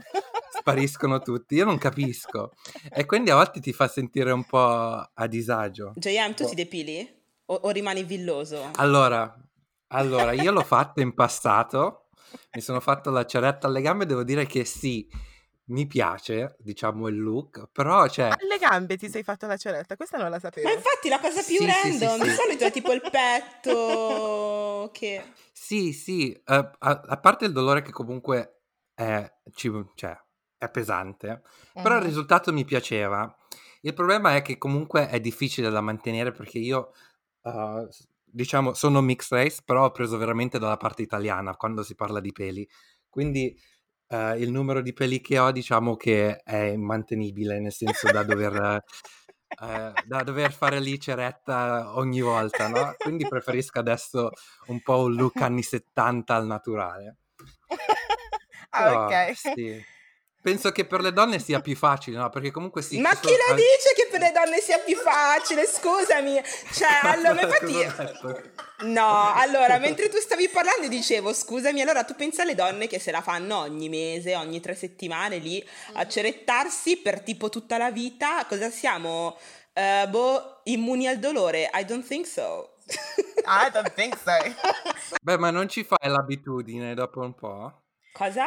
spariscono 0.51 1.19
tutti, 1.19 1.57
io 1.57 1.65
non 1.65 1.77
capisco. 1.77 2.53
E 2.89 3.05
quindi 3.05 3.31
a 3.31 3.35
volte 3.35 3.61
ti 3.61 3.73
fa 3.73 3.89
sentire 3.89 4.31
un 4.31 4.45
po' 4.45 5.11
a 5.13 5.27
disagio. 5.27 5.93
JM, 5.97 6.35
tu 6.35 6.45
Boh. 6.45 6.49
ti 6.49 6.55
depili? 6.55 7.19
O, 7.47 7.55
o 7.55 7.71
rimani 7.71 8.05
villoso? 8.05 8.71
Allora, 8.77 9.37
allora, 9.89 10.33
io 10.33 10.53
l'ho 10.53 10.63
fatto 10.63 11.01
in 11.01 11.15
passato, 11.15 12.11
mi 12.55 12.61
sono 12.61 12.79
fatto 12.79 13.11
la 13.11 13.27
ceretta 13.27 13.67
alle 13.67 13.83
gambe, 13.83 14.07
devo 14.07 14.23
dire 14.23 14.47
che 14.47 14.65
sì, 14.65 15.09
mi 15.71 15.87
piace, 15.87 16.57
diciamo, 16.59 17.09
il 17.09 17.19
look, 17.21 17.69
però, 17.73 18.09
cioè, 18.09 18.27
Alle 18.27 18.59
gambe 18.59 18.97
ti 18.97 19.09
sei 19.09 19.23
fatto 19.23 19.47
la 19.47 19.57
ceretta, 19.57 19.97
questa 19.97 20.19
non 20.19 20.31
la 20.31 20.39
sapevo. 20.39 20.69
Ma 20.69 20.75
infatti 20.75 21.09
la 21.09 21.21
cosa 21.21 21.43
più 21.43 21.57
Sì, 21.57 21.71
sì, 21.71 21.93
sì, 21.93 22.05
random, 22.05 22.23
di 22.23 22.29
sì. 22.29 22.35
solito 22.35 22.65
è 22.65 22.71
tipo 22.73 22.93
il 22.93 23.01
petto 23.11 24.91
che... 24.93 25.23
sì, 25.53 25.93
sì, 25.93 26.33
eh, 26.33 26.43
a, 26.45 26.71
a 26.79 27.17
parte 27.19 27.45
il 27.45 27.53
dolore 27.53 27.83
che 27.83 27.93
comunque 27.93 28.63
è, 28.95 29.33
ci, 29.53 29.73
cioè, 29.95 30.17
è 30.59 30.69
pesante, 30.69 31.43
però 31.73 31.97
il 31.97 32.03
risultato 32.03 32.53
mi 32.53 32.65
piaceva. 32.65 33.33
Il 33.83 33.95
problema 33.95 34.35
è 34.35 34.43
che 34.43 34.59
comunque 34.59 35.09
è 35.09 35.21
difficile 35.21 35.71
da 35.71 35.81
mantenere 35.81 36.33
perché 36.33 36.59
io, 36.59 36.93
uh, 37.43 37.89
diciamo, 38.25 38.75
sono 38.75 39.01
mixed 39.01 39.39
race, 39.39 39.63
però 39.65 39.87
ho 39.87 39.91
preso 39.91 40.19
veramente 40.19 40.59
dalla 40.59 40.77
parte 40.77 41.01
italiana 41.03 41.57
quando 41.57 41.83
si 41.83 41.95
parla 41.95 42.21
di 42.21 42.33
peli. 42.33 42.69
Quindi 43.09 43.57
eh, 44.11 44.39
il 44.39 44.51
numero 44.51 44.83
di 44.83 44.93
peli 44.93 45.21
che 45.21 45.39
ho, 45.39 45.51
diciamo 45.53 45.97
che 45.97 46.39
è 46.39 46.57
immantenibile, 46.57 47.61
nel 47.61 47.73
senso 47.73 48.09
da 48.11 48.23
dover, 48.25 48.55
eh, 49.63 49.95
da 50.05 50.23
dover 50.25 50.53
fare 50.53 50.81
lì 50.81 50.99
ceretta 50.99 51.97
ogni 51.97 52.21
volta, 52.21 52.69
no? 52.69 52.95
Quindi 53.01 53.27
preferisco 53.27 53.79
adesso 53.79 54.31
un 54.67 54.81
po' 54.83 55.03
un 55.05 55.15
look 55.15 55.41
anni 55.41 55.63
70 55.63 56.35
al 56.35 56.47
naturale. 56.47 57.17
Ah, 58.73 58.85
Però, 58.85 59.07
ok. 59.07 59.37
sì. 59.37 59.85
Penso 60.43 60.73
che 60.73 60.87
per 60.87 61.03
le 61.03 61.13
donne 61.13 61.39
sia 61.39 61.61
più 61.61 61.77
facile, 61.77 62.17
no? 62.17 62.31
Perché 62.31 62.51
comunque 62.51 62.81
sì. 62.81 62.99
Ma 62.99 63.11
chi 63.11 63.29
sono 63.29 63.37
lo 63.49 63.55
dice 63.55 63.93
che 63.95 64.09
per 64.11 64.21
le 64.21 64.33
donne 64.33 64.59
sia 64.61 64.79
più 64.79 64.97
facile? 64.97 65.67
Scusami. 65.67 66.41
Cioè, 66.73 67.01
allora, 67.03 67.43
infatti... 67.43 68.87
No, 68.87 69.35
allora, 69.35 69.79
mentre 69.79 70.09
tu 70.09 70.17
stavi 70.17 70.49
parlando 70.49 70.89
dicevo, 70.89 71.35
scusami, 71.35 71.83
allora 71.83 72.05
tu 72.05 72.15
pensa 72.15 72.41
alle 72.43 72.55
donne 72.55 72.87
che 72.87 72.99
se 72.99 73.11
la 73.11 73.21
fanno 73.21 73.59
ogni 73.59 73.91
mese, 73.91 74.35
ogni 74.35 74.61
tre 74.61 74.75
settimane 74.75 75.37
lì 75.37 75.63
a 75.95 76.07
cerettarsi 76.07 76.97
per 76.97 77.21
tipo 77.21 77.51
tutta 77.51 77.77
la 77.77 77.91
vita, 77.91 78.47
cosa 78.47 78.71
siamo? 78.71 79.37
Eh, 79.75 80.07
boh, 80.09 80.63
immuni 80.65 81.07
al 81.07 81.19
dolore? 81.19 81.71
I 81.75 81.85
don't 81.85 82.07
think 82.07 82.25
so. 82.27 82.77
I 83.45 83.71
don't 83.71 83.93
think 83.93 84.17
so. 84.17 84.33
Beh, 85.21 85.37
ma 85.37 85.51
non 85.51 85.69
ci 85.69 85.85
fai 85.85 86.09
l'abitudine 86.09 86.95
dopo 86.95 87.21
un 87.21 87.35
po'? 87.35 87.83
Cosa? 88.13 88.47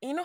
In- 0.00 0.22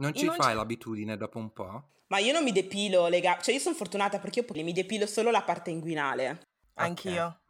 Non 0.00 0.14
ci 0.14 0.26
un 0.26 0.34
fai 0.34 0.48
ce- 0.50 0.54
l'abitudine 0.54 1.16
dopo 1.16 1.38
un 1.38 1.52
po'? 1.52 1.88
Ma 2.08 2.18
io 2.18 2.32
non 2.32 2.42
mi 2.42 2.52
depilo 2.52 3.06
le 3.06 3.20
gambe, 3.20 3.42
cioè 3.42 3.54
io 3.54 3.60
sono 3.60 3.74
fortunata 3.74 4.18
perché 4.18 4.40
io 4.40 4.64
mi 4.64 4.72
depilo 4.72 5.06
solo 5.06 5.30
la 5.30 5.42
parte 5.42 5.70
inguinale. 5.70 6.40
Anch'io. 6.74 7.40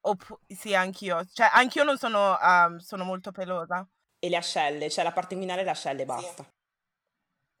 Oppu- 0.00 0.38
sì, 0.48 0.74
anch'io. 0.74 1.24
Cioè, 1.32 1.48
anch'io 1.52 1.84
non 1.84 1.96
sono, 1.96 2.36
um, 2.40 2.76
sono 2.78 3.04
molto 3.04 3.30
pelosa. 3.30 3.88
E 4.18 4.28
le 4.28 4.36
ascelle, 4.36 4.90
cioè 4.90 5.04
la 5.04 5.12
parte 5.12 5.34
inguinale 5.34 5.62
e 5.62 5.64
le 5.64 5.70
ascelle, 5.70 6.04
basta. 6.04 6.46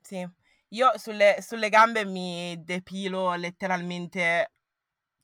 Sì. 0.00 0.28
Io 0.70 0.90
sulle, 0.98 1.38
sulle 1.40 1.68
gambe 1.68 2.04
mi 2.04 2.56
depilo 2.64 3.34
letteralmente, 3.34 4.52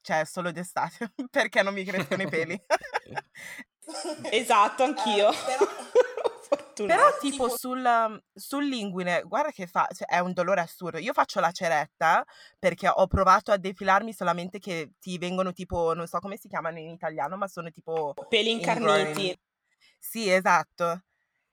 cioè, 0.00 0.24
solo 0.24 0.52
d'estate, 0.52 1.12
perché 1.30 1.62
non 1.62 1.74
mi 1.74 1.84
crescono 1.84 2.22
i 2.22 2.28
peli. 2.28 2.60
Esatto, 4.30 4.82
anch'io. 4.82 5.32
Fortunata. 5.32 5.56
Però 5.56 6.17
tipo 7.20 7.48
sul, 7.48 8.22
sull'inguine, 8.32 9.22
guarda 9.22 9.50
che 9.50 9.66
fa, 9.66 9.86
cioè, 9.92 10.06
è 10.06 10.20
un 10.20 10.32
dolore 10.32 10.60
assurdo. 10.60 10.98
Io 10.98 11.12
faccio 11.12 11.40
la 11.40 11.50
ceretta 11.50 12.24
perché 12.58 12.88
ho 12.88 13.06
provato 13.06 13.50
a 13.50 13.56
depilarmi 13.56 14.12
solamente 14.12 14.58
che 14.58 14.92
ti 14.98 15.18
vengono 15.18 15.52
tipo, 15.52 15.92
non 15.94 16.06
so 16.06 16.18
come 16.20 16.36
si 16.36 16.48
chiamano 16.48 16.78
in 16.78 16.88
italiano, 16.88 17.36
ma 17.36 17.48
sono 17.48 17.70
tipo... 17.70 18.14
Peli 18.28 18.52
incarniti. 18.52 19.38
Sì, 19.98 20.30
esatto. 20.30 21.02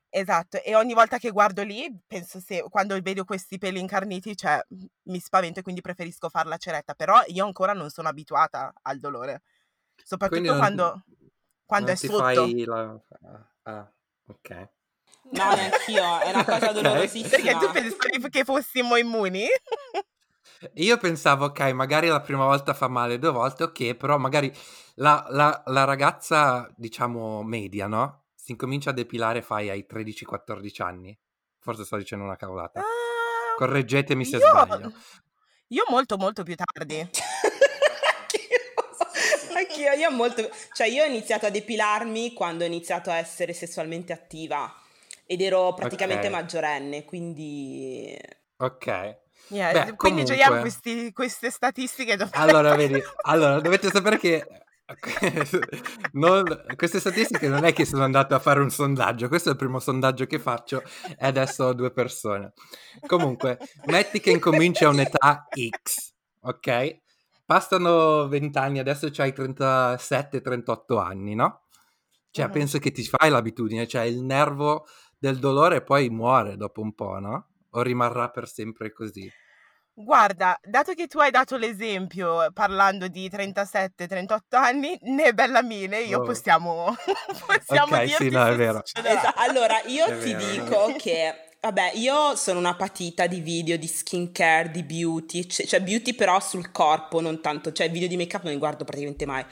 Esatto, 0.09 0.63
e 0.63 0.75
ogni 0.75 0.93
volta 0.93 1.17
che 1.17 1.29
guardo 1.29 1.61
lì, 1.61 1.93
penso 2.07 2.39
se 2.39 2.63
quando 2.69 2.97
vedo 3.01 3.25
questi 3.25 3.57
peli 3.57 3.81
incarniti, 3.81 4.33
cioè 4.37 4.65
mi 5.09 5.19
spavento 5.19 5.59
e 5.59 5.61
quindi 5.61 5.81
preferisco 5.81 6.29
fare 6.29 6.47
la 6.47 6.55
ceretta, 6.55 6.93
però 6.93 7.21
io 7.27 7.43
ancora 7.43 7.73
non 7.73 7.89
sono 7.89 8.07
abituata 8.07 8.71
al 8.83 8.99
dolore, 8.99 9.41
soprattutto 10.01 10.39
Quindi 10.39 10.47
non- 10.47 10.57
quando, 10.57 11.03
quando 11.65 11.87
non 11.87 11.95
è 11.95 11.99
ti 11.99 12.07
sotto. 12.07 12.21
fai 12.21 12.63
la... 12.63 12.97
Ah, 13.63 13.91
ok. 14.27 14.69
No, 15.31 15.53
neanch'io, 15.55 16.19
è 16.21 16.29
una 16.29 16.45
cosa 16.45 16.67
Ok. 16.69 16.71
dolorosissima. 16.73 17.29
Perché 17.29 17.57
tu 17.57 17.71
pensavi 17.71 18.29
che 18.29 18.43
fossimo 18.43 18.95
immuni? 18.95 19.45
Io 20.75 20.97
pensavo, 20.97 21.45
ok, 21.45 21.59
magari 21.71 22.07
la 22.07 22.21
prima 22.21 22.45
volta 22.45 22.73
fa 22.73 22.87
male, 22.87 23.19
due 23.19 23.31
volte, 23.31 23.63
ok, 23.63 23.93
però 23.95 24.17
magari 24.17 24.51
la, 24.95 25.25
la- 25.29 25.61
la 25.65 25.83
ragazza, 25.83 26.71
diciamo, 26.75 27.43
media, 27.43 27.87
no? 27.87 28.23
Si 28.35 28.51
incomincia 28.51 28.91
a 28.91 28.93
depilare, 28.93 29.41
fai 29.41 29.69
ai 29.69 29.85
13-14 29.89 30.81
anni. 30.81 31.17
Forse 31.59 31.83
sto 31.83 31.97
dicendo 31.97 32.23
una 32.23 32.35
cavolata. 32.35 32.79
Ah, 32.79 32.83
Correggetemi 33.57 34.23
se 34.23 34.37
io, 34.37 34.47
sbaglio. 34.47 34.91
io 35.69 35.83
molto 35.89 36.15
molto 36.17 36.43
più 36.43 36.55
tardi. 36.55 36.99
Anch'io. 38.19 39.57
Anch'io, 39.57 39.91
io 39.93 40.11
molto... 40.11 40.47
Cioè, 40.73 40.87
io 40.87 41.03
ho 41.03 41.07
iniziato 41.07 41.47
a 41.47 41.49
depilarmi 41.49 42.33
quando 42.33 42.63
ho 42.63 42.67
iniziato 42.67 43.09
a 43.09 43.15
essere 43.15 43.53
sessualmente 43.53 44.13
attiva 44.13 44.71
ed 45.25 45.41
ero 45.41 45.73
praticamente 45.73 46.27
Ok. 46.27 46.33
maggiorenne, 46.33 47.05
quindi... 47.05 48.15
Ok. 48.57 49.17
Yeah, 49.49 49.71
Beh, 49.85 49.95
quindi 49.95 50.23
giochiamo 50.23 50.55
comunque- 50.57 50.79
questi- 50.81 51.11
queste 51.13 51.49
statistiche. 51.51 52.15
dove- 52.15 52.31
Allora, 52.37 52.73
vedi, 52.77 53.01
allora, 53.23 53.59
dovete 53.59 53.89
sapere 53.89 54.17
che 54.17 54.45
non- 56.13 56.65
queste 56.75 56.99
statistiche 56.99 57.47
non 57.47 57.63
è 57.63 57.73
che 57.73 57.85
sono 57.85 58.03
andato 58.03 58.35
a 58.35 58.39
fare 58.39 58.59
un 58.59 58.69
sondaggio, 58.69 59.27
questo 59.27 59.49
è 59.49 59.51
il 59.53 59.57
primo 59.57 59.79
sondaggio 59.79 60.25
che 60.25 60.39
faccio 60.39 60.83
e 61.17 61.25
adesso 61.25 61.65
ho 61.65 61.73
due 61.73 61.91
persone. 61.91 62.53
Comunque, 63.05 63.57
metti 63.85 64.19
che 64.19 64.31
incominci 64.31 64.83
a 64.83 64.89
un'età 64.89 65.47
X, 65.81 66.13
ok? 66.41 66.97
Passano 67.45 68.27
20 68.27 68.57
anni, 68.57 68.79
adesso 68.79 69.07
c'hai 69.11 69.31
37-38 69.31 70.97
anni, 70.99 71.35
no? 71.35 71.61
Cioè, 72.31 72.45
Mhm. 72.45 72.51
penso 72.51 72.79
che 72.79 72.91
ti 72.91 73.03
fai 73.03 73.29
l'abitudine, 73.29 73.87
cioè 73.87 74.03
il 74.03 74.21
nervo 74.23 74.85
del 75.17 75.39
dolore 75.39 75.81
poi 75.83 76.09
muore 76.09 76.57
dopo 76.57 76.81
un 76.81 76.93
po', 76.93 77.19
no? 77.19 77.47
O 77.71 77.81
rimarrà 77.81 78.29
per 78.29 78.47
sempre 78.47 78.91
così? 78.91 79.29
Guarda, 79.97 80.59
dato 80.61 80.93
che 80.93 81.07
tu 81.07 81.19
hai 81.19 81.31
dato 81.31 81.55
l'esempio 81.55 82.51
parlando 82.53 83.07
di 83.07 83.29
37-38 83.29 84.57
anni, 84.57 84.97
né 85.03 85.33
bella 85.33 85.61
mine, 85.63 86.01
io 86.01 86.19
Oh. 86.19 86.21
possiamo, 86.21 86.93
possiamo 87.45 87.95
Ok, 87.95 88.09
sì, 88.09 88.29
no, 88.29 88.45
è 88.45 88.55
vero. 88.55 88.81
succederà. 88.85 89.17
Esa- 89.19 89.35
allora, 89.35 89.81
io 89.85 90.05
È 90.05 90.17
ti 90.17 90.33
vero, 90.33 90.45
dico 90.51 90.85
vero. 90.87 90.97
che, 90.97 91.33
vabbè, 91.61 91.91
io 91.95 92.35
sono 92.35 92.59
una 92.59 92.75
patita 92.75 93.25
di 93.27 93.39
video 93.39 93.77
di 93.77 93.87
skincare, 93.87 94.69
di 94.69 94.83
beauty, 94.83 95.47
cioè 95.47 95.81
beauty 95.81 96.13
però 96.13 96.41
sul 96.41 96.71
corpo, 96.71 97.21
non 97.21 97.39
tanto, 97.41 97.71
cioè 97.71 97.89
video 97.89 98.09
di 98.09 98.17
make 98.17 98.35
up 98.35 98.43
non 98.43 98.51
li 98.51 98.59
guardo 98.59 98.83
praticamente 98.83 99.25
mai. 99.25 99.45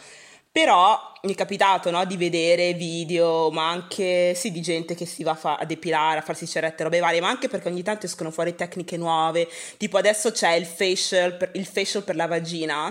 Però 0.54 1.12
mi 1.24 1.34
è 1.34 1.36
capitato, 1.36 1.90
no, 1.90 2.06
di 2.06 2.16
vedere 2.16 2.74
video, 2.74 3.50
ma 3.50 3.70
anche, 3.70 4.36
sì, 4.36 4.52
di 4.52 4.62
gente 4.62 4.94
che 4.94 5.08
si 5.08 5.24
va 5.24 5.32
a, 5.32 5.36
fa- 5.36 5.56
a 5.56 5.66
depilare, 5.66 6.20
a 6.20 6.22
farsi 6.22 6.46
cerette, 6.48 6.84
robe 6.84 7.00
varie, 7.00 7.22
ma 7.22 7.28
anche 7.30 7.48
perché 7.48 7.70
ogni 7.70 7.82
tanto 7.82 8.06
escono 8.06 8.30
fuori 8.30 8.54
tecniche 8.54 8.96
nuove, 8.96 9.50
tipo 9.78 9.98
adesso 9.98 10.32
c'è 10.32 10.52
il 10.52 10.68
facial 10.68 11.38
per, 11.38 11.50
il 11.56 11.66
facial 11.66 12.04
per 12.04 12.16
la 12.16 12.28
vagina, 12.28 12.84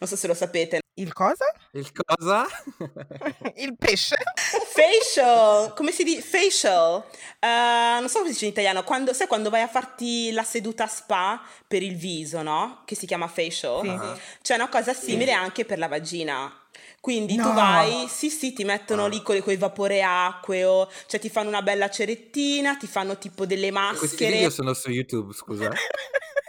non 0.00 0.08
so 0.08 0.16
se 0.16 0.26
lo 0.26 0.34
sapete. 0.34 0.80
Il 0.94 1.12
cosa? 1.12 1.44
Il 1.74 1.92
cosa? 1.92 2.44
Il 3.54 3.76
pesce? 3.76 4.16
Facial, 4.34 5.72
come 5.74 5.92
si 5.92 6.02
dice? 6.02 6.22
Facial, 6.22 7.04
Eh, 7.38 7.98
non 8.00 8.08
so 8.08 8.18
come 8.18 8.30
si 8.30 8.32
dice 8.32 8.44
in 8.46 8.50
italiano, 8.50 8.82
quando, 8.82 9.12
sai 9.12 9.28
quando 9.28 9.48
vai 9.48 9.62
a 9.62 9.68
farti 9.68 10.32
la 10.32 10.42
seduta 10.42 10.88
spa 10.88 11.40
per 11.68 11.84
il 11.84 11.94
viso, 11.94 12.42
no? 12.42 12.82
Che 12.84 12.96
si 12.96 13.06
chiama 13.06 13.28
facial. 13.28 13.82
Sì. 13.82 13.88
Ah. 13.88 14.18
C'è 14.42 14.54
una 14.56 14.68
cosa 14.68 14.92
simile 14.92 15.30
anche 15.30 15.64
per 15.64 15.78
la 15.78 15.86
vagina. 15.86 16.52
Quindi 17.00 17.34
tu 17.34 17.48
No. 17.48 17.54
vai, 17.54 18.06
sì 18.08 18.28
sì, 18.28 18.52
ti 18.52 18.62
mettono 18.64 19.06
lì 19.06 19.22
con 19.22 19.40
quei 19.42 19.56
vapore 19.56 20.02
acqueo, 20.02 20.86
cioè 21.06 21.18
ti 21.18 21.30
fanno 21.30 21.48
una 21.48 21.62
bella 21.62 21.88
cerettina, 21.88 22.76
ti 22.76 22.86
fanno 22.86 23.16
tipo 23.16 23.46
delle 23.46 23.70
Questi 23.72 24.02
maschere. 24.06 24.32
video 24.32 24.50
sono 24.50 24.74
su 24.74 24.90
YouTube, 24.90 25.32
scusa. 25.34 25.70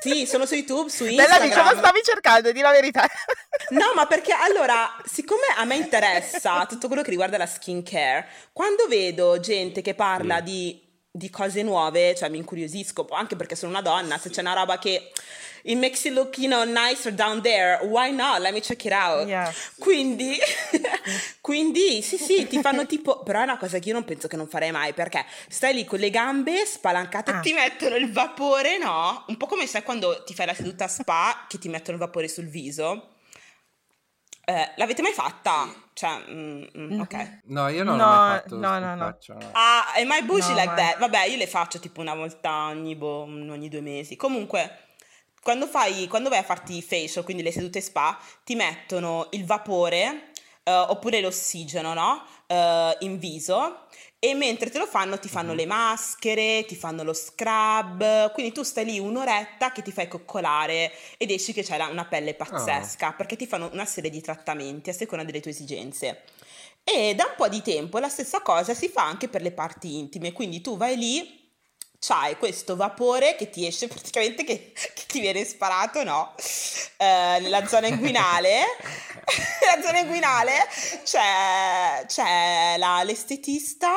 Sì, 0.01 0.25
sono 0.25 0.47
su 0.47 0.55
YouTube, 0.55 0.89
su 0.89 1.03
Bella 1.03 1.25
Instagram. 1.37 1.63
ma 1.63 1.77
stavi 1.77 1.99
cercando, 2.03 2.51
di 2.51 2.59
la 2.59 2.71
verità. 2.71 3.05
No, 3.69 3.91
ma 3.93 4.07
perché 4.07 4.33
allora, 4.33 4.91
siccome 5.05 5.43
a 5.55 5.63
me 5.63 5.75
interessa 5.75 6.65
tutto 6.65 6.87
quello 6.87 7.03
che 7.03 7.11
riguarda 7.11 7.37
la 7.37 7.45
skincare, 7.45 8.27
quando 8.51 8.87
vedo 8.87 9.39
gente 9.39 9.81
che 9.83 9.93
parla 9.93 10.37
Sì. 10.37 10.43
di, 10.43 10.81
di 11.11 11.29
cose 11.29 11.61
nuove, 11.61 12.15
cioè 12.15 12.29
mi 12.29 12.37
incuriosisco, 12.37 13.05
anche 13.11 13.35
perché 13.35 13.55
sono 13.55 13.71
una 13.71 13.81
donna, 13.81 14.17
se 14.17 14.29
c'è 14.29 14.39
una 14.41 14.53
roba 14.53 14.77
che 14.79 15.11
it 15.63 15.77
makes 15.77 16.05
you 16.05 16.13
look, 16.13 16.37
you 16.37 16.47
know, 16.47 16.63
nicer 16.63 17.13
down 17.13 17.41
there, 17.41 17.79
why 17.85 18.11
not? 18.11 18.39
Let 18.39 18.53
me 18.53 18.61
check 18.61 18.83
it 18.85 18.93
out. 18.93 19.27
Yeah. 19.27 19.53
Quindi, 19.77 20.37
quindi 21.41 22.01
sì, 22.01 22.17
sì, 22.17 22.47
ti 22.47 22.59
fanno 22.61 22.85
tipo, 22.85 23.21
però 23.23 23.39
è 23.41 23.43
una 23.43 23.57
cosa 23.57 23.77
che 23.79 23.89
io 23.89 23.93
non 23.93 24.05
penso 24.05 24.27
che 24.27 24.37
non 24.37 24.47
farei 24.47 24.71
mai, 24.71 24.93
perché 24.93 25.25
stai 25.49 25.73
lì 25.73 25.85
con 25.85 25.99
le 25.99 26.09
gambe 26.09 26.65
spalancate, 26.65 27.31
Ah. 27.31 27.39
ti 27.39 27.53
mettono 27.53 27.95
il 27.95 28.11
vapore, 28.11 28.77
no? 28.77 29.25
Un 29.27 29.37
po' 29.37 29.45
come 29.47 29.67
sai 29.67 29.83
quando 29.83 30.23
ti 30.23 30.33
fai 30.33 30.45
la 30.45 30.53
seduta 30.53 30.87
spa, 30.87 31.45
che 31.47 31.57
ti 31.59 31.67
mettono 31.69 31.97
il 31.97 32.03
vapore 32.03 32.27
sul 32.27 32.47
viso. 32.47 33.10
Eh, 34.51 34.71
l'avete 34.75 35.01
mai 35.01 35.13
fatta? 35.13 35.73
Cioè, 35.93 36.23
mm, 36.29 36.63
mm, 36.77 36.99
ok. 36.99 37.39
No, 37.45 37.69
io 37.69 37.83
non 37.85 37.95
No, 37.95 38.03
l'ho 38.03 38.09
mai 38.09 38.37
fatto. 38.39 38.57
no, 38.57 38.79
no, 38.79 38.95
no. 38.95 39.05
faccio, 39.05 39.33
no. 39.33 39.49
Ah, 39.53 39.93
am 39.95 40.11
I 40.11 40.23
bougie 40.25 40.49
No, 40.53 40.55
like 40.59 40.75
that? 40.75 40.97
Vabbè, 40.97 41.25
io 41.25 41.37
le 41.37 41.47
faccio 41.47 41.79
tipo 41.79 42.01
una 42.01 42.15
volta 42.15 42.65
ogni, 42.67 42.95
boh, 42.95 43.21
ogni 43.23 43.69
due 43.69 43.81
mesi. 43.81 44.15
Comunque, 44.17 44.87
quando, 45.41 45.67
fai, 45.67 46.07
quando 46.07 46.27
vai 46.29 46.39
a 46.39 46.43
farti 46.43 46.75
i 46.77 46.81
facial, 46.81 47.23
quindi 47.23 47.43
le 47.43 47.51
sedute 47.51 47.79
spa, 47.79 48.17
ti 48.43 48.55
mettono 48.55 49.27
il 49.31 49.45
vapore 49.45 50.31
eh, 50.63 50.71
oppure 50.73 51.21
l'ossigeno, 51.21 51.93
no? 51.93 52.25
Eh, 52.47 52.97
in 53.01 53.19
viso 53.19 53.80
e 54.23 54.35
mentre 54.35 54.69
te 54.69 54.77
lo 54.77 54.85
fanno 54.85 55.17
ti 55.17 55.27
fanno 55.27 55.55
le 55.55 55.65
maschere, 55.65 56.63
ti 56.67 56.75
fanno 56.75 57.01
lo 57.01 57.11
scrub, 57.11 58.31
quindi 58.33 58.51
tu 58.51 58.61
stai 58.61 58.85
lì 58.85 58.99
un'oretta 58.99 59.71
che 59.71 59.81
ti 59.81 59.91
fai 59.91 60.07
coccolare 60.07 60.91
ed 61.17 61.31
esci 61.31 61.53
che 61.53 61.63
c'hai 61.63 61.89
una 61.89 62.05
pelle 62.05 62.35
pazzesca 62.35 63.09
oh. 63.09 63.13
perché 63.17 63.35
ti 63.35 63.47
fanno 63.47 63.67
una 63.73 63.85
serie 63.85 64.11
di 64.11 64.21
trattamenti 64.21 64.91
a 64.91 64.93
seconda 64.93 65.23
delle 65.23 65.39
tue 65.39 65.49
esigenze. 65.49 66.21
E 66.83 67.15
da 67.15 67.25
un 67.25 67.33
po' 67.35 67.47
di 67.47 67.63
tempo 67.63 67.97
la 67.97 68.09
stessa 68.09 68.41
cosa 68.41 68.75
si 68.75 68.89
fa 68.89 69.03
anche 69.03 69.27
per 69.27 69.41
le 69.41 69.53
parti 69.53 69.97
intime, 69.97 70.33
quindi 70.33 70.61
tu 70.61 70.77
vai 70.77 70.97
lì 70.97 71.40
c'hai 72.03 72.35
questo 72.35 72.75
vapore 72.75 73.35
che 73.35 73.51
ti 73.51 73.67
esce 73.67 73.87
praticamente 73.87 74.43
che, 74.43 74.73
che 74.73 75.03
ti 75.05 75.19
viene 75.19 75.45
sparato, 75.45 76.03
no? 76.03 76.33
Eh, 76.97 77.37
nella 77.39 77.67
zona 77.67 77.85
inguinale, 77.85 78.61
nella 79.61 79.85
zona 79.85 79.99
inguinale 79.99 80.51
c'è, 81.03 82.03
c'è 82.07 82.75
la, 82.79 83.03
l'estetista 83.03 83.91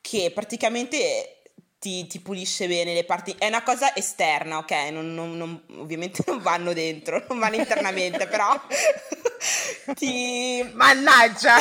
che 0.00 0.30
praticamente 0.32 1.42
ti, 1.80 2.06
ti, 2.06 2.20
pulisce 2.20 2.68
bene 2.68 2.94
le 2.94 3.04
parti. 3.04 3.34
È 3.36 3.48
una 3.48 3.64
cosa 3.64 3.92
esterna, 3.96 4.58
ok? 4.58 4.72
Non, 4.92 5.12
non, 5.12 5.36
non, 5.36 5.60
ovviamente 5.78 6.22
non 6.26 6.40
vanno 6.40 6.72
dentro, 6.72 7.24
non 7.28 7.40
vanno 7.40 7.56
internamente, 7.56 8.28
però 8.28 8.54
ti. 9.96 10.62
Mannaggia! 10.74 11.56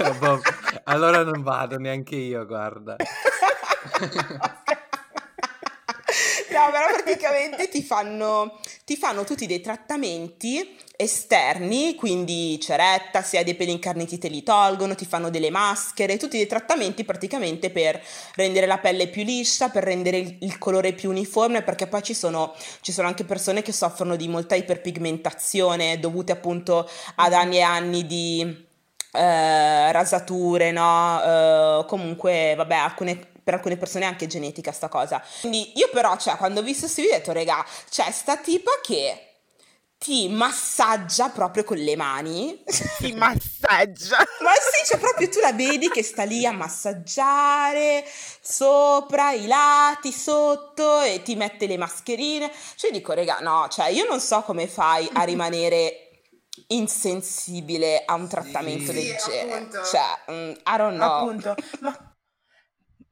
No, 0.00 0.40
allora 0.84 1.22
non 1.22 1.42
vado 1.42 1.76
neanche 1.78 2.16
io, 2.16 2.46
guarda. 2.46 2.96
No, 6.56 6.70
però 6.70 6.86
praticamente 6.90 7.68
ti 7.68 7.82
fanno, 7.82 8.58
ti 8.86 8.96
fanno 8.96 9.24
tutti 9.24 9.46
dei 9.46 9.60
trattamenti 9.60 10.74
esterni, 10.96 11.94
quindi 11.94 12.58
ceretta, 12.58 13.20
se 13.20 13.36
hai 13.36 13.44
dei 13.44 13.54
peli 13.54 13.72
incarniti 13.72 14.16
te 14.16 14.28
li 14.28 14.42
tolgono, 14.42 14.94
ti 14.94 15.04
fanno 15.04 15.28
delle 15.28 15.50
maschere, 15.50 16.16
tutti 16.16 16.38
dei 16.38 16.46
trattamenti 16.46 17.04
praticamente 17.04 17.68
per 17.70 18.02
rendere 18.36 18.64
la 18.64 18.78
pelle 18.78 19.08
più 19.08 19.22
liscia, 19.22 19.68
per 19.68 19.84
rendere 19.84 20.16
il, 20.16 20.38
il 20.40 20.56
colore 20.56 20.94
più 20.94 21.10
uniforme, 21.10 21.60
perché 21.60 21.86
poi 21.86 22.02
ci 22.02 22.14
sono, 22.14 22.54
ci 22.80 22.90
sono, 22.90 23.06
anche 23.06 23.24
persone 23.24 23.60
che 23.60 23.72
soffrono 23.72 24.16
di 24.16 24.26
molta 24.26 24.54
iperpigmentazione 24.54 26.00
dovute 26.00 26.32
appunto 26.32 26.88
ad 27.16 27.34
anni 27.34 27.56
e 27.58 27.62
anni 27.62 28.06
di... 28.06 28.64
Uh, 29.16 29.92
rasature, 29.92 30.72
no? 30.72 31.78
Uh, 31.78 31.86
comunque, 31.86 32.52
vabbè, 32.54 32.74
alcune 32.74 33.28
per 33.46 33.54
alcune 33.54 33.76
persone 33.76 34.02
è 34.02 34.08
anche 34.08 34.26
genetica 34.26 34.72
sta 34.72 34.88
cosa. 34.88 35.22
Quindi 35.38 35.78
io 35.78 35.88
però, 35.92 36.16
cioè, 36.16 36.34
quando 36.34 36.58
ho 36.58 36.62
visto 36.64 36.86
questo 36.86 37.00
video 37.00 37.14
ho 37.14 37.18
detto, 37.20 37.30
regà, 37.32 37.64
c'è 37.88 38.10
sta 38.10 38.36
tipa 38.38 38.72
che 38.82 39.34
ti 39.98 40.28
massaggia 40.28 41.28
proprio 41.28 41.62
con 41.62 41.76
le 41.76 41.94
mani. 41.94 42.60
Ti 42.98 43.12
massaggia? 43.12 44.16
Ma 44.42 44.50
sì, 44.50 44.84
cioè 44.84 44.98
proprio 44.98 45.28
tu 45.28 45.38
la 45.38 45.52
vedi 45.52 45.88
che 45.88 46.02
sta 46.02 46.24
lì 46.24 46.44
a 46.44 46.50
massaggiare 46.50 48.04
sopra, 48.40 49.30
i 49.30 49.46
lati, 49.46 50.10
sotto 50.10 51.02
e 51.02 51.22
ti 51.22 51.36
mette 51.36 51.68
le 51.68 51.76
mascherine. 51.76 52.50
Cioè 52.74 52.90
dico, 52.90 53.12
regà, 53.12 53.38
no, 53.42 53.68
cioè 53.70 53.90
io 53.90 54.08
non 54.08 54.18
so 54.18 54.42
come 54.42 54.66
fai 54.66 55.08
a 55.12 55.22
rimanere 55.24 56.00
insensibile 56.66 58.02
a 58.04 58.14
un 58.14 58.26
trattamento 58.26 58.90
sì, 58.90 59.04
del 59.04 59.16
sì, 59.20 59.30
genere. 59.30 59.52
Appunto. 59.52 59.84
Cioè, 59.84 60.18
um, 60.26 60.56
I 60.66 60.76
don't 60.76 60.96
know. 60.96 61.28
Appunto. 61.28 61.54
Ma 61.78 62.15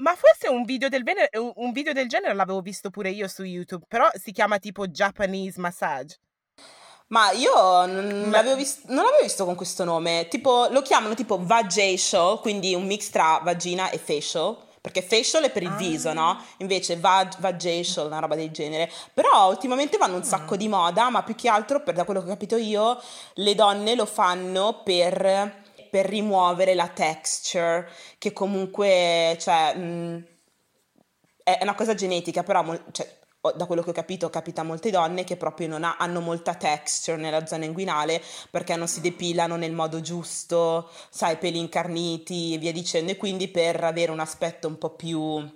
ma 0.05 0.14
forse 0.14 0.49
un 0.49 0.64
video 0.64 0.90
del, 0.90 1.03
bene- 1.03 1.31
un 1.55 1.73
video 1.73 1.95
del 1.95 2.09
genere 2.09 2.35
l'avevo 2.35 2.61
visto 2.61 2.90
pure 2.90 3.09
io 3.09 3.27
su 3.27 3.43
YouTube, 3.43 3.87
però 3.88 4.07
si 4.12 4.33
chiama 4.33 4.59
tipo 4.59 4.87
Japanese 4.87 5.59
Massage. 5.59 6.19
Ma 7.07 7.31
io 7.33 7.87
non 7.87 8.29
l'avevo, 8.31 8.57
visto, 8.57 8.83
non 8.88 9.05
l'avevo 9.05 9.23
visto 9.23 9.47
con 9.47 9.55
questo 9.55 9.85
nome, 9.85 10.27
tipo 10.29 10.67
lo 10.71 10.83
chiamano 10.83 11.14
tipo 11.14 11.38
vajacial, 11.43 12.40
quindi 12.40 12.75
un 12.75 12.85
mix 12.85 13.09
tra 13.09 13.40
vagina 13.43 13.88
e 13.90 13.99
facial, 13.99 14.57
perché 14.79 15.01
facial 15.01 15.45
è 15.45 15.51
per 15.51 15.62
il 15.62 15.69
ah. 15.69 15.77
viso, 15.77 16.12
no? 16.12 16.38
Invece 16.59 16.99
vag, 16.99 17.38
vajacial, 17.38 18.07
una 18.07 18.19
roba 18.19 18.35
del 18.35 18.51
genere. 18.51 18.90
Però 19.14 19.49
ultimamente 19.49 19.97
vanno 19.97 20.17
un 20.17 20.23
ah. 20.23 20.25
sacco 20.25 20.57
di 20.57 20.69
moda, 20.69 21.09
ma 21.09 21.23
più 21.23 21.35
che 21.35 21.49
altro, 21.49 21.83
per, 21.83 21.95
da 21.95 22.05
quello 22.05 22.21
che 22.21 22.27
ho 22.27 22.31
capito 22.31 22.57
io, 22.57 23.01
le 23.35 23.55
donne 23.55 23.95
lo 23.95 24.07
fanno 24.07 24.83
per 24.83 25.62
per 25.94 26.07
rimuovere 26.07 26.74
la 26.74 26.88
texture, 26.88 27.88
che 28.18 28.33
comunque, 28.33 29.37
cioè, 29.38 29.76
mh, 29.76 29.80
mm, 29.85 30.16
è 31.44 31.59
una 31.62 31.76
cosa 31.76 31.94
genetica, 31.94 32.42
però, 32.42 32.64
cioè, 32.90 33.09
da 33.54 33.64
quello 33.66 33.80
che 33.80 33.90
ho 33.90 33.92
capito, 33.92 34.28
capita 34.28 34.62
a 34.62 34.64
molte 34.64 34.90
donne 34.90 35.22
che 35.22 35.37
proprio 35.37 35.68
non 35.68 35.85
ha, 35.85 35.96
hanno 35.96 36.18
molta 36.18 36.57
texture 36.57 37.16
nella 37.16 37.46
zona 37.46 37.66
inguinale 37.66 38.20
perché 38.50 38.74
non 38.74 38.88
si 38.88 39.00
depilano 39.00 39.54
nel 39.54 39.70
modo 39.70 40.00
giusto, 40.00 40.90
sai, 41.11 41.37
peli 41.37 41.61
incarniti 41.61 42.54
e 42.54 42.59
via 42.59 42.72
dicendo, 42.72 43.12
e 43.12 43.16
quindi 43.16 43.46
per 43.46 43.85
avere 43.85 44.11
un 44.11 44.18
aspetto 44.18 44.66
un 44.66 44.78
po' 44.78 44.96
più 44.96 45.48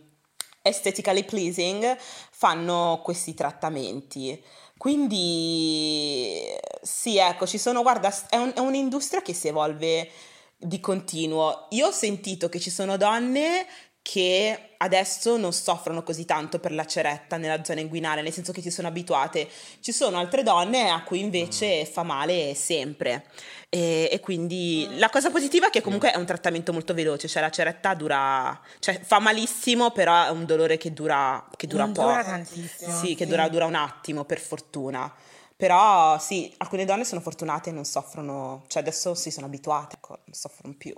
aesthetically 0.62 1.24
pleasing 1.24 1.96
fanno 2.30 3.00
questi 3.02 3.34
trattamenti. 3.34 4.40
Quindi 4.76 6.44
sì, 6.82 7.18
ecco, 7.18 7.46
ci 7.46 7.58
sono, 7.58 7.82
guarda, 7.82 8.14
è, 8.28 8.36
un, 8.36 8.52
è 8.54 8.60
un'industria 8.60 9.22
che 9.22 9.34
si 9.34 9.48
evolve 9.48 10.10
di 10.56 10.80
continuo. 10.80 11.66
Io 11.70 11.86
ho 11.86 11.92
sentito 11.92 12.48
che 12.48 12.58
ci 12.58 12.70
sono 12.70 12.96
donne 12.96 13.66
che 14.08 14.70
adesso 14.78 15.36
non 15.36 15.52
soffrono 15.52 16.02
così 16.02 16.24
tanto 16.24 16.58
per 16.60 16.72
la 16.72 16.86
ceretta 16.86 17.36
nella 17.36 17.62
zona 17.62 17.80
inguinale, 17.80 18.22
nel 18.22 18.32
senso 18.32 18.52
che 18.52 18.62
si 18.62 18.70
sono 18.70 18.88
abituate. 18.88 19.46
Ci 19.80 19.92
sono 19.92 20.16
altre 20.16 20.42
donne 20.42 20.88
a 20.88 21.02
cui 21.02 21.20
invece 21.20 21.82
mm. 21.82 21.92
fa 21.92 22.04
male 22.04 22.54
sempre. 22.54 23.26
E, 23.68 24.08
e, 24.10 24.20
quindi 24.20 24.88
la 24.92 25.10
cosa 25.10 25.30
positiva 25.30 25.66
è 25.66 25.70
che 25.70 25.82
comunque 25.82 26.10
è 26.10 26.16
un 26.16 26.24
trattamento 26.24 26.72
molto 26.72 26.94
veloce, 26.94 27.28
cioè 27.28 27.42
la 27.42 27.50
ceretta 27.50 27.92
dura, 27.92 28.58
cioè 28.78 28.98
fa 28.98 29.18
malissimo, 29.18 29.90
però 29.90 30.24
è 30.24 30.30
un 30.30 30.46
dolore 30.46 30.78
che 30.78 30.94
dura, 30.94 31.46
che 31.54 31.66
dura 31.66 31.86
poco. 31.88 32.08
Dura 32.08 32.24
tantissimo. 32.24 32.98
Sì, 32.98 33.14
che 33.14 33.26
Dura, 33.26 33.46
dura 33.48 33.66
un 33.66 33.74
attimo, 33.74 34.24
per 34.24 34.40
fortuna. 34.40 35.12
Però 35.58 36.16
sì, 36.20 36.54
alcune 36.58 36.84
donne 36.84 37.02
sono 37.02 37.20
fortunate 37.20 37.70
e 37.70 37.72
non 37.72 37.84
soffrono, 37.84 38.62
cioè 38.68 38.80
adesso 38.80 39.16
si 39.16 39.32
sono 39.32 39.46
abituate, 39.46 39.96
ecco, 39.96 40.20
non 40.24 40.32
soffrono 40.32 40.76
più. 40.78 40.94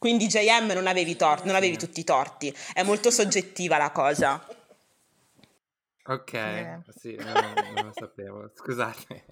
Quindi 0.00 0.26
JM 0.26 0.72
non 0.72 0.88
avevi 0.88 1.14
torti, 1.14 1.46
non 1.46 1.54
avevi 1.54 1.76
tutti 1.76 2.00
i 2.00 2.04
torti, 2.04 2.52
è 2.74 2.82
molto 2.82 3.12
soggettiva 3.12 3.78
la 3.78 3.92
cosa. 3.92 4.44
Ok, 6.06 6.32
yeah. 6.32 6.82
sì, 6.96 7.14
non, 7.14 7.32
non 7.74 7.84
lo 7.84 7.92
sapevo, 7.92 8.50
scusate. 8.52 9.24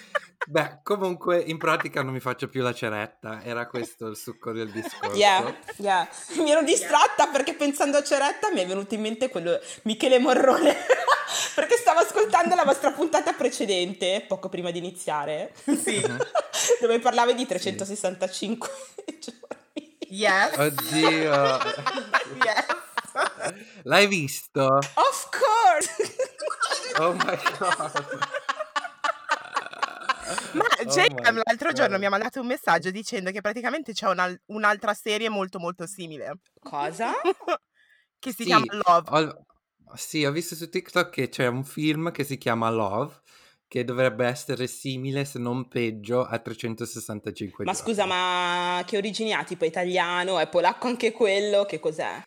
Beh, 0.46 0.80
comunque 0.82 1.38
in 1.38 1.56
pratica 1.56 2.02
non 2.02 2.12
mi 2.12 2.20
faccio 2.20 2.48
più 2.48 2.62
la 2.62 2.74
ceretta, 2.74 3.42
era 3.42 3.66
questo 3.66 4.08
il 4.08 4.16
succo 4.16 4.52
del 4.52 4.68
discorso. 4.72 5.16
Yeah, 5.16 5.56
yeah. 5.76 6.08
Mi 6.36 6.50
ero 6.50 6.62
distratta 6.62 7.28
perché 7.28 7.54
pensando 7.54 7.96
a 7.96 8.02
ceretta 8.02 8.50
mi 8.50 8.60
è 8.60 8.66
venuto 8.66 8.94
in 8.94 9.00
mente 9.00 9.30
quello 9.30 9.58
Michele 9.82 10.18
Morrone, 10.18 10.76
perché 11.54 11.76
stavo 11.76 12.00
ascoltando 12.00 12.54
la 12.54 12.64
vostra 12.64 12.90
puntata 12.92 13.32
precedente, 13.32 14.24
poco 14.28 14.50
prima 14.50 14.70
di 14.70 14.78
iniziare, 14.78 15.54
sì. 15.64 15.96
uh-huh. 15.96 16.16
dove 16.80 16.98
parlavi 16.98 17.34
di 17.34 17.46
365 17.46 18.68
sì. 18.94 19.18
giorni. 19.20 19.96
Yes. 20.08 20.56
Oddio. 20.58 21.58
yes. 22.44 22.66
L'hai 23.84 24.06
visto? 24.06 24.78
Of 24.94 25.28
course! 25.30 26.16
oh 26.98 27.12
my 27.14 27.38
god. 27.58 28.42
Ma 30.52 30.64
oh 30.80 30.84
JM 30.84 31.42
l'altro 31.44 31.68
God. 31.68 31.76
giorno 31.76 31.98
mi 31.98 32.06
ha 32.06 32.10
mandato 32.10 32.40
un 32.40 32.46
messaggio 32.46 32.90
dicendo 32.90 33.30
che 33.30 33.40
praticamente 33.40 33.92
c'è 33.92 34.08
una, 34.08 34.34
un'altra 34.46 34.94
serie 34.94 35.28
molto 35.28 35.58
molto 35.58 35.86
simile. 35.86 36.38
Cosa? 36.60 37.12
che 38.18 38.30
si 38.30 38.42
sì, 38.42 38.44
chiama 38.44 38.64
Love. 38.70 39.10
Ho, 39.10 39.96
sì, 39.96 40.24
ho 40.24 40.32
visto 40.32 40.54
su 40.54 40.68
TikTok 40.68 41.10
che 41.10 41.28
c'è 41.28 41.46
un 41.46 41.64
film 41.64 42.10
che 42.10 42.24
si 42.24 42.38
chiama 42.38 42.70
Love 42.70 43.20
che 43.66 43.84
dovrebbe 43.84 44.26
essere 44.26 44.66
simile 44.66 45.24
se 45.24 45.38
non 45.38 45.66
peggio 45.68 46.24
a 46.24 46.38
365 46.38 47.64
ma 47.64 47.72
giorni. 47.72 47.86
scusa 47.86 48.04
ma 48.04 48.82
che 48.86 48.96
origini 48.96 49.32
ha 49.32 49.42
tipo 49.42 49.64
italiano 49.64 50.38
è 50.38 50.48
polacco 50.48 50.86
anche 50.86 51.12
quello 51.12 51.64
che 51.64 51.80
cos'è? 51.80 52.22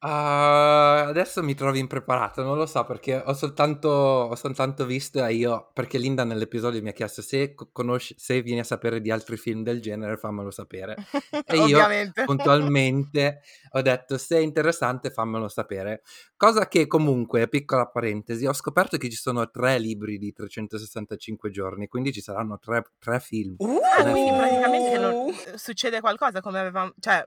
Uh, 0.00 1.08
adesso 1.08 1.42
mi 1.42 1.54
trovi 1.54 1.80
impreparato, 1.80 2.44
non 2.44 2.56
lo 2.56 2.66
so 2.66 2.84
perché 2.84 3.20
ho 3.24 3.32
soltanto, 3.32 3.88
ho 3.88 4.34
soltanto 4.36 4.86
visto 4.86 5.24
e 5.24 5.34
io, 5.34 5.70
perché 5.72 5.98
Linda 5.98 6.22
nell'episodio 6.22 6.80
mi 6.80 6.90
ha 6.90 6.92
chiesto 6.92 7.20
se 7.20 7.56
conosci, 7.72 8.14
se 8.16 8.40
vieni 8.42 8.60
a 8.60 8.64
sapere 8.64 9.00
di 9.00 9.10
altri 9.10 9.36
film 9.36 9.64
del 9.64 9.80
genere, 9.80 10.16
fammelo 10.16 10.52
sapere. 10.52 10.96
E 11.50 11.56
io 11.56 11.80
puntualmente 12.26 13.40
ho 13.72 13.80
detto 13.80 14.18
se 14.18 14.36
è 14.36 14.40
interessante 14.40 15.10
fammelo 15.10 15.48
sapere. 15.48 16.02
Cosa 16.36 16.68
che 16.68 16.86
comunque, 16.86 17.48
piccola 17.48 17.86
parentesi, 17.86 18.46
ho 18.46 18.52
scoperto 18.52 18.98
che 18.98 19.08
ci 19.08 19.16
sono 19.16 19.50
tre 19.50 19.78
libri 19.78 20.18
di 20.18 20.32
365 20.32 21.50
giorni, 21.50 21.88
quindi 21.88 22.12
ci 22.12 22.20
saranno 22.20 22.58
tre, 22.58 22.84
tre 22.98 23.18
film. 23.18 23.56
Uh, 23.58 23.80
quindi 24.02 24.30
praticamente 24.30 24.98
non, 24.98 25.34
succede 25.56 26.00
qualcosa 26.00 26.40
come 26.40 26.60
avevamo, 26.60 26.92
cioè 27.00 27.26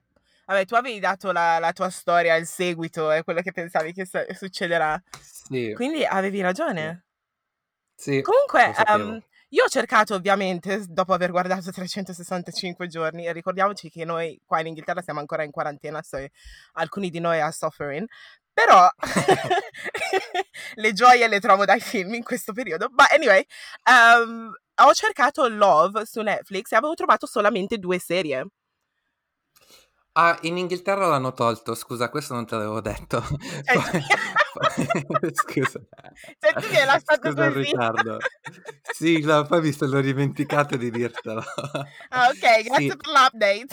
Vabbè, 0.52 0.66
tu 0.66 0.76
avevi 0.76 1.00
dato 1.00 1.32
la, 1.32 1.60
la 1.60 1.72
tua 1.72 1.90
storia, 1.90 2.36
il 2.36 2.46
seguito, 2.46 3.10
è 3.10 3.24
quello 3.24 3.42
che 3.42 3.54
pensavi 3.54 3.94
che 3.94 4.06
succederà. 4.34 5.02
Sì. 5.22 5.72
Quindi 5.74 6.04
avevi 6.04 6.42
ragione. 6.42 7.06
Sì. 7.96 8.22
Comunque, 8.22 8.74
um, 8.88 9.22
Io 9.54 9.64
ho 9.66 9.68
cercato 9.68 10.16
ovviamente, 10.16 10.84
dopo 10.88 11.14
aver 11.14 11.32
guardato 11.32 11.72
365 11.72 12.88
giorni, 12.88 13.26
e 13.26 13.34
ricordiamoci 13.34 13.90
che 13.90 14.06
noi 14.06 14.40
qua 14.46 14.60
in 14.60 14.68
Inghilterra 14.68 15.02
siamo 15.02 15.20
ancora 15.20 15.44
in 15.44 15.52
quarantena, 15.52 16.02
so 16.02 16.18
alcuni 16.74 17.10
di 17.10 17.20
noi 17.20 17.40
are 17.40 17.52
suffering, 17.52 18.06
però 18.54 18.90
le 20.76 20.94
gioie 20.94 21.28
le 21.28 21.40
trovo 21.40 21.66
dai 21.66 21.80
film 21.80 22.14
in 22.14 22.24
questo 22.24 22.52
periodo. 22.54 22.90
Ma 22.92 23.06
anyway, 23.10 23.46
um, 23.90 24.54
ho 24.84 24.94
cercato 24.94 25.48
Love 25.48 26.06
su 26.06 26.22
Netflix 26.22 26.72
e 26.72 26.76
avevo 26.76 26.94
trovato 26.94 27.26
solamente 27.26 27.78
due 27.78 28.00
serie. 28.00 28.46
Ah, 30.14 30.38
in 30.42 30.58
Inghilterra 30.58 31.08
l'hanno 31.08 31.32
tolto, 31.34 31.74
scusa, 31.74 32.10
questo 32.10 32.34
non 32.34 32.46
te 32.46 32.56
l'avevo 32.56 32.82
detto. 32.82 33.24
Cioè, 34.52 35.32
scusa. 35.34 35.80
Cioè, 36.40 36.54
tu 36.54 36.68
mi 36.70 36.76
hai 36.78 36.86
lasciato 36.86 37.30
Scusa 37.30 37.48
così. 37.48 37.60
ritardo. 37.64 38.18
Sì, 38.94 39.22
no, 39.22 39.44
poi 39.46 39.62
mi 39.62 39.72
sono 39.72 40.02
dimenticato 40.02 40.76
di 40.76 40.92
dirtelo. 40.92 41.42
Ah, 42.10 42.28
ok, 42.28 42.64
grazie 42.64 42.90
Sì. 42.90 42.96
per 42.98 43.08
l'update. 43.08 43.68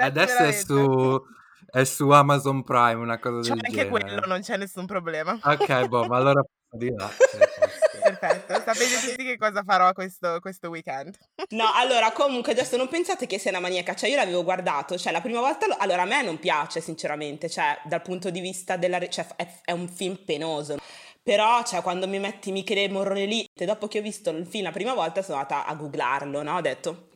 Adesso 0.00 0.36
è 0.38 0.52
su, 0.52 1.22
è 1.70 1.84
su 1.84 2.10
Amazon 2.10 2.64
Prime, 2.64 2.94
una 2.94 3.18
cosa 3.20 3.40
C'è 3.40 3.54
del 3.54 3.58
anche 3.64 3.70
genere. 3.70 3.88
quello, 3.90 4.26
non 4.26 4.40
c'è 4.40 4.56
nessun 4.56 4.86
problema. 4.86 5.38
Ok, 5.40 5.86
boh, 5.86 6.06
ma 6.06 6.16
allora 6.16 6.42
di 6.70 6.90
là. 6.92 7.08
Perfetto, 8.26 8.54
sapete 8.64 9.00
tutti 9.08 9.24
che 9.24 9.36
cosa 9.36 9.62
farò 9.64 9.92
questo, 9.92 10.38
questo 10.40 10.68
weekend. 10.68 11.16
No, 11.54 11.70
allora, 11.74 12.10
comunque 12.12 12.52
adesso 12.52 12.76
non 12.76 12.88
pensate 12.88 13.26
che 13.26 13.38
sia 13.38 13.50
una 13.50 13.60
maniaca, 13.60 13.94
cioè 13.94 14.08
io 14.10 14.16
l'avevo 14.16 14.42
guardato, 14.42 14.96
cioè 14.98 15.12
la 15.12 15.20
prima 15.20 15.40
volta, 15.40 15.66
lo- 15.66 15.76
allora 15.78 16.02
a 16.02 16.06
me 16.06 16.22
non 16.22 16.38
piace 16.38 16.80
sinceramente, 16.80 17.48
cioè 17.50 17.78
dal 17.84 18.02
punto 18.02 18.30
di 18.30 18.40
vista 18.40 18.76
della, 18.76 18.98
re- 18.98 19.10
cioè 19.10 19.26
è, 19.36 19.46
è 19.64 19.70
un 19.72 19.86
film 19.88 20.16
penoso, 20.24 20.78
però 21.22 21.62
cioè 21.62 21.82
quando 21.82 22.08
mi 22.08 22.18
metti 22.18 22.50
Michele 22.50 22.88
Morrone 22.88 23.26
lì, 23.26 23.46
e 23.54 23.64
dopo 23.66 23.86
che 23.88 23.98
ho 23.98 24.02
visto 24.02 24.30
il 24.30 24.46
film 24.46 24.64
la 24.64 24.72
prima 24.72 24.94
volta 24.94 25.22
sono 25.22 25.36
andata 25.38 25.66
a 25.66 25.74
googlarlo, 25.74 26.42
no? 26.42 26.56
Ho 26.56 26.60
detto, 26.60 27.08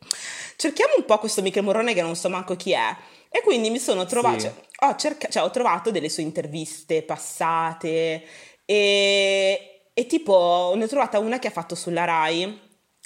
cerchiamo 0.55 0.93
un 0.97 1.05
po' 1.05 1.17
questo 1.17 1.41
Michele 1.41 1.65
Morrone 1.65 1.93
che 1.93 2.01
non 2.01 2.15
so 2.15 2.29
manco 2.29 2.55
chi 2.55 2.71
è, 2.71 2.95
e 3.29 3.41
quindi 3.41 3.69
mi 3.71 3.79
sono 3.79 4.05
trovata, 4.05 4.39
Sì. 4.39 4.45
cioè, 4.45 4.53
ho, 4.89 4.95
cerca- 4.95 5.27
cioè, 5.27 5.43
ho 5.43 5.49
trovato 5.49 5.91
delle 5.91 6.09
sue 6.09 6.23
interviste 6.23 7.01
passate 7.03 8.23
e, 8.63 9.78
e 9.99 10.05
tipo 10.05 10.71
ne 10.77 10.85
ho 10.85 10.87
trovata 10.87 11.19
una 11.19 11.39
che 11.39 11.49
ha 11.49 11.51
fatto 11.51 11.75
sulla 11.75 12.05
Rai, 12.05 12.57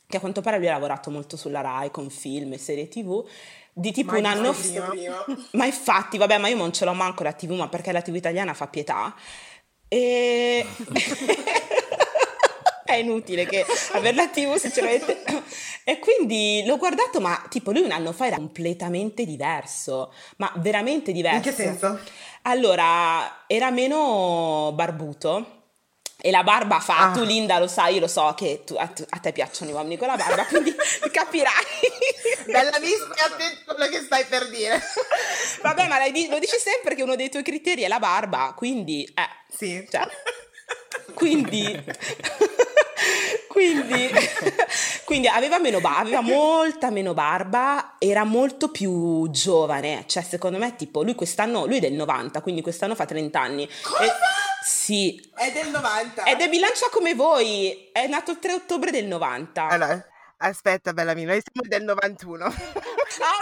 che 0.07 0.17
a 0.17 0.19
quanto 0.19 0.41
pare 0.41 0.59
lui 0.59 0.67
ha 0.67 0.73
lavorato 0.73 1.09
molto 1.09 1.35
sulla 1.37 1.61
Rai 1.61 1.89
con 1.89 2.11
film 2.11 2.53
e 2.53 2.59
serie 2.59 2.87
tv, 2.87 3.27
di 3.73 3.91
tipo 3.91 4.11
Mai 4.11 4.19
un 4.19 4.25
anno 4.27 4.53
fa. 4.53 4.93
Ma 5.53 5.65
infatti, 5.65 6.19
vabbè, 6.19 6.37
ma 6.37 6.49
io 6.49 6.55
non 6.55 6.71
ce 6.71 6.85
l'ho 6.85 6.93
manco 6.93 7.23
la 7.23 7.33
tv, 7.33 7.53
ma 7.53 7.67
perché 7.67 7.91
la 7.91 8.03
tv 8.03 8.13
italiana 8.13 8.53
fa 8.53 8.67
pietà. 8.67 9.15
E... 9.87 10.63
È 12.85 12.93
inutile 12.93 13.47
che 13.47 13.65
avere 13.93 14.15
la 14.15 14.27
tv 14.27 14.53
sinceramente. 14.57 15.23
E 15.83 15.97
quindi 15.97 16.63
l'ho 16.63 16.77
guardato, 16.77 17.19
ma 17.19 17.43
tipo 17.49 17.71
lui 17.71 17.81
un 17.81 17.89
anno 17.89 18.11
fa 18.11 18.27
era 18.27 18.35
completamente 18.35 19.25
diverso, 19.25 20.13
ma 20.37 20.53
veramente 20.57 21.11
diverso. 21.11 21.41
Allora, 22.43 23.45
era 23.47 23.71
meno 23.71 24.71
barbuto. 24.75 25.61
E 26.25 26.31
la 26.31 26.41
barba 26.43 26.79
fa, 26.79 27.09
Ah. 27.09 27.11
tu 27.11 27.23
Linda 27.23 27.59
lo 27.59 27.67
sai, 27.67 27.95
io 27.95 27.99
lo 27.99 28.07
so 28.07 28.33
che 28.33 28.63
tu- 28.65 28.75
a, 28.75 28.89
a 29.09 29.17
te 29.19 29.33
piacciono 29.33 29.71
i 29.71 29.73
uomini 29.73 29.97
con 29.97 30.07
la 30.07 30.15
barba, 30.15 30.45
quindi 30.45 30.73
capirai. 31.11 31.51
Bella 32.45 32.79
vista, 32.79 33.25
attento 33.25 33.75
quello 33.75 33.91
che 33.91 33.99
stai 33.99 34.23
per 34.23 34.49
dire. 34.49 34.81
Vabbè, 35.61 35.87
ma 35.89 35.97
lo 35.99 36.39
dici 36.39 36.55
sempre 36.57 36.95
che 36.95 37.03
uno 37.03 37.17
dei 37.17 37.29
tuoi 37.29 37.43
criteri 37.43 37.81
è 37.81 37.89
la 37.89 37.99
barba, 37.99 38.53
quindi... 38.55 39.03
Eh, 39.03 39.29
Sì. 39.53 39.85
cioè, 39.91 40.07
quindi... 41.13 41.83
quindi... 43.47 44.09
quindi 45.03 45.27
aveva 45.27 45.59
meno 45.59 45.81
barba, 45.81 45.99
aveva 46.19 46.21
molta 46.21 46.89
meno 46.89 47.13
barba, 47.13 47.95
era 47.99 48.23
molto 48.23 48.69
più 48.69 49.29
giovane, 49.29 50.05
cioè 50.07 50.23
secondo 50.23 50.57
me 50.57 50.75
tipo 50.77 51.03
lui 51.03 51.15
quest'anno, 51.15 51.65
lui 51.65 51.77
è 51.77 51.81
del 51.81 51.93
90, 51.93 52.41
quindi 52.41 52.61
quest'anno 52.61 52.95
fa 52.95 53.05
30 53.05 53.39
anni. 53.39 53.69
Cosa? 53.81 54.03
E- 54.05 54.11
sì, 54.65 55.31
È 55.35 55.51
del 55.51 55.69
90. 55.69 56.23
ed 56.23 56.39
è 56.39 56.49
bilancia 56.49 56.87
come 56.91 57.13
voi, 57.13 57.89
è 57.91 58.07
nato 58.07 58.31
il 58.31 58.39
3 58.39 58.53
ottobre 58.53 58.91
del 58.91 59.05
90. 59.05 59.67
Allora, 59.67 60.05
aspetta, 60.47 60.93
bella 60.93 61.13
mia, 61.13 61.25
noi 61.27 61.41
siamo 61.41 61.67
del 61.67 61.83
91. 61.83 62.45
Ah, 62.45 62.51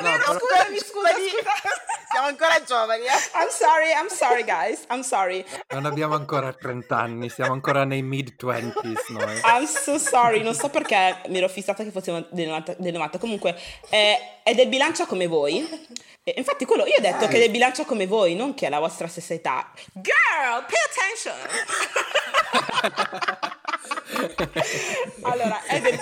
No, 0.01 0.03
vero, 0.03 0.17
però- 0.23 0.37
scusami, 0.39 0.77
scusa, 0.77 1.07
Giovani. 1.09 1.29
scusa. 1.29 1.51
Siamo 2.11 2.27
ancora 2.27 2.61
giovani, 2.63 3.03
eh? 3.05 3.11
I'm 3.35 3.47
sorry, 3.49 3.91
I'm 3.93 4.09
sorry 4.09 4.43
guys, 4.43 4.81
I'm 4.89 4.99
sorry. 4.99 5.45
Non 5.69 5.85
abbiamo 5.85 6.13
ancora 6.13 6.51
30 6.51 6.97
anni, 6.97 7.29
siamo 7.29 7.53
ancora 7.53 7.85
nei 7.85 8.01
mid-20s 8.01 9.13
noi. 9.13 9.39
I'm 9.45 9.65
so 9.65 9.97
sorry, 9.97 10.41
non 10.41 10.53
so 10.53 10.67
perché 10.67 11.21
mi 11.27 11.37
ero 11.37 11.47
fissata 11.47 11.85
che 11.85 11.91
fossimo 11.91 12.25
del 12.31 12.47
90, 12.47 12.75
del 12.79 12.91
90. 12.91 13.17
comunque 13.17 13.57
è, 13.87 14.41
è 14.43 14.53
del 14.53 14.67
bilancia 14.67 15.05
come 15.05 15.27
voi. 15.27 15.65
E 16.23 16.33
infatti 16.35 16.65
quello, 16.65 16.85
io 16.85 16.97
ho 16.97 17.01
detto 17.01 17.27
che 17.27 17.37
è 17.37 17.39
del 17.39 17.49
bilancia 17.49 17.85
come 17.85 18.05
voi, 18.05 18.35
non 18.35 18.55
che 18.55 18.65
è 18.67 18.69
la 18.69 18.79
vostra 18.79 19.07
stessa 19.07 19.33
età. 19.33 19.71
Girl, 19.93 20.65
pay 20.65 20.81
attention! 20.89 21.37
allora, 25.21 25.63
è 25.65 25.81
del, 25.81 25.99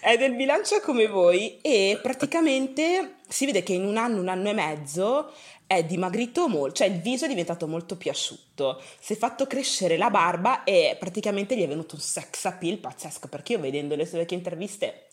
è 0.00 0.16
del 0.16 0.34
bilancia 0.34 0.80
come 0.80 1.06
voi 1.06 1.60
e 1.60 1.98
praticamente 2.02 3.16
si 3.28 3.46
vede 3.46 3.62
che 3.62 3.72
in 3.72 3.84
un 3.84 3.96
anno, 3.96 4.20
un 4.20 4.28
anno 4.28 4.48
e 4.48 4.52
mezzo 4.52 5.32
è 5.66 5.84
dimagrito 5.84 6.48
molto, 6.48 6.76
cioè 6.76 6.88
il 6.88 7.00
viso 7.00 7.26
è 7.26 7.28
diventato 7.28 7.68
molto 7.68 7.96
più 7.96 8.10
asciutto, 8.10 8.82
si 8.98 9.12
è 9.12 9.16
fatto 9.16 9.46
crescere 9.46 9.96
la 9.96 10.10
barba 10.10 10.64
e 10.64 10.96
praticamente 10.98 11.56
gli 11.56 11.62
è 11.62 11.68
venuto 11.68 11.94
un 11.94 12.00
sex 12.00 12.44
appeal 12.46 12.78
pazzesco, 12.78 13.28
perché 13.28 13.52
io 13.52 13.60
vedendo 13.60 13.94
le 13.94 14.04
sue 14.04 14.18
vecchie 14.18 14.36
interviste, 14.36 15.06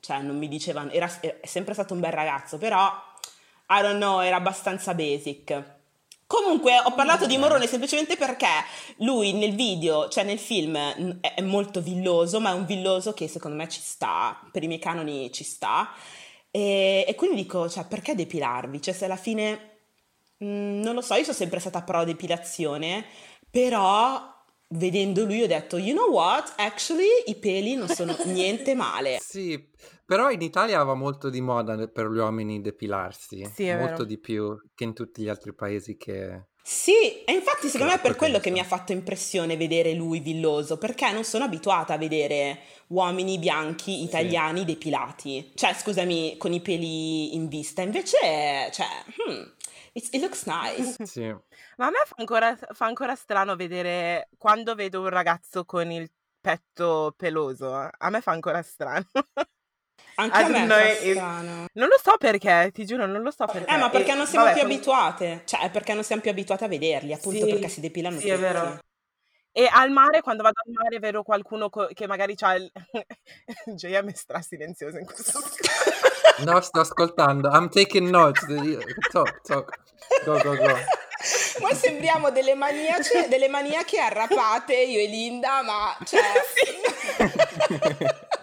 cioè 0.00 0.20
non 0.20 0.36
mi 0.36 0.48
dicevano, 0.48 0.90
era, 0.90 1.10
è 1.20 1.46
sempre 1.46 1.72
stato 1.72 1.94
un 1.94 2.00
bel 2.00 2.12
ragazzo, 2.12 2.58
però, 2.58 2.92
I 3.70 3.80
don't 3.80 3.96
know, 3.96 4.20
era 4.20 4.36
abbastanza 4.36 4.92
basic. 4.92 5.80
Comunque 6.32 6.80
ho 6.82 6.94
parlato 6.94 7.26
di 7.26 7.36
Morrone 7.36 7.66
semplicemente 7.66 8.16
perché 8.16 8.46
lui 9.00 9.34
nel 9.34 9.54
video, 9.54 10.08
cioè 10.08 10.24
nel 10.24 10.38
film, 10.38 11.20
è 11.20 11.42
molto 11.42 11.82
villoso, 11.82 12.40
ma 12.40 12.52
è 12.52 12.54
un 12.54 12.64
villoso 12.64 13.12
che 13.12 13.28
secondo 13.28 13.54
me 13.54 13.68
ci 13.68 13.82
sta, 13.82 14.40
per 14.50 14.62
i 14.62 14.66
miei 14.66 14.78
canoni 14.78 15.30
ci 15.30 15.44
sta. 15.44 15.90
E, 16.50 17.04
e 17.06 17.14
quindi 17.16 17.36
dico, 17.36 17.68
cioè, 17.68 17.84
perché 17.84 18.14
depilarvi? 18.14 18.80
Cioè, 18.80 18.94
se 18.94 19.04
alla 19.04 19.16
fine, 19.16 19.72
mm, 20.42 20.80
non 20.80 20.94
lo 20.94 21.02
so, 21.02 21.12
io 21.16 21.24
sono 21.24 21.36
sempre 21.36 21.60
stata 21.60 21.82
pro 21.82 22.02
depilazione, 22.02 23.04
però 23.50 24.26
vedendo 24.68 25.26
lui 25.26 25.42
ho 25.42 25.46
detto, 25.46 25.76
you 25.76 25.94
know 25.94 26.10
what? 26.10 26.54
Actually, 26.56 27.24
i 27.26 27.34
peli 27.34 27.74
non 27.74 27.88
sono 27.88 28.16
niente 28.24 28.74
male. 28.74 29.18
Sì, 29.20 29.62
però 30.12 30.30
in 30.30 30.42
Italia 30.42 30.82
va 30.82 30.92
molto 30.92 31.30
di 31.30 31.40
moda 31.40 31.74
per 31.88 32.10
gli 32.10 32.18
uomini 32.18 32.60
depilarsi, 32.60 33.48
Sì, 33.50 33.64
è 33.64 33.76
molto 33.78 33.92
vero. 33.92 34.04
di 34.04 34.18
più 34.18 34.54
che 34.74 34.84
in 34.84 34.92
tutti 34.92 35.22
gli 35.22 35.28
altri 35.30 35.54
paesi 35.54 35.96
che... 35.96 36.48
Sì, 36.62 37.24
e 37.24 37.32
infatti 37.32 37.68
secondo 37.68 37.94
me 37.94 37.98
è 37.98 38.02
per 38.02 38.14
quello 38.14 38.38
che 38.38 38.50
mi 38.50 38.60
ha 38.60 38.64
fatto 38.64 38.92
impressione 38.92 39.56
vedere 39.56 39.94
lui 39.94 40.20
villoso, 40.20 40.76
perché 40.76 41.10
non 41.12 41.24
sono 41.24 41.44
abituata 41.44 41.94
a 41.94 41.96
vedere 41.96 42.58
uomini 42.88 43.38
bianchi 43.38 44.02
italiani 44.02 44.66
depilati, 44.66 45.50
cioè 45.54 45.72
scusami, 45.72 46.36
con 46.36 46.52
i 46.52 46.60
peli 46.60 47.34
in 47.34 47.48
vista, 47.48 47.80
invece, 47.80 48.18
cioè, 48.70 48.86
hmm, 49.26 49.42
it 49.94 50.14
looks 50.20 50.44
nice. 50.44 50.94
Sì. 51.08 51.22
Ma 51.78 51.86
a 51.86 51.90
me 51.90 52.02
fa 52.04 52.16
ancora, 52.18 52.54
fa 52.54 52.84
ancora 52.84 53.14
strano 53.14 53.56
vedere 53.56 54.28
quando 54.36 54.74
vedo 54.74 55.00
un 55.00 55.08
ragazzo 55.08 55.64
con 55.64 55.90
il 55.90 56.08
petto 56.38 57.14
peloso. 57.16 57.72
A 57.74 58.10
me 58.10 58.20
fa 58.20 58.32
ancora 58.32 58.60
strano. 58.62 59.06
Anche 60.16 60.36
a 60.36 60.48
I 60.48 60.66
me 60.66 60.92
if- 60.92 61.10
strano. 61.12 61.66
Non 61.72 61.88
lo 61.88 61.98
so 62.02 62.16
perché, 62.18 62.70
ti 62.72 62.84
giuro, 62.84 63.06
non 63.06 63.22
lo 63.22 63.30
so 63.30 63.46
perché. 63.46 63.72
Eh, 63.72 63.76
ma 63.78 63.88
perché 63.88 64.12
E, 64.12 64.14
non 64.14 64.26
siamo 64.26 64.44
vabbè, 64.44 64.56
più 64.58 64.66
abituate, 64.66 65.42
cioè, 65.46 65.60
è 65.60 65.70
perché 65.70 65.94
non 65.94 66.04
siamo 66.04 66.20
più 66.20 66.30
abituate 66.30 66.64
a 66.64 66.68
vederli, 66.68 67.12
appunto 67.12 67.46
Sì, 67.46 67.50
perché 67.50 67.68
si 67.68 67.80
depilano 67.80 68.18
sì, 68.18 68.28
è 68.28 68.32
tutti. 68.32 68.42
vero. 68.42 68.78
E 69.54 69.68
al 69.70 69.90
mare, 69.90 70.20
quando 70.22 70.42
vado 70.42 70.60
al 70.64 70.72
mare, 70.72 70.98
vedo 70.98 71.22
qualcuno 71.22 71.68
co- 71.70 71.88
che 71.92 72.06
magari 72.06 72.34
ha 72.40 72.54
il... 72.54 72.70
JM 73.74 74.10
è 74.10 74.14
stra 74.14 74.40
silenzioso 74.40 74.98
in 74.98 75.04
questo 75.06 75.40
No, 76.44 76.60
sto 76.60 76.80
ascoltando. 76.80 77.50
I'm 77.50 77.68
taking 77.68 78.08
notes. 78.08 78.44
Talk, 79.10 79.40
talk. 79.42 79.78
Go, 80.24 80.38
go, 80.42 80.56
go. 80.56 80.74
Ma 81.60 81.74
sembriamo 81.74 82.30
delle 82.30 82.54
maniache, 82.54 83.28
delle 83.28 83.48
maniache 83.48 83.98
arrapate, 83.98 84.74
io 84.74 85.00
e 85.00 85.06
Linda, 85.06 85.62
ma 85.62 85.96
cioè... 86.04 86.20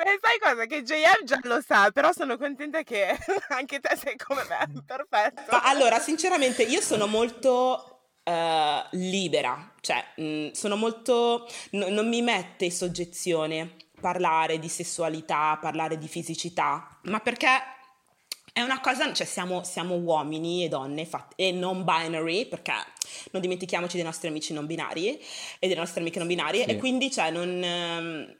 E 0.00 0.18
sai 0.20 0.38
cosa? 0.40 0.66
Che 0.66 0.82
JM 0.82 1.24
già 1.24 1.38
lo 1.42 1.60
sa, 1.60 1.90
però 1.90 2.12
sono 2.12 2.36
contenta 2.36 2.82
che 2.82 3.16
anche 3.48 3.80
te 3.80 3.96
sei 3.96 4.16
come 4.16 4.44
me. 4.48 4.82
Perfetto. 4.86 5.42
Ma 5.50 5.62
allora, 5.62 5.98
sinceramente, 5.98 6.62
io 6.62 6.80
sono 6.80 7.06
molto 7.06 8.00
eh, 8.22 8.84
libera, 8.92 9.74
cioè 9.80 10.04
mh, 10.16 10.50
sono 10.52 10.76
molto... 10.76 11.48
no- 11.72 11.88
non 11.88 12.08
mi 12.08 12.22
mette 12.22 12.66
in 12.66 12.72
soggezione 12.72 13.74
parlare 14.00 14.58
di 14.58 14.68
sessualità, 14.68 15.58
parlare 15.60 15.98
di 15.98 16.06
fisicità, 16.06 17.00
ma 17.04 17.18
perché 17.18 17.48
è 18.52 18.62
una 18.62 18.80
cosa, 18.80 19.12
cioè 19.12 19.26
siamo, 19.26 19.64
siamo 19.64 19.96
uomini 19.96 20.64
e 20.64 20.68
donne 20.68 21.04
fat- 21.04 21.32
e 21.36 21.50
non 21.52 21.84
binary, 21.84 22.46
perché 22.46 22.72
non 23.32 23.40
dimentichiamoci 23.42 23.96
dei 23.96 24.04
nostri 24.04 24.28
amici 24.28 24.52
non 24.52 24.66
binari 24.66 25.18
e 25.58 25.66
delle 25.66 25.80
nostre 25.80 26.00
amiche 26.00 26.18
non 26.18 26.28
binarie, 26.28 26.64
Sì. 26.64 26.70
e 26.70 26.76
quindi 26.76 27.10
cioè 27.10 27.30
non... 27.30 27.62
ehm, 27.62 28.36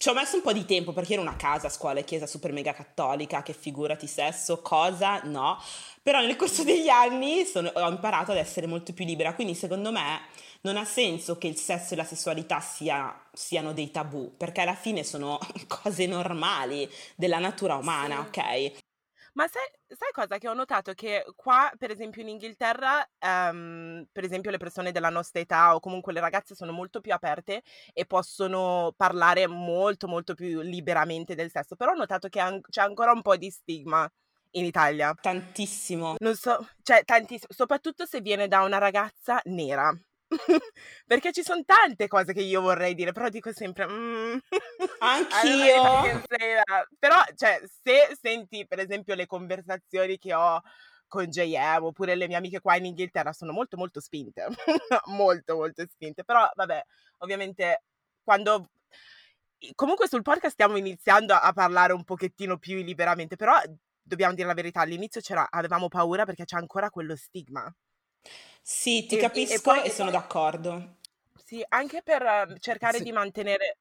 ci 0.00 0.08
ho 0.08 0.14
messo 0.14 0.36
un 0.36 0.40
po' 0.42 0.54
di 0.54 0.64
tempo 0.64 0.94
perché 0.94 1.12
ero 1.12 1.20
una 1.20 1.36
casa, 1.36 1.68
scuola 1.68 2.00
e 2.00 2.04
chiesa 2.04 2.26
super 2.26 2.52
mega 2.52 2.72
cattolica, 2.72 3.42
che 3.42 3.52
figurati 3.52 4.06
sesso, 4.06 4.62
cosa, 4.62 5.20
no. 5.24 5.58
Però 6.02 6.20
nel 6.22 6.36
corso 6.36 6.64
degli 6.64 6.88
anni 6.88 7.44
sono- 7.44 7.68
ho 7.74 7.90
imparato 7.90 8.30
ad 8.30 8.38
essere 8.38 8.66
molto 8.66 8.94
più 8.94 9.04
libera, 9.04 9.34
quindi 9.34 9.54
secondo 9.54 9.92
me 9.92 10.22
non 10.62 10.78
ha 10.78 10.86
senso 10.86 11.36
che 11.36 11.48
il 11.48 11.56
sesso 11.56 11.92
e 11.92 11.96
la 11.98 12.04
sessualità 12.04 12.60
sia- 12.60 13.14
siano 13.30 13.74
dei 13.74 13.90
tabù, 13.90 14.34
perché 14.38 14.62
alla 14.62 14.74
fine 14.74 15.04
sono 15.04 15.38
cose 15.68 16.06
normali 16.06 16.88
della 17.14 17.38
natura 17.38 17.74
umana, 17.76 18.26
Sì. 18.32 18.38
ok? 18.40 18.72
Ma 19.34 19.46
sai, 19.46 19.62
sai 19.86 20.10
cosa? 20.12 20.38
Che 20.38 20.48
ho 20.48 20.54
notato 20.54 20.92
che 20.92 21.24
qua, 21.36 21.70
per 21.78 21.90
esempio 21.90 22.22
in 22.22 22.28
Inghilterra, 22.28 23.06
ehm, 23.18 24.06
per 24.10 24.24
esempio 24.24 24.50
le 24.50 24.58
persone 24.58 24.92
della 24.92 25.08
nostra 25.08 25.40
età 25.40 25.74
o 25.74 25.80
comunque 25.80 26.12
le 26.12 26.20
ragazze 26.20 26.54
sono 26.54 26.72
molto 26.72 27.00
più 27.00 27.12
aperte 27.12 27.62
e 27.92 28.06
possono 28.06 28.92
parlare 28.96 29.46
molto 29.46 30.08
molto 30.08 30.34
più 30.34 30.60
liberamente 30.60 31.34
del 31.34 31.50
sesso, 31.50 31.76
però 31.76 31.92
ho 31.92 31.96
notato 31.96 32.28
che 32.28 32.40
an- 32.40 32.60
c'è 32.68 32.82
ancora 32.82 33.12
un 33.12 33.22
po' 33.22 33.36
di 33.36 33.50
stigma 33.50 34.10
in 34.52 34.64
Italia. 34.64 35.14
Tantissimo. 35.20 36.16
Non 36.18 36.34
so, 36.34 36.66
cioè 36.82 37.04
tantissimo, 37.04 37.52
soprattutto 37.54 38.06
se 38.06 38.20
viene 38.20 38.48
da 38.48 38.62
una 38.62 38.78
ragazza 38.78 39.40
nera. 39.44 39.96
Perché 41.06 41.32
ci 41.32 41.42
sono 41.42 41.62
tante 41.64 42.08
cose 42.08 42.32
che 42.32 42.40
io 42.42 42.60
vorrei 42.60 42.94
dire, 42.94 43.12
però 43.12 43.28
dico 43.28 43.52
sempre... 43.52 43.86
"Mm, 43.88 44.38
Anch'io. 45.00 45.82
that." 46.28 46.88
Però, 46.98 47.16
cioè, 47.34 47.60
se 47.82 48.16
senti 48.20 48.66
per 48.66 48.78
esempio 48.78 49.14
le 49.14 49.26
conversazioni 49.26 50.18
che 50.18 50.34
ho 50.34 50.60
con 51.08 51.26
JM 51.26 51.82
oppure 51.84 52.14
le 52.14 52.28
mie 52.28 52.36
amiche 52.36 52.60
qua 52.60 52.76
in 52.76 52.84
Inghilterra 52.86 53.32
sono 53.32 53.52
molto 53.52 53.76
molto 53.76 54.00
spinte, 54.00 54.46
molto 55.06 55.56
molto 55.56 55.84
spinte, 55.88 56.24
però 56.24 56.48
vabbè, 56.54 56.82
ovviamente 57.18 57.82
quando... 58.22 58.70
Comunque 59.74 60.08
sul 60.08 60.22
podcast 60.22 60.54
stiamo 60.54 60.76
iniziando 60.78 61.34
a 61.34 61.52
parlare 61.52 61.92
un 61.92 62.04
pochettino 62.04 62.56
più 62.56 62.76
liberamente, 62.82 63.36
però 63.36 63.60
dobbiamo 64.00 64.34
dire 64.34 64.46
la 64.46 64.54
verità, 64.54 64.80
all'inizio 64.80 65.20
c'era, 65.20 65.48
avevamo 65.50 65.88
paura 65.88 66.24
perché 66.24 66.44
c'è 66.44 66.56
ancora 66.56 66.88
quello 66.90 67.14
stigma. 67.14 67.70
Sì, 68.62 69.06
ti 69.06 69.16
E, 69.16 69.18
e- 69.18 69.20
e 69.20 69.20
capisco 69.20 69.60
poi, 69.62 69.84
e 69.84 69.90
sono 69.90 70.10
d'accordo. 70.10 70.98
sì, 71.44 71.64
anche 71.68 72.02
per 72.02 72.22
eh, 72.22 72.58
cercare 72.60 72.98
Sì. 72.98 73.04
di 73.04 73.12
mantenere, 73.12 73.78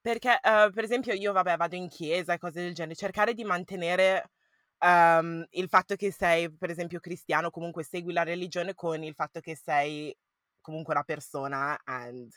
perché 0.00 0.38
eh, 0.40 0.70
per 0.72 0.84
esempio 0.84 1.12
io 1.14 1.32
vabbè 1.32 1.56
vado 1.56 1.74
in 1.74 1.88
chiesa 1.88 2.32
e 2.34 2.38
cose 2.38 2.62
del 2.62 2.74
genere, 2.74 2.94
cercare 2.94 3.34
di 3.34 3.44
mantenere 3.44 4.30
ehm, 4.78 5.44
il 5.50 5.68
fatto 5.68 5.96
che 5.96 6.12
sei 6.12 6.52
per 6.54 6.70
esempio 6.70 7.00
cristiano, 7.00 7.50
comunque 7.50 7.82
segui 7.84 8.12
la 8.12 8.22
religione 8.22 8.74
con 8.74 9.02
il 9.02 9.14
fatto 9.14 9.40
che 9.40 9.56
sei 9.56 10.16
comunque 10.60 10.94
una 10.94 11.04
persona 11.04 11.78
and 11.84 12.32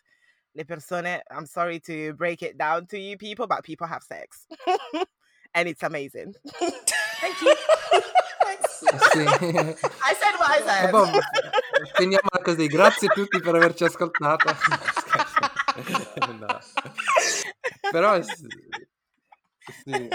le 0.53 0.65
persone, 0.65 1.23
I'm 1.29 1.45
sorry 1.45 1.79
to 1.81 2.13
break 2.15 2.41
it 2.41 2.55
down 2.55 2.85
to 2.87 2.97
you 2.97 3.15
people, 3.17 3.45
but 3.45 3.61
people 3.61 3.87
have 3.87 4.01
sex. 4.03 4.47
and 5.53 5.67
it's 5.67 5.83
amazing. 5.83 6.33
Thank 7.21 7.41
you. 7.41 7.55
Sì. 9.11 9.19
I 9.19 10.15
said 10.15 10.35
what 10.37 10.49
I 10.49 10.61
said. 10.65 10.89
boh, 10.91 11.05
finiamola 11.95 12.41
così. 12.43 12.67
Grazie 12.67 13.07
a 13.07 13.13
tutti 13.13 13.39
per 13.39 13.55
averci 13.55 13.83
ascoltato. 13.83 14.55
No. 16.39 16.59
Però 17.91 18.21
sì. 18.21 18.47
sì. 19.85 20.09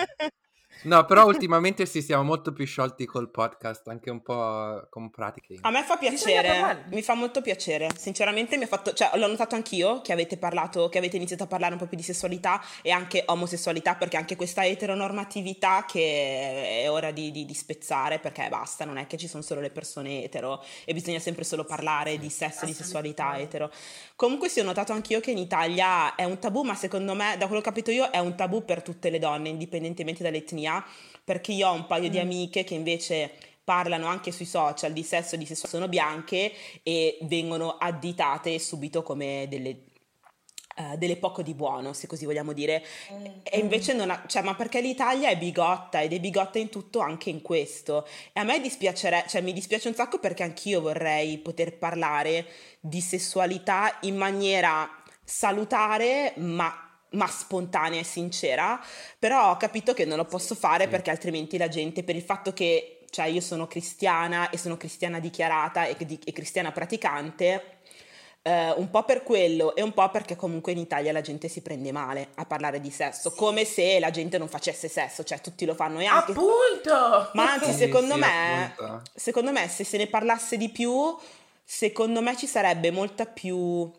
No, 0.84 1.04
però 1.04 1.24
ultimamente 1.26 1.86
sì, 1.86 2.02
siamo 2.02 2.22
molto 2.22 2.52
più 2.52 2.66
sciolti 2.66 3.06
col 3.06 3.30
podcast, 3.30 3.88
anche 3.88 4.10
un 4.10 4.22
po' 4.22 4.86
con 4.90 5.10
pratiche. 5.10 5.58
A 5.62 5.70
me 5.70 5.82
fa 5.82 5.96
piacere, 5.96 6.84
mi 6.90 7.02
fa 7.02 7.14
molto 7.14 7.40
piacere. 7.40 7.88
Sinceramente 7.96 8.56
mi 8.56 8.64
ha 8.64 8.66
fatto, 8.66 8.92
cioè 8.92 9.10
l'ho 9.14 9.26
notato 9.26 9.54
anch'io 9.54 10.00
che 10.02 10.12
avete 10.12 10.36
parlato, 10.36 10.88
che 10.88 10.98
avete 10.98 11.16
iniziato 11.16 11.44
a 11.44 11.46
parlare 11.46 11.72
un 11.72 11.78
po' 11.78 11.86
più 11.86 11.96
di 11.96 12.02
sessualità 12.02 12.62
e 12.82 12.90
anche 12.90 13.24
omosessualità, 13.26 13.94
perché 13.94 14.16
anche 14.16 14.36
questa 14.36 14.64
eteronormatività 14.64 15.84
che 15.86 16.82
è 16.82 16.90
ora 16.90 17.10
di, 17.10 17.30
di- 17.30 17.44
di 17.44 17.54
spezzare, 17.54 18.18
perché 18.18 18.46
basta, 18.48 18.84
non 18.84 18.98
è 18.98 19.06
che 19.06 19.16
ci 19.16 19.26
sono 19.28 19.42
solo 19.42 19.60
le 19.60 19.70
persone 19.70 20.22
etero 20.22 20.62
e 20.84 20.92
bisogna 20.92 21.18
sempre 21.18 21.44
solo 21.44 21.64
parlare 21.64 22.18
di 22.18 22.28
sesso 22.28 22.64
e 22.64 22.66
di 22.66 22.74
sessualità 22.74 23.38
etero. 23.38 23.70
Comunque 24.16 24.48
sì, 24.48 24.60
ho 24.60 24.64
notato 24.64 24.92
anch'io 24.92 25.20
che 25.20 25.30
in 25.30 25.38
Italia 25.38 26.14
è 26.14 26.24
un 26.24 26.38
tabù, 26.38 26.62
ma 26.62 26.74
secondo 26.74 27.14
me, 27.14 27.36
da 27.38 27.46
quello 27.46 27.62
che 27.62 27.68
ho 27.68 27.72
capito 27.72 27.90
io, 27.90 28.10
è 28.10 28.18
un 28.18 28.34
tabù 28.34 28.64
per 28.64 28.82
tutte 28.82 29.10
le 29.10 29.18
donne, 29.18 29.48
indipendentemente 29.48 30.22
dall'etnia, 30.22 30.73
perché 31.22 31.52
io 31.52 31.68
ho 31.68 31.72
un 31.72 31.86
paio 31.86 32.08
di 32.08 32.18
Mm. 32.18 32.22
amiche 32.22 32.64
che 32.64 32.74
invece 32.74 33.32
parlano 33.64 34.06
anche 34.06 34.30
sui 34.30 34.44
social 34.44 34.92
di 34.92 35.02
sesso 35.02 35.34
e 35.34 35.38
di 35.38 35.46
sessualità, 35.46 35.76
sono 35.78 35.88
bianche 35.88 36.52
e 36.82 37.18
vengono 37.22 37.76
additate 37.78 38.58
subito 38.58 39.02
come 39.02 39.46
delle, 39.48 39.84
eh, 40.76 40.96
delle 40.98 41.16
poco 41.16 41.40
di 41.40 41.54
buono, 41.54 41.94
se 41.94 42.06
così 42.06 42.26
vogliamo 42.26 42.52
dire. 42.52 42.84
E 43.42 43.58
invece 43.60 43.94
non 43.94 44.10
ha, 44.10 44.22
cioè, 44.26 44.42
ma 44.42 44.54
perché 44.54 44.80
l'Italia 44.82 45.30
è 45.30 45.38
bigotta 45.38 46.02
ed 46.02 46.12
è 46.12 46.20
bigotta 46.20 46.58
in 46.58 46.68
tutto 46.68 46.98
anche 47.00 47.30
in 47.30 47.40
questo. 47.40 48.04
E 48.34 48.40
a 48.40 48.42
me 48.44 48.60
dispiacerebbe, 48.60 49.28
cioè 49.28 49.40
mi 49.40 49.54
dispiace 49.54 49.88
un 49.88 49.94
sacco 49.94 50.18
perché 50.18 50.42
anch'io 50.42 50.82
vorrei 50.82 51.38
poter 51.38 51.78
parlare 51.78 52.46
di 52.80 53.00
sessualità 53.00 53.96
in 54.02 54.16
maniera 54.16 54.86
salutare, 55.24 56.34
ma 56.36 56.83
ma 57.14 57.26
spontanea 57.26 58.00
e 58.00 58.04
sincera, 58.04 58.80
però 59.18 59.50
ho 59.50 59.56
capito 59.56 59.94
che 59.94 60.04
non 60.04 60.16
lo 60.18 60.24
posso 60.24 60.54
fare 60.54 60.84
Sì. 60.84 60.90
perché 60.90 61.10
altrimenti 61.10 61.56
la 61.56 61.68
gente, 61.68 62.02
per 62.04 62.14
il 62.16 62.22
fatto 62.22 62.52
che 62.52 63.00
cioè, 63.10 63.26
io 63.26 63.40
sono 63.40 63.66
cristiana 63.68 64.50
e 64.50 64.58
sono 64.58 64.76
cristiana 64.76 65.20
dichiarata 65.20 65.86
e, 65.86 65.96
di- 66.04 66.18
e 66.24 66.32
cristiana 66.32 66.72
praticante, 66.72 67.78
eh, 68.42 68.72
un 68.72 68.90
po' 68.90 69.04
per 69.04 69.22
quello 69.22 69.74
e 69.76 69.82
un 69.82 69.92
po' 69.92 70.10
perché 70.10 70.34
comunque 70.36 70.72
in 70.72 70.78
Italia 70.78 71.12
la 71.12 71.20
gente 71.20 71.46
si 71.48 71.62
prende 71.62 71.92
male 71.92 72.30
a 72.34 72.44
parlare 72.44 72.80
di 72.80 72.90
sesso, 72.90 73.30
come 73.32 73.64
se 73.64 73.98
la 74.00 74.10
gente 74.10 74.36
non 74.36 74.48
facesse 74.48 74.88
sesso, 74.88 75.22
cioè 75.22 75.40
tutti 75.40 75.64
lo 75.64 75.74
fanno 75.74 76.00
e 76.00 76.06
anche... 76.06 76.32
Appunto! 76.32 77.30
Ma 77.34 77.52
anzi, 77.52 77.70
Sì, 77.72 77.78
secondo 77.78 78.14
sì, 78.14 78.20
me, 78.20 78.72
appunto. 78.76 79.02
secondo 79.14 79.52
me, 79.52 79.68
se 79.68 79.84
se 79.84 79.96
ne 79.96 80.08
parlasse 80.08 80.56
di 80.56 80.68
più, 80.70 81.16
secondo 81.62 82.20
me 82.20 82.36
ci 82.36 82.46
sarebbe 82.48 82.90
molta 82.90 83.24
più 83.26 83.90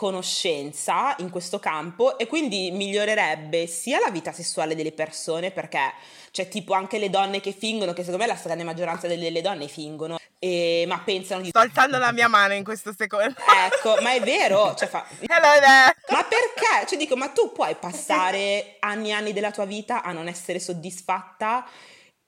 conoscenza 0.00 1.14
in 1.18 1.28
questo 1.28 1.58
campo 1.58 2.16
e 2.16 2.26
quindi 2.26 2.70
migliorerebbe 2.70 3.66
sia 3.66 3.98
la 4.00 4.08
vita 4.08 4.32
sessuale 4.32 4.74
delle 4.74 4.92
persone 4.92 5.50
perché 5.50 5.92
c'è 6.30 6.48
tipo 6.48 6.72
anche 6.72 6.98
le 6.98 7.10
donne 7.10 7.40
che 7.40 7.52
fingono, 7.52 7.92
che 7.92 8.02
secondo 8.02 8.22
me 8.24 8.26
la 8.26 8.34
stragrande 8.34 8.64
maggioranza 8.64 9.06
delle, 9.06 9.42
donne 9.42 9.68
fingono, 9.68 10.18
e- 10.38 10.86
ma 10.88 11.00
pensano 11.00 11.42
di... 11.42 11.48
Sto 11.48 11.58
alzando 11.58 11.98
la 11.98 12.12
mia 12.12 12.28
mano 12.28 12.54
in 12.54 12.64
questo 12.64 12.94
secondo. 12.96 13.34
Ecco, 13.66 14.00
ma 14.00 14.14
è 14.14 14.22
vero, 14.22 14.74
cioè 14.74 14.88
fa... 14.88 15.04
Ma 15.28 16.24
perché? 16.24 16.86
Cioè 16.86 16.96
dico, 16.96 17.14
ma 17.16 17.28
tu 17.28 17.52
puoi 17.52 17.74
passare 17.74 18.76
anni 18.78 19.10
e 19.10 19.12
anni 19.12 19.34
della 19.34 19.50
tua 19.50 19.66
vita 19.66 20.02
a 20.02 20.12
non 20.12 20.28
essere 20.28 20.60
soddisfatta 20.60 21.68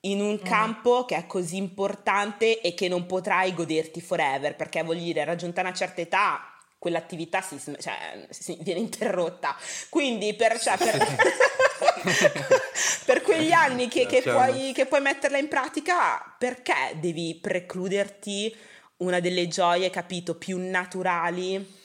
in 0.01 0.21
un 0.21 0.33
Mm. 0.33 0.45
campo 0.45 1.05
che 1.05 1.15
è 1.15 1.25
così 1.25 1.57
importante 1.57 2.61
e 2.61 2.75
che 2.75 2.87
non 2.87 3.07
potrai 3.07 3.51
goderti 3.55 3.99
forever, 3.99 4.55
perché 4.55 4.83
voglio 4.83 5.01
dire, 5.01 5.23
raggiunta 5.23 5.61
una 5.61 5.73
certa 5.73 6.01
età 6.01 6.52
quell'attività 6.83 7.39
si, 7.39 7.57
cioè, 7.79 8.27
si- 8.29 8.57
viene 8.59 8.81
interrotta. 8.81 9.55
Quindi 9.87 10.33
per, 10.33 10.59
cioè, 10.59 10.75
per, 10.75 10.97
per 13.05 13.21
quegli 13.21 13.53
anni 13.53 13.87
che, 13.87 14.05
che 14.05 14.21
Certo. 14.21 14.31
puoi, 14.31 14.73
che 14.73 14.85
puoi 14.85 14.99
metterla 14.99 15.37
in 15.37 15.47
pratica, 15.47 16.35
perché 16.37 16.97
devi 16.99 17.39
precluderti 17.41 18.53
una 18.97 19.21
delle 19.21 19.47
gioie, 19.47 19.89
capito, 19.89 20.35
più 20.35 20.57
naturali 20.57 21.81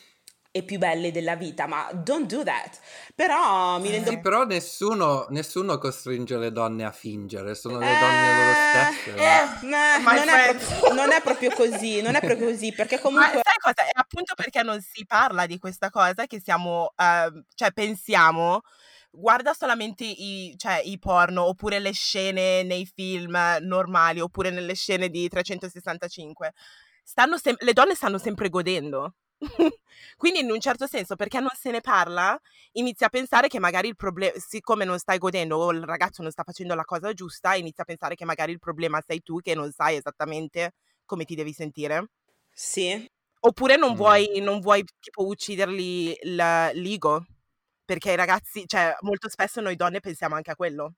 e 0.59 0.63
più 0.63 0.79
belle 0.79 1.11
della 1.11 1.37
vita? 1.37 1.67
Ma 1.67 1.91
don't 1.93 2.27
do 2.33 2.43
that. 2.45 2.79
Però 3.15 3.79
mi 3.79 3.91
rendo 3.91 4.11
Sì, 4.11 4.21
però 4.21 4.45
nessuno, 4.45 5.27
nessuno 5.31 5.79
costringe 5.79 6.37
le 6.37 6.53
donne 6.53 6.85
a 6.85 6.93
fingere, 6.93 7.55
sono 7.55 7.81
le 7.81 7.95
Eh, 7.95 7.99
donne 7.99 8.33
loro 8.33 8.55
stesse. 8.55 9.11
eh, 9.17 9.67
ma 9.67 9.99
my 9.99 10.15
non, 10.17 10.29
è 10.29 10.57
proprio, 10.57 10.67
non 10.95 11.13
è 11.13 11.21
proprio 11.23 11.51
così, 11.53 12.01
non 12.03 12.15
è 12.15 12.23
proprio 12.23 12.49
così, 12.49 12.73
perché 12.73 12.97
Ma 12.97 13.03
comunque... 13.03 13.41
sai 13.43 13.57
cosa? 13.61 13.85
È 13.87 13.91
appunto 13.93 14.35
perché 14.35 14.63
non 14.63 14.81
si 14.81 15.05
parla 15.07 15.47
di 15.47 15.59
questa 15.59 15.91
cosa 15.91 16.27
che 16.27 16.41
siamo, 16.41 16.93
ehm, 16.97 17.45
cioè 17.55 17.73
pensiamo, 17.73 18.61
guarda 19.11 19.53
solamente 19.55 20.05
i, 20.05 20.55
cioè, 20.57 20.81
i 20.85 20.99
porno 20.99 21.45
oppure 21.45 21.79
le 21.79 21.93
scene 21.93 22.63
nei 22.63 22.87
film 22.87 23.37
normali 23.63 24.21
oppure 24.21 24.51
nelle 24.51 24.75
scene 24.75 25.09
di 25.09 25.29
365. 25.29 26.53
Stanno 27.03 27.37
sem- 27.39 27.57
le 27.61 27.73
donne 27.73 27.95
stanno 27.95 28.19
sempre 28.19 28.49
godendo. 28.49 29.15
Quindi 30.17 30.41
in 30.41 30.51
un 30.51 30.61
certo 30.61 30.87
senso, 30.87 31.15
perché 31.17 31.39
non 31.41 31.51
se 31.55 31.71
ne 31.71 31.81
parla, 31.81 32.39
inizi 32.73 33.05
a 33.05 33.09
pensare 33.09 33.49
che 33.49 33.59
magari 33.61 33.89
il 33.89 33.97
problema, 33.97 34.33
siccome 34.39 34.85
non 34.85 34.99
stai 34.99 35.19
godendo 35.19 35.57
o 35.57 35.71
il 35.73 35.85
ragazzo 35.85 36.23
non 36.23 36.31
sta 36.31 36.43
facendo 36.43 36.75
la 36.75 36.85
cosa 36.85 37.13
giusta, 37.13 37.55
inizi 37.55 37.81
a 37.81 37.85
pensare 37.85 38.15
che 38.15 38.25
magari 38.25 38.53
il 38.53 38.59
problema 38.59 39.01
sei 39.07 39.23
tu 39.23 39.39
che 39.41 39.55
non 39.55 39.71
sai 39.73 39.97
esattamente 39.97 40.73
come 41.05 41.25
ti 41.25 41.35
devi 41.35 41.53
sentire. 41.53 42.09
Sì, 42.55 43.09
Oppure 43.41 43.77
non 43.77 43.95
Mm. 43.95 43.97
vuoi, 43.97 44.41
non 44.41 44.61
vuoi 44.61 44.85
tipo 45.01 45.27
ucciderli 45.27 46.17
il- 46.23 46.35
l'ego, 46.75 47.25
perché 47.85 48.13
i 48.13 48.17
ragazzi, 48.17 48.67
cioè 48.67 48.95
molto 49.01 49.29
spesso 49.29 49.61
noi 49.61 49.77
donne 49.77 50.01
pensiamo 50.01 50.35
anche 50.35 50.51
a 50.51 50.57
quello. 50.57 50.95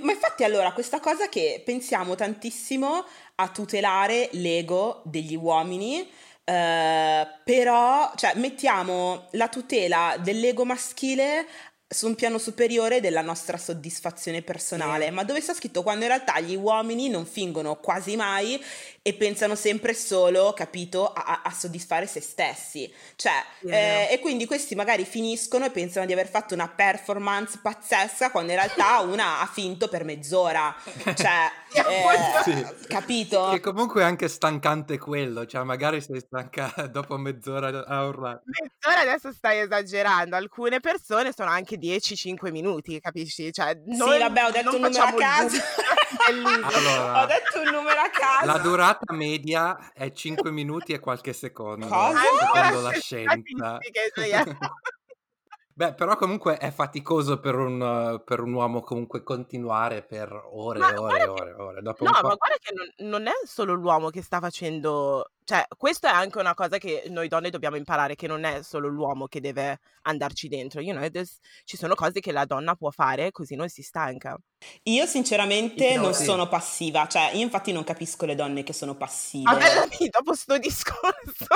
ma 0.00 0.12
infatti 0.12 0.44
allora 0.44 0.72
questa 0.72 0.98
cosa 1.00 1.28
che 1.28 1.62
pensiamo 1.64 2.14
tantissimo 2.14 3.04
a 3.36 3.48
tutelare 3.50 4.30
l'ego 4.32 5.02
degli 5.04 5.36
uomini, 5.36 6.08
eh, 6.44 7.26
però 7.44 8.12
cioè, 8.16 8.34
mettiamo 8.36 9.28
la 9.32 9.48
tutela 9.48 10.16
dell'ego 10.20 10.64
maschile 10.64 11.46
su 11.86 12.06
un 12.06 12.14
piano 12.14 12.38
superiore 12.38 13.00
della 13.00 13.22
nostra 13.22 13.56
soddisfazione 13.56 14.42
personale, 14.42 15.10
ma 15.10 15.22
dove 15.22 15.40
sta 15.40 15.54
scritto? 15.54 15.82
Quando 15.82 16.04
in 16.04 16.10
realtà 16.10 16.40
gli 16.40 16.56
uomini 16.56 17.08
non 17.08 17.24
fingono 17.24 17.76
quasi 17.76 18.16
mai 18.16 18.60
e 19.06 19.12
pensano 19.12 19.54
sempre 19.54 19.92
solo, 19.92 20.54
capito, 20.54 21.12
a, 21.12 21.42
a 21.44 21.50
soddisfare 21.50 22.06
se 22.06 22.22
stessi. 22.22 22.90
Cioè, 23.16 23.32
yeah. 23.60 24.08
eh, 24.08 24.14
e 24.14 24.18
quindi 24.18 24.46
questi 24.46 24.74
magari 24.74 25.04
finiscono 25.04 25.66
e 25.66 25.70
pensano 25.70 26.06
di 26.06 26.14
aver 26.14 26.26
fatto 26.26 26.54
una 26.54 26.68
performance 26.68 27.58
pazzesca 27.60 28.30
quando 28.30 28.52
in 28.52 28.56
realtà 28.56 29.00
una 29.04 29.40
ha 29.40 29.46
finto 29.46 29.88
per 29.88 30.04
mezz'ora. 30.04 30.74
Cioè, 31.14 31.50
eh, 31.74 32.42
sì. 32.44 32.86
capito? 32.88 33.50
Che 33.50 33.60
comunque 33.60 34.00
è 34.00 34.04
anche 34.04 34.26
stancante 34.26 34.96
quello, 34.96 35.44
cioè 35.44 35.64
magari 35.64 36.00
sei 36.00 36.20
stanca 36.20 36.72
dopo 36.90 37.18
mezz'ora 37.18 37.84
a 37.84 38.06
urlare. 38.06 38.40
Mezz'ora 38.46 39.02
adesso 39.02 39.32
stai 39.32 39.58
esagerando, 39.58 40.34
alcune 40.34 40.80
persone 40.80 41.34
sono 41.36 41.50
anche 41.50 41.76
10-5 41.76 42.50
minuti, 42.50 42.98
capisci? 43.00 43.52
Cioè, 43.52 43.78
noi, 43.84 44.14
sì, 44.14 44.18
vabbè, 44.20 44.44
ho 44.46 44.50
detto 44.50 44.76
un 44.76 44.80
numero 44.80 45.04
a 45.04 45.12
caso. 45.12 45.56
allora, 46.72 47.22
ho 47.22 47.26
detto 47.26 47.60
un 47.60 47.70
numero 47.70 48.00
a 48.00 48.08
caso. 48.08 48.46
La 48.46 48.58
durata 48.58 48.92
media 49.12 49.92
è 49.92 50.12
5 50.12 50.50
minuti 50.50 50.92
e 50.92 51.00
qualche 51.00 51.32
secondo. 51.32 51.86
Cosa? 51.86 52.18
Secondo 52.52 52.80
la 52.80 52.92
scienza. 52.92 53.78
Beh, 55.76 55.94
però 55.94 56.16
comunque 56.16 56.56
è 56.56 56.70
faticoso 56.70 57.40
per 57.40 57.56
un, 57.56 58.22
per 58.24 58.38
un 58.38 58.52
uomo 58.52 58.80
comunque 58.80 59.24
continuare 59.24 60.04
per 60.04 60.30
ore 60.52 60.78
e 60.78 60.96
ore 60.96 61.18
e 61.18 61.26
ore, 61.26 61.52
ore. 61.52 61.82
Dopo 61.82 62.04
no, 62.04 62.10
ma 62.12 62.20
guarda 62.20 62.56
che 62.60 62.72
non, 62.72 63.10
non, 63.10 63.26
è 63.26 63.32
solo 63.44 63.74
l'uomo 63.74 64.10
che 64.10 64.22
sta 64.22 64.38
facendo, 64.38 65.32
cioè, 65.42 65.64
questo 65.76 66.06
è 66.06 66.10
anche 66.10 66.38
una 66.38 66.54
cosa 66.54 66.78
che 66.78 67.06
noi 67.08 67.26
donne 67.26 67.50
dobbiamo 67.50 67.74
imparare, 67.74 68.14
che 68.14 68.28
non 68.28 68.44
è 68.44 68.62
solo 68.62 68.86
l'uomo 68.86 69.26
che 69.26 69.40
deve 69.40 69.80
andarci 70.02 70.46
dentro. 70.46 70.80
You 70.80 70.96
know, 70.96 71.24
ci 71.64 71.76
sono 71.76 71.96
cose 71.96 72.20
che 72.20 72.30
la 72.30 72.44
donna 72.44 72.76
può 72.76 72.90
fare 72.90 73.32
così 73.32 73.56
non 73.56 73.68
si 73.68 73.82
stanca. 73.82 74.38
Io 74.84 75.06
sinceramente 75.06 75.96
non 75.96 76.14
sì. 76.14 76.22
sono 76.22 76.46
passiva, 76.46 77.08
cioè 77.08 77.32
io 77.34 77.42
infatti 77.42 77.72
non 77.72 77.82
capisco 77.82 78.26
le 78.26 78.36
donne 78.36 78.62
che 78.62 78.72
sono 78.72 78.94
passive. 78.94 79.50
Vabbè, 79.50 80.08
dopo 80.08 80.34
sto 80.34 80.56
discorso. 80.56 81.46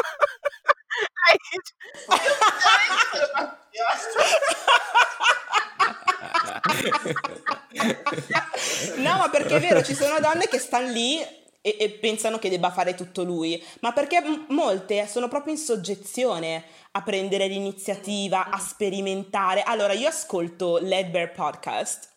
no, 8.96 9.16
ma 9.16 9.28
perché 9.30 9.56
è 9.56 9.60
vero, 9.60 9.82
ci 9.82 9.94
sono 9.94 10.20
donne 10.20 10.48
che 10.48 10.58
stanno 10.58 10.90
lì 10.90 11.18
e, 11.60 11.76
e, 11.78 11.90
pensano 11.90 12.38
che 12.38 12.48
debba 12.48 12.70
fare 12.70 12.94
tutto 12.94 13.24
lui, 13.24 13.62
ma 13.80 13.92
perché 13.92 14.20
m- 14.20 14.46
molte 14.48 15.06
sono 15.06 15.28
proprio 15.28 15.52
in 15.52 15.58
soggezione 15.58 16.64
a 16.92 17.02
prendere 17.02 17.46
l'iniziativa, 17.46 18.50
a 18.50 18.58
sperimentare. 18.58 19.62
Allora, 19.62 19.92
io 19.92 20.08
ascolto 20.08 20.78
Led 20.78 21.10
Bear 21.10 21.32
Podcast 21.32 22.08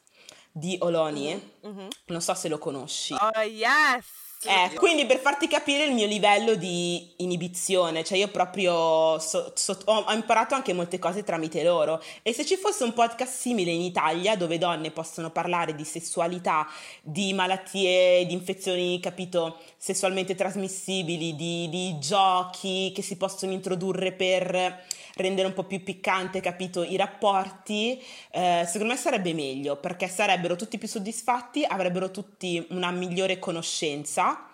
di 0.51 0.78
Oloni, 0.82 1.57
mm-hmm. 1.66 1.88
non 2.05 2.22
so 2.22 2.34
se 2.34 2.47
lo 2.47 2.57
conosci. 2.57 3.14
Oh, 3.14 3.41
yes! 3.41 4.20
Eh, 4.44 4.74
quindi 4.74 5.06
per 5.06 5.20
farti 5.20 5.48
capire 5.48 5.86
il 5.86 5.94
mio 5.94 6.08
livello 6.08 6.56
di 6.56 7.14
inibizione, 7.18 8.04
cioè 8.04 8.18
io 8.18 8.30
proprio 8.30 9.20
so, 9.20 9.52
so, 9.56 9.78
ho, 9.86 10.06
imparato 10.12 10.56
anche 10.56 10.74
molte 10.74 10.98
cose 10.98 11.24
tramite 11.24 11.64
loro. 11.64 12.02
E 12.24 12.34
se 12.34 12.44
ci 12.44 12.56
fosse 12.56 12.84
un 12.84 12.94
podcast 12.94 13.32
simile 13.32 13.70
in 13.70 13.82
Italia 13.82 14.36
dove 14.36 14.58
donne 14.58 14.89
possono 14.89 15.30
parlare 15.30 15.76
di 15.76 15.84
sessualità, 15.84 16.68
di 17.04 17.34
malattie, 17.34 18.26
di 18.26 18.34
infezioni, 18.34 19.00
capito, 19.00 19.60
sessualmente 19.78 20.34
trasmissibili, 20.34 21.36
di, 21.36 21.70
di 21.70 22.00
giochi 22.00 22.92
che 22.96 23.04
si 23.04 23.18
possono 23.18 23.52
introdurre 23.52 24.12
per 24.12 24.86
rendere 25.16 25.47
un 25.47 25.53
po' 25.53 25.64
più 25.64 25.84
piccante, 25.84 26.41
capito, 26.41 26.84
i 26.84 26.95
rapporti, 26.95 28.01
eh, 28.32 28.64
secondo 28.68 28.93
me 28.93 28.99
sarebbe 28.99 29.34
meglio 29.34 29.78
perché 29.78 30.07
sarebbero 30.07 30.55
tutti 30.55 30.78
più 30.78 30.88
soddisfatti, 30.88 31.66
avrebbero 31.66 32.12
tutti 32.12 32.66
una 32.70 32.91
migliore 32.91 33.39
conoscenza 33.39 34.47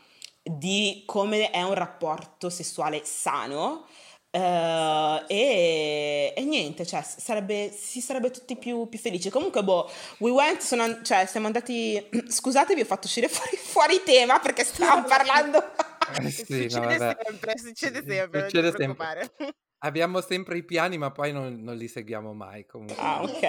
di 0.43 1.03
come 1.05 1.49
è 1.49 1.61
un 1.61 1.73
rapporto 1.73 2.49
sessuale 2.49 3.01
sano. 3.03 3.85
Uh, 4.29 5.23
e, 5.27 6.33
e, 6.35 6.43
niente, 6.43 6.85
cioè, 6.85 7.01
sarebbe, 7.01 7.71
si 7.71 8.01
sarebbe 8.01 8.29
tutti 8.29 8.55
più, 8.55 8.87
più, 8.87 8.99
felici. 8.99 9.29
Comunque, 9.29 9.63
boh, 9.63 9.89
we 10.19 10.29
went, 10.29 10.61
sono, 10.61 11.01
cioè, 11.01 11.25
siamo 11.25 11.47
andati. 11.47 12.05
Scusate, 12.27 12.75
vi 12.75 12.81
ho 12.81 12.85
fatto 12.85 13.07
uscire 13.07 13.29
fuori, 13.29 13.57
fuori 13.57 14.01
tema 14.03 14.39
perché 14.39 14.63
stavamo 14.63 15.07
parlando. 15.07 15.63
Eh 16.21 16.29
sì, 16.29 16.69
succede 16.69 16.97
no, 16.97 17.15
sempre, 17.23 17.57
succede 17.57 18.03
sempre. 18.05 18.41
Succede 18.43 18.73
sempre. 18.77 19.31
Abbiamo 19.79 20.21
sempre 20.21 20.57
i 20.57 20.63
piani, 20.63 20.97
ma 20.97 21.11
poi 21.11 21.31
non, 21.31 21.61
non 21.61 21.75
li 21.75 21.87
seguiamo 21.87 22.33
mai. 22.33 22.65
Comunque. 22.65 22.95
Ah, 22.97 23.21
ok. 23.21 23.43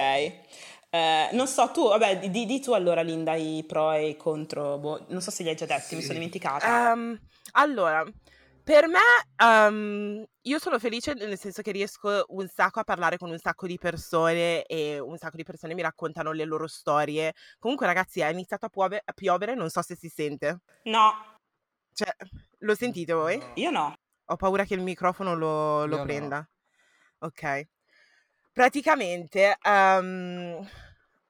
Eh, 0.91 1.29
non 1.33 1.47
so, 1.47 1.69
tu, 1.71 1.87
vabbè, 1.87 2.29
di, 2.29 2.45
di, 2.45 2.59
tu 2.59 2.71
allora, 2.71 3.01
Linda, 3.01 3.35
i 3.35 3.63
pro 3.67 3.91
e 3.91 4.09
i 4.09 4.17
contro. 4.17 4.77
Boh, 4.77 5.05
non 5.09 5.21
so 5.21 5.31
se 5.31 5.43
li 5.43 5.49
hai 5.49 5.55
già 5.55 5.65
detti, 5.65 5.89
sì. 5.89 5.95
mi 5.95 6.01
sono 6.01 6.13
dimenticata. 6.13 6.91
Um, 6.93 7.19
allora, 7.53 8.03
per 8.63 8.87
me, 8.87 8.99
um, 9.43 10.25
io 10.41 10.59
sono 10.59 10.79
felice 10.79 11.13
nel 11.13 11.37
senso 11.37 11.61
che 11.61 11.71
riesco 11.71 12.25
un 12.29 12.47
sacco 12.47 12.79
a 12.79 12.83
parlare 12.83 13.17
con 13.17 13.29
un 13.29 13.37
sacco 13.37 13.67
di 13.67 13.77
persone 13.77 14.63
e 14.65 14.99
un 14.99 15.17
sacco 15.17 15.37
di 15.37 15.43
persone 15.43 15.73
mi 15.75 15.81
raccontano 15.81 16.31
le 16.31 16.45
loro 16.45 16.67
storie. 16.67 17.33
Comunque, 17.59 17.85
ragazzi, 17.85 18.21
è 18.21 18.29
iniziato 18.29 18.65
a, 18.65 18.69
piove- 18.69 19.01
a 19.03 19.13
piovere, 19.13 19.53
non 19.53 19.69
so 19.69 19.81
se 19.83 19.95
si 19.95 20.09
sente. 20.09 20.61
No. 20.83 21.37
Cioè, 21.93 22.15
lo 22.59 22.75
sentite 22.75 23.13
voi? 23.13 23.41
Io 23.55 23.69
no. 23.69 23.95
Ho 24.31 24.35
paura 24.35 24.63
che 24.63 24.75
il 24.75 24.81
microfono 24.81 25.33
lo, 25.35 25.85
lo 25.85 26.03
prenda. 26.03 26.37
No. 27.19 27.27
Ok. 27.27 27.67
Praticamente, 28.51 29.57
um, 29.63 30.67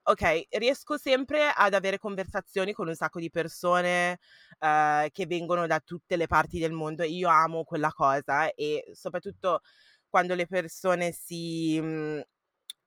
ok, 0.02 0.46
riesco 0.50 0.98
sempre 0.98 1.50
ad 1.54 1.72
avere 1.72 1.98
conversazioni 1.98 2.72
con 2.72 2.88
un 2.88 2.94
sacco 2.94 3.18
di 3.18 3.30
persone 3.30 4.18
uh, 4.58 5.08
che 5.10 5.26
vengono 5.26 5.66
da 5.66 5.80
tutte 5.80 6.16
le 6.16 6.26
parti 6.26 6.58
del 6.58 6.72
mondo. 6.72 7.02
Io 7.02 7.28
amo 7.28 7.64
quella 7.64 7.92
cosa 7.92 8.52
e 8.52 8.90
soprattutto 8.92 9.60
quando 10.08 10.34
le 10.34 10.46
persone 10.46 11.12
si... 11.12 11.80
Mh, 11.80 12.22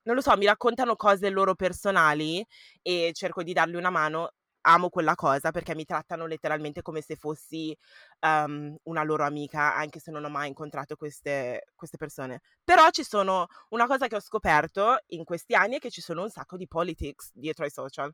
non 0.04 0.16
lo 0.16 0.22
so, 0.22 0.36
mi 0.38 0.46
raccontano 0.46 0.96
cose 0.96 1.30
loro 1.30 1.56
personali 1.56 2.46
e 2.82 3.12
cerco 3.14 3.42
di 3.42 3.54
dargli 3.54 3.76
una 3.76 3.90
mano 3.90 4.34
amo 4.64 4.90
quella 4.90 5.16
cosa 5.16 5.52
perché 5.52 5.76
mi 5.76 5.86
trattano 5.86 6.26
letteralmente 6.26 6.82
come 6.82 7.02
se 7.02 7.16
fossi 7.16 7.76
um, 8.22 8.76
una 8.84 9.04
loro 9.04 9.24
amica, 9.24 9.76
anche 9.76 10.00
se 10.00 10.12
non 10.12 10.24
ho 10.26 10.30
mai 10.30 10.48
incontrato 10.48 10.96
queste, 10.96 11.66
queste, 11.76 11.98
persone. 11.98 12.42
Però 12.64 12.90
ci 12.90 13.04
sono 13.04 13.48
una 13.70 13.88
cosa 13.88 14.08
che 14.08 14.16
ho 14.16 14.20
scoperto 14.22 15.00
in 15.08 15.24
questi 15.24 15.56
anni 15.56 15.76
è 15.76 15.80
che 15.80 15.90
ci 15.92 16.02
sono 16.02 16.24
un 16.24 16.30
sacco 16.30 16.58
di 16.58 16.68
politics 16.68 17.32
dietro 17.34 17.64
ai 17.66 17.72
social. 17.72 18.14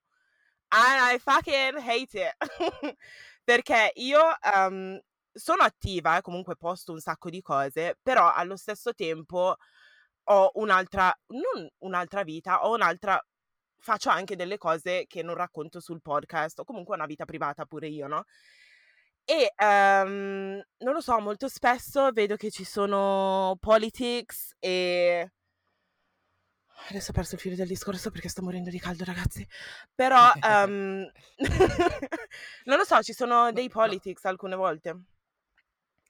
And 0.69 1.15
I 1.15 1.19
fucking 1.19 1.77
hate 1.77 2.19
it. 2.19 2.35
perché 3.43 3.91
io 3.95 4.21
um, 4.55 4.99
sono 5.31 5.63
attiva 5.63 6.17
e 6.17 6.21
comunque 6.21 6.55
posto 6.55 6.91
un 6.91 6.99
sacco 6.99 7.29
di 7.29 7.41
cose, 7.41 7.97
però 8.01 8.31
allo 8.31 8.55
stesso 8.55 8.93
tempo 8.93 9.55
ho 10.31 10.51
un'altra, 10.55 11.11
non 11.27 11.67
un'altra 11.79 12.23
vita, 12.23 12.65
ho 12.65 12.73
un'altra 12.75 13.19
faccio 13.79 14.09
anche 14.09 14.35
delle 14.35 14.57
cose 14.57 15.05
che 15.07 15.23
non 15.23 15.35
racconto 15.35 15.79
sul 15.79 16.01
podcast 16.01 16.59
o 16.59 16.63
comunque 16.63 16.95
una 16.95 17.05
vita 17.05 17.25
privata 17.25 17.65
pure 17.65 17.87
io, 17.87 18.07
no? 18.07 18.25
E 19.25 19.53
um, 19.63 20.59
non 20.79 20.93
lo 20.93 21.01
so, 21.01 21.19
molto 21.19 21.47
spesso 21.47 22.11
vedo 22.11 22.35
che 22.35 22.49
ci 22.49 22.63
sono 22.63 23.55
politics 23.59 24.55
e... 24.57 25.31
Adesso 26.89 27.11
ho 27.11 27.13
perso 27.13 27.35
il 27.35 27.41
filo 27.41 27.55
del 27.55 27.67
discorso 27.67 28.09
perché 28.09 28.29
sto 28.29 28.41
morendo 28.41 28.69
di 28.71 28.79
caldo, 28.79 29.03
ragazzi. 29.03 29.47
Però 29.93 30.31
um... 30.41 31.05
non 32.65 32.77
lo 32.77 32.85
so, 32.85 33.03
ci 33.03 33.13
sono 33.13 33.51
dei 33.51 33.69
politics 33.69 34.25
alcune 34.25 34.55
volte. 34.55 34.99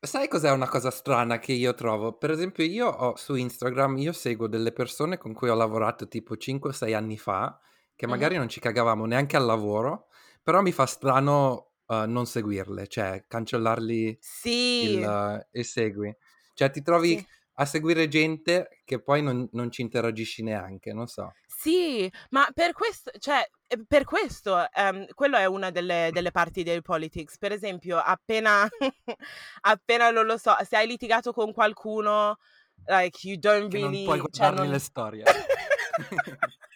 Sai 0.01 0.29
cos'è 0.29 0.49
una 0.51 0.69
cosa 0.69 0.91
strana 0.91 1.39
che 1.39 1.51
io 1.51 1.73
trovo? 1.73 2.13
Per 2.13 2.31
esempio, 2.31 2.63
io 2.63 2.87
ho 2.87 3.17
su 3.17 3.35
Instagram, 3.35 3.97
io 3.97 4.13
seguo 4.13 4.47
delle 4.47 4.71
persone 4.71 5.17
con 5.17 5.33
cui 5.33 5.49
ho 5.49 5.55
lavorato 5.55 6.07
tipo 6.07 6.35
5-6 6.35 6.95
anni 6.95 7.17
fa, 7.17 7.59
che 7.97 8.07
magari 8.07 8.37
non 8.37 8.47
ci 8.47 8.61
cagavamo 8.61 9.05
neanche 9.05 9.35
al 9.35 9.43
lavoro, 9.43 10.07
però 10.41 10.61
mi 10.61 10.71
fa 10.71 10.85
strano 10.85 11.73
uh, 11.87 12.05
non 12.07 12.25
seguirle, 12.25 12.87
cioè 12.87 13.25
cancellarli 13.27 14.17
Sì, 14.21 14.91
il, 14.91 15.03
uh, 15.05 15.45
il 15.51 15.65
segui. 15.65 16.15
Cioè 16.53 16.71
ti 16.71 16.81
trovi 16.81 17.17
sì. 17.17 17.27
a 17.55 17.65
seguire 17.65 18.07
gente 18.07 18.81
che 18.85 19.01
poi 19.01 19.21
non, 19.21 19.49
non 19.51 19.69
ci 19.69 19.81
interagisci 19.81 20.43
neanche, 20.43 20.93
non 20.93 21.07
so. 21.07 21.33
Sì, 21.45 22.09
ma 22.29 22.47
per 22.53 22.71
questo, 22.71 23.11
cioè, 23.19 23.39
eh, 23.39 23.49
per 23.87 24.03
questo, 24.03 24.69
ehm, 24.71 25.05
quello 25.13 25.37
è 25.37 25.45
una 25.45 25.69
delle, 25.69 26.09
delle 26.11 26.31
parti 26.31 26.63
del 26.63 26.81
politics. 26.81 27.37
Per 27.37 27.51
esempio, 27.51 27.97
appena, 27.97 28.67
appena 29.61 30.09
non 30.09 30.25
lo 30.25 30.37
so, 30.37 30.55
se 30.67 30.75
hai 30.77 30.87
litigato 30.87 31.31
con 31.31 31.53
qualcuno, 31.53 32.37
like, 32.85 33.27
you 33.27 33.37
don't 33.37 33.69
Che 33.69 33.79
non 33.79 33.89
really, 33.89 34.05
puoi 34.05 34.17
cioè, 34.17 34.29
guardarmi 34.29 34.61
non... 34.61 34.71
le 34.71 34.79
storie. 34.79 35.23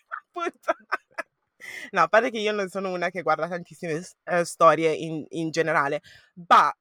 No, 1.91 2.01
a 2.01 2.07
parte 2.07 2.31
che 2.31 2.39
io 2.39 2.51
non 2.51 2.69
sono 2.69 2.91
una 2.91 3.09
che 3.09 3.21
guarda 3.21 3.47
tantissime 3.47 4.01
uh, 4.25 4.43
storie 4.43 4.91
in, 4.93 5.25
in 5.29 5.49
generale, 5.51 6.01
ma 6.49 6.73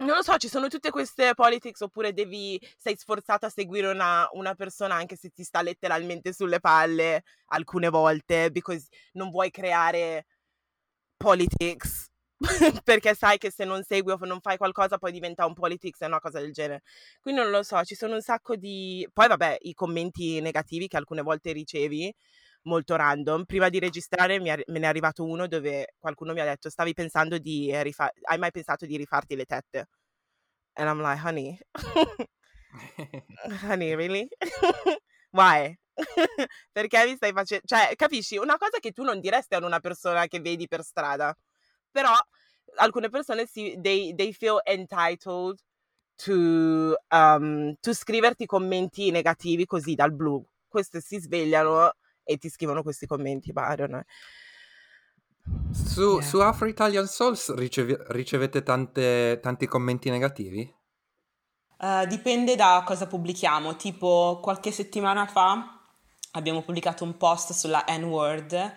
non 0.00 0.16
lo 0.16 0.22
so, 0.22 0.36
ci 0.36 0.48
sono 0.48 0.68
tutte 0.68 0.90
queste 0.90 1.34
politics 1.34 1.80
oppure 1.80 2.12
devi, 2.12 2.60
sei 2.76 2.96
sforzato 2.96 3.46
a 3.46 3.50
seguire 3.50 3.88
una, 3.88 4.28
una, 4.32 4.54
persona 4.54 4.94
anche 4.94 5.16
se 5.16 5.30
ti 5.30 5.42
sta 5.44 5.62
letteralmente 5.62 6.32
sulle 6.32 6.60
palle 6.60 7.22
alcune 7.46 7.88
volte, 7.88 8.50
because 8.50 8.86
non 9.12 9.30
vuoi 9.30 9.50
creare 9.50 10.26
politics 11.16 12.08
perché 12.84 13.14
sai 13.14 13.36
che 13.36 13.50
se 13.50 13.64
non 13.64 13.82
segui 13.82 14.12
o 14.12 14.18
non 14.24 14.40
fai 14.40 14.56
qualcosa 14.56 14.96
poi 14.96 15.12
diventa 15.12 15.44
un 15.44 15.52
politics 15.52 16.00
e 16.00 16.06
una 16.06 16.20
cosa 16.20 16.40
del 16.40 16.52
genere. 16.52 16.82
Quindi 17.20 17.42
non 17.42 17.50
lo 17.50 17.62
so, 17.62 17.82
ci 17.84 17.94
sono 17.94 18.14
un 18.14 18.22
sacco 18.22 18.56
di... 18.56 19.06
Poi 19.12 19.28
vabbè, 19.28 19.58
i 19.62 19.74
commenti 19.74 20.40
negativi 20.40 20.88
che 20.88 20.96
alcune 20.96 21.22
volte 21.22 21.52
ricevi, 21.52 22.12
molto 22.62 22.96
random. 22.96 23.44
Prima 23.44 23.68
di 23.68 23.78
registrare 23.78 24.36
è, 24.36 24.38
me 24.38 24.64
ne 24.66 24.80
è 24.80 24.86
arrivato 24.86 25.24
uno 25.24 25.46
dove 25.46 25.94
qualcuno 25.98 26.32
mi 26.32 26.40
ha 26.40 26.44
detto 26.44 26.70
stavi 26.70 26.92
pensando 26.94 27.38
di 27.38 27.70
rifare... 27.82 28.12
Hai 28.22 28.38
mai 28.38 28.50
pensato 28.50 28.86
di 28.86 28.96
rifarti 28.96 29.36
le 29.36 29.44
tette? 29.44 29.88
And 30.74 30.88
I'm 30.88 31.00
like, 31.00 31.20
honey, 31.22 31.58
honey, 33.62 33.94
really? 33.94 34.28
Why? 35.30 35.78
Perché 36.72 37.04
mi 37.06 37.16
stai 37.16 37.32
facendo... 37.32 37.64
Cioè, 37.66 37.94
capisci? 37.96 38.36
Una 38.36 38.56
cosa 38.56 38.78
che 38.78 38.92
tu 38.92 39.02
non 39.02 39.20
diresti 39.20 39.54
a 39.54 39.64
una 39.64 39.80
persona 39.80 40.26
che 40.26 40.40
vedi 40.40 40.66
per 40.68 40.82
strada 40.82 41.36
però 41.90 42.12
alcune 42.76 43.08
persone 43.08 43.46
si, 43.46 43.76
they, 43.80 44.14
they 44.14 44.32
feel 44.32 44.60
entitled 44.64 45.58
to, 46.16 46.96
um, 47.10 47.74
to 47.80 47.92
scriverti 47.92 48.46
commenti 48.46 49.10
negativi 49.10 49.66
così 49.66 49.94
dal 49.94 50.12
blu. 50.12 50.44
Queste 50.68 51.00
si 51.00 51.18
svegliano 51.18 51.92
e 52.22 52.36
ti 52.36 52.48
scrivono 52.48 52.82
questi 52.82 53.06
commenti, 53.06 53.52
ma 53.52 53.72
I 53.72 53.76
don't 53.76 53.90
know. 53.90 54.02
Su, 55.72 56.18
yeah. 56.18 56.22
su 56.22 56.38
Afro 56.38 56.66
Italian 56.66 57.06
Souls 57.06 57.54
ricevi, 57.54 57.96
ricevete 58.08 58.62
tante, 58.62 59.40
tanti 59.42 59.66
commenti 59.66 60.10
negativi? 60.10 60.72
Uh, 61.78 62.06
dipende 62.06 62.56
da 62.56 62.82
cosa 62.84 63.06
pubblichiamo. 63.06 63.74
Tipo, 63.76 64.38
qualche 64.42 64.70
settimana 64.70 65.26
fa 65.26 65.80
abbiamo 66.32 66.62
pubblicato 66.62 67.04
un 67.04 67.16
post 67.16 67.52
sulla 67.52 67.84
N-word 67.88 68.74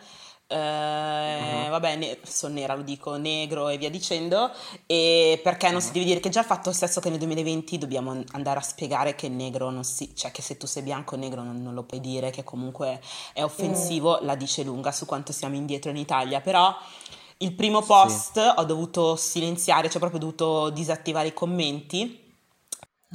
Uh, 0.54 0.56
uh-huh. 0.56 1.70
vabbè, 1.70 1.96
ne- 1.96 2.18
sono 2.22 2.54
nera, 2.54 2.76
lo 2.76 2.84
dico, 2.84 3.16
negro 3.16 3.70
e 3.70 3.78
via 3.78 3.90
dicendo, 3.90 4.52
e 4.86 5.40
perché 5.42 5.68
non 5.68 5.78
uh-huh. 5.78 5.82
si 5.82 5.92
deve 5.94 6.06
dire 6.06 6.20
che 6.20 6.30
già 6.30 6.42
il 6.42 6.46
fatto 6.46 6.72
stesso 6.72 7.00
che 7.00 7.10
nel 7.10 7.18
2020 7.18 7.80
dobbiamo 7.80 8.24
andare 8.34 8.60
a 8.60 8.62
spiegare 8.62 9.16
che 9.16 9.30
negro 9.30 9.72
non 9.72 9.84
si, 9.84 10.16
cioè 10.16 10.30
che 10.32 10.44
se 10.44 10.58
tu 10.58 10.68
sei 10.68 10.84
bianco 10.84 11.16
o 11.16 11.18
negro 11.18 11.42
non, 11.42 11.64
non, 11.64 11.74
lo 11.74 11.84
puoi 11.84 12.00
dire, 12.00 12.30
che 12.30 12.44
comunque 12.44 13.02
è 13.34 13.44
offensivo, 13.44 14.18
uh 14.18 14.22
la 14.24 14.36
dice 14.36 14.64
lunga 14.64 14.92
su 14.92 15.06
quanto 15.06 15.32
siamo 15.32 15.56
indietro 15.56 15.90
in 15.90 15.98
Italia, 15.98 16.40
però 16.40 16.76
il 17.38 17.54
primo 17.54 17.82
post 17.82 18.40
sì. 18.40 18.54
ho 18.56 18.64
dovuto 18.64 19.16
silenziare, 19.16 19.90
cioè 19.90 20.00
proprio 20.00 20.20
ho 20.20 20.24
dovuto 20.24 20.70
disattivare 20.70 21.30
i 21.30 21.34
commenti 21.34 22.23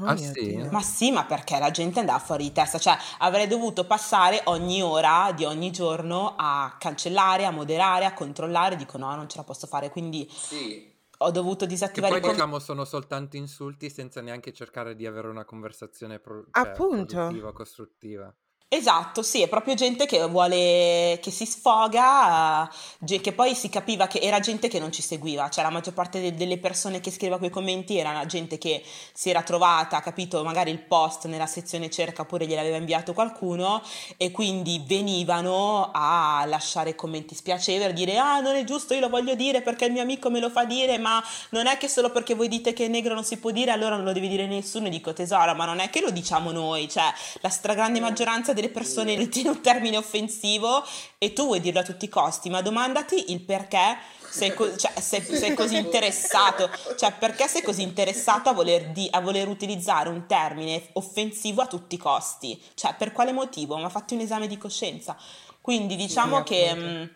Oh 0.00 0.06
ah 0.06 0.16
sì? 0.16 0.56
Ma 0.70 0.80
sì, 0.80 1.10
ma 1.10 1.24
perché 1.24 1.58
la 1.58 1.70
gente 1.70 1.98
andava 1.98 2.18
fuori 2.18 2.44
di 2.44 2.52
testa, 2.52 2.78
cioè 2.78 2.96
avrei 3.18 3.46
dovuto 3.48 3.84
passare 3.84 4.42
ogni 4.44 4.80
ora 4.80 5.32
di 5.34 5.44
ogni 5.44 5.72
giorno 5.72 6.34
a 6.36 6.76
cancellare, 6.78 7.44
a 7.44 7.50
moderare, 7.50 8.04
a 8.04 8.14
controllare, 8.14 8.76
dico 8.76 8.96
no, 8.96 9.14
non 9.16 9.28
ce 9.28 9.38
la 9.38 9.44
posso 9.44 9.66
fare, 9.66 9.90
quindi 9.90 10.28
sì. 10.30 10.88
ho 11.18 11.30
dovuto 11.32 11.66
disattivare 11.66 12.16
e 12.16 12.20
poi 12.20 12.30
diciamo 12.30 12.58
sono 12.60 12.84
soltanto 12.84 13.36
insulti 13.36 13.90
senza 13.90 14.20
neanche 14.20 14.52
cercare 14.52 14.94
di 14.94 15.04
avere 15.04 15.28
una 15.28 15.44
conversazione 15.44 16.20
pro- 16.20 16.46
cioè, 16.52 16.68
Appunto. 16.68 17.04
produttiva, 17.04 17.52
costruttiva. 17.52 18.34
Esatto, 18.70 19.22
sì, 19.22 19.40
è 19.40 19.48
proprio 19.48 19.72
gente 19.72 20.04
che 20.04 20.22
vuole, 20.26 21.18
che 21.22 21.30
si 21.30 21.46
sfoga, 21.46 22.70
che 23.02 23.32
poi 23.32 23.54
si 23.54 23.70
capiva 23.70 24.06
che 24.06 24.18
era 24.18 24.40
gente 24.40 24.68
che 24.68 24.78
non 24.78 24.92
ci 24.92 25.00
seguiva, 25.00 25.48
cioè 25.48 25.64
la 25.64 25.70
maggior 25.70 25.94
parte 25.94 26.20
de- 26.20 26.34
delle 26.34 26.58
persone 26.58 27.00
che 27.00 27.10
scriveva 27.10 27.38
quei 27.38 27.48
commenti 27.48 27.96
era 27.96 28.26
gente 28.26 28.58
che 28.58 28.82
si 29.14 29.30
era 29.30 29.42
trovata, 29.42 30.00
capito, 30.00 30.44
magari 30.44 30.70
il 30.70 30.80
post 30.80 31.24
nella 31.28 31.46
sezione 31.46 31.88
cerca 31.88 32.22
oppure 32.22 32.46
gliel'aveva 32.46 32.76
inviato 32.76 33.14
qualcuno 33.14 33.80
e 34.18 34.30
quindi 34.32 34.82
venivano 34.86 35.88
a 35.90 36.44
lasciare 36.46 36.94
commenti 36.94 37.34
spiacevoli, 37.34 37.90
a 37.90 37.94
dire 37.94 38.18
ah 38.18 38.40
non 38.40 38.54
è 38.54 38.64
giusto, 38.64 38.92
io 38.92 39.00
lo 39.00 39.08
voglio 39.08 39.34
dire 39.34 39.62
perché 39.62 39.86
il 39.86 39.92
mio 39.92 40.02
amico 40.02 40.28
me 40.28 40.40
lo 40.40 40.50
fa 40.50 40.66
dire, 40.66 40.98
ma 40.98 41.24
non 41.52 41.68
è 41.68 41.78
che 41.78 41.88
solo 41.88 42.10
perché 42.10 42.34
voi 42.34 42.48
dite 42.48 42.74
che 42.74 42.86
negro 42.86 43.14
non 43.14 43.24
si 43.24 43.38
può 43.38 43.50
dire 43.50 43.70
allora 43.70 43.96
non 43.96 44.04
lo 44.04 44.12
devi 44.12 44.28
dire 44.28 44.46
nessuno, 44.46 44.88
e 44.88 44.90
dico 44.90 45.14
tesoro, 45.14 45.54
ma 45.54 45.64
non 45.64 45.78
è 45.78 45.88
che 45.88 46.02
lo 46.02 46.10
diciamo 46.10 46.50
noi, 46.52 46.86
cioè 46.86 47.10
la 47.40 47.48
stragrande 47.48 47.98
maggioranza 47.98 48.56
delle 48.60 48.72
persone 48.72 49.14
ritiene 49.14 49.50
un 49.50 49.60
termine 49.62 49.96
offensivo 49.96 50.84
e 51.18 51.32
tu 51.32 51.44
vuoi 51.46 51.60
dirlo 51.60 51.80
a 51.80 51.84
tutti 51.84 52.04
i 52.06 52.08
costi, 52.08 52.50
ma 52.50 52.62
domandati 52.62 53.32
il 53.32 53.40
perché 53.40 53.96
sei, 54.30 54.54
co- 54.54 54.76
cioè, 54.76 54.92
sei, 55.00 55.22
sei 55.22 55.54
così 55.54 55.76
interessato, 55.76 56.70
cioè 56.96 57.12
perché 57.12 57.48
sei 57.48 57.62
così 57.62 57.82
interessato 57.82 58.48
a 58.48 58.52
voler, 58.52 58.90
di- 58.90 59.08
a 59.10 59.20
voler, 59.20 59.48
utilizzare 59.48 60.08
un 60.08 60.26
termine 60.26 60.88
offensivo 60.94 61.62
a 61.62 61.66
tutti 61.66 61.94
i 61.94 61.98
costi, 61.98 62.60
cioè 62.74 62.94
per 62.96 63.12
quale 63.12 63.32
motivo? 63.32 63.76
Ma 63.78 63.88
fatti 63.88 64.14
un 64.14 64.20
esame 64.20 64.46
di 64.46 64.58
coscienza. 64.58 65.16
Quindi 65.60 65.96
diciamo 65.96 66.38
sì, 66.38 66.42
che 66.44 66.74
mh, 66.74 67.10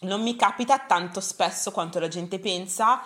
non 0.00 0.22
mi 0.22 0.36
capita 0.36 0.78
tanto 0.78 1.20
spesso 1.20 1.70
quanto 1.70 1.98
la 1.98 2.08
gente 2.08 2.38
pensa 2.38 3.02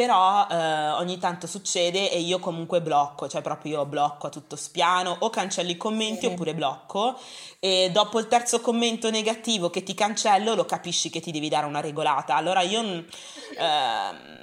però 0.00 0.46
eh, 0.50 0.88
ogni 0.92 1.18
tanto 1.18 1.46
succede 1.46 2.10
e 2.10 2.20
io 2.20 2.38
comunque 2.38 2.80
blocco, 2.80 3.28
cioè 3.28 3.42
proprio 3.42 3.80
io 3.80 3.84
blocco 3.84 4.28
a 4.28 4.30
tutto 4.30 4.56
spiano, 4.56 5.14
o 5.18 5.28
cancello 5.28 5.70
i 5.70 5.76
commenti 5.76 6.20
sì. 6.20 6.26
oppure 6.28 6.54
blocco 6.54 7.18
e 7.58 7.90
dopo 7.92 8.18
il 8.18 8.26
terzo 8.26 8.62
commento 8.62 9.10
negativo 9.10 9.68
che 9.68 9.82
ti 9.82 9.92
cancello 9.92 10.54
lo 10.54 10.64
capisci 10.64 11.10
che 11.10 11.20
ti 11.20 11.30
devi 11.30 11.50
dare 11.50 11.66
una 11.66 11.82
regolata. 11.82 12.34
Allora 12.34 12.62
io... 12.62 12.80
Eh, 12.80 14.38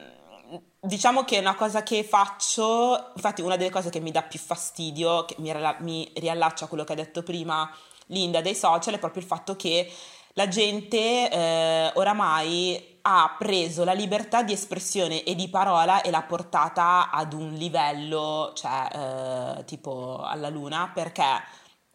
diciamo 0.79 1.23
che 1.23 1.37
è 1.37 1.39
una 1.39 1.55
cosa 1.55 1.81
che 1.81 2.03
faccio, 2.03 3.11
infatti 3.15 3.41
una 3.41 3.57
delle 3.57 3.71
cose 3.71 3.89
che 3.89 3.99
mi 3.99 4.11
dà 4.11 4.21
più 4.21 4.37
fastidio, 4.37 5.25
che 5.25 5.35
mi, 5.39 5.51
mi 5.79 6.11
riallaccia 6.13 6.65
a 6.65 6.67
quello 6.67 6.83
che 6.83 6.93
ha 6.93 6.95
detto 6.95 7.23
prima 7.23 7.67
Linda 8.09 8.41
dei 8.41 8.53
social, 8.53 8.93
è 8.93 8.99
proprio 8.99 9.23
il 9.23 9.27
fatto 9.27 9.55
che 9.55 9.91
la 10.33 10.47
gente 10.47 11.31
eh, 11.31 11.91
oramai 11.95 12.96
ha 13.09 13.35
preso 13.37 13.85
la 13.85 13.93
libertà 13.93 14.43
di 14.43 14.51
espressione 14.51 15.23
e 15.23 15.33
di 15.33 15.47
parola 15.47 16.01
e 16.01 16.11
l'ha 16.11 16.23
portata 16.23 17.09
ad 17.09 17.31
un 17.31 17.53
livello, 17.53 18.51
cioè, 18.53 19.59
eh, 19.59 19.65
tipo 19.65 20.17
alla 20.23 20.49
luna, 20.49 20.91
perché 20.93 21.23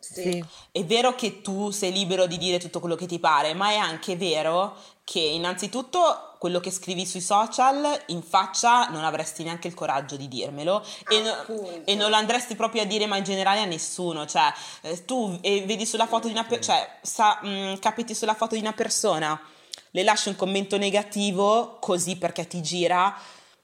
sì. 0.02 0.44
È 0.72 0.84
vero 0.84 1.14
che 1.14 1.42
tu 1.42 1.70
sei 1.70 1.92
libero 1.92 2.26
di 2.26 2.36
dire 2.36 2.58
tutto 2.58 2.80
quello 2.80 2.96
che 2.96 3.06
ti 3.06 3.20
pare, 3.20 3.54
ma 3.54 3.70
è 3.70 3.76
anche 3.76 4.16
vero 4.16 4.74
che 5.04 5.20
innanzitutto 5.20 6.34
quello 6.38 6.58
che 6.58 6.72
scrivi 6.72 7.06
sui 7.06 7.20
social 7.20 8.02
in 8.06 8.20
faccia 8.20 8.88
non 8.88 9.04
avresti 9.04 9.44
neanche 9.44 9.68
il 9.68 9.74
coraggio 9.74 10.16
di 10.16 10.26
dirmelo 10.26 10.84
e, 11.08 11.20
no, 11.20 11.84
e, 11.84 11.94
non 11.94 12.10
lo 12.10 12.16
andresti 12.16 12.56
proprio 12.56 12.82
a 12.82 12.84
dire 12.84 13.06
ma 13.06 13.16
in 13.16 13.22
generale 13.22 13.60
a 13.60 13.64
nessuno, 13.64 14.26
cioè 14.26 14.52
eh, 14.80 15.04
tu 15.04 15.38
eh, 15.40 15.62
vedi 15.66 15.86
sulla 15.86 16.08
foto 16.08 16.26
di 16.26 16.32
una 16.32 16.44
persona, 16.44 16.78
cioè 16.78 16.98
sa, 17.00 17.38
mh, 17.40 17.48
mm, 17.48 17.74
capiti 17.76 18.12
sulla 18.12 18.34
foto 18.34 18.56
di 18.56 18.60
una 18.60 18.72
persona 18.72 19.40
le 19.92 20.02
lasci 20.02 20.28
un 20.28 20.36
commento 20.36 20.76
negativo 20.76 21.76
così 21.80 22.16
perché 22.16 22.46
ti 22.46 22.60
gira, 22.60 23.14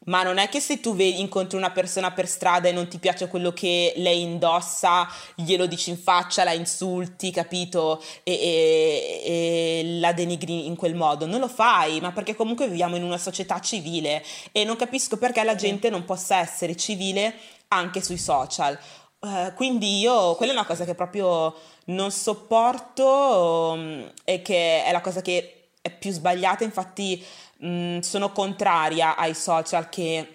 ma 0.04 0.22
non 0.22 0.38
è 0.38 0.48
che 0.48 0.60
se 0.60 0.80
tu 0.80 0.94
vedi, 0.94 1.20
incontri 1.20 1.56
una 1.56 1.70
persona 1.70 2.12
per 2.12 2.26
strada 2.26 2.68
e 2.68 2.72
non 2.72 2.88
ti 2.88 2.98
piace 2.98 3.28
quello 3.28 3.52
che 3.52 3.92
lei 3.96 4.22
indossa, 4.22 5.06
glielo 5.34 5.66
dici 5.66 5.90
in 5.90 5.98
faccia, 5.98 6.44
la 6.44 6.52
insulti, 6.52 7.30
capito? 7.30 8.02
E, 8.22 8.32
e, 8.32 9.22
e, 9.24 9.98
la 9.98 10.12
denigri 10.12 10.66
in 10.66 10.76
quel 10.76 10.94
modo. 10.94 11.26
Non 11.26 11.40
lo 11.40 11.48
fai, 11.48 12.00
ma 12.00 12.12
perché 12.12 12.34
comunque 12.34 12.68
viviamo 12.68 12.96
in 12.96 13.02
una 13.02 13.18
società 13.18 13.60
civile 13.60 14.24
e 14.52 14.64
non 14.64 14.76
capisco 14.76 15.18
perché 15.18 15.42
la 15.44 15.56
gente 15.56 15.90
non 15.90 16.04
possa 16.04 16.38
essere 16.38 16.76
civile 16.76 17.34
anche 17.68 18.02
sui 18.02 18.18
social. 18.18 18.78
Uh, 19.20 19.52
quindi 19.54 19.98
io, 19.98 20.36
quella 20.36 20.52
è 20.52 20.54
una 20.54 20.64
cosa 20.64 20.84
che 20.84 20.94
proprio 20.94 21.54
non 21.86 22.12
sopporto 22.12 23.72
um, 23.74 24.12
e 24.24 24.42
che 24.42 24.84
è 24.84 24.92
la 24.92 25.00
cosa 25.00 25.22
che 25.22 25.57
è 25.80 25.90
più 25.90 26.10
sbagliata, 26.10 26.64
infatti 26.64 27.24
mh, 27.58 27.98
sono 28.00 28.32
contraria 28.32 29.16
ai 29.16 29.34
social 29.34 29.88
che 29.88 30.34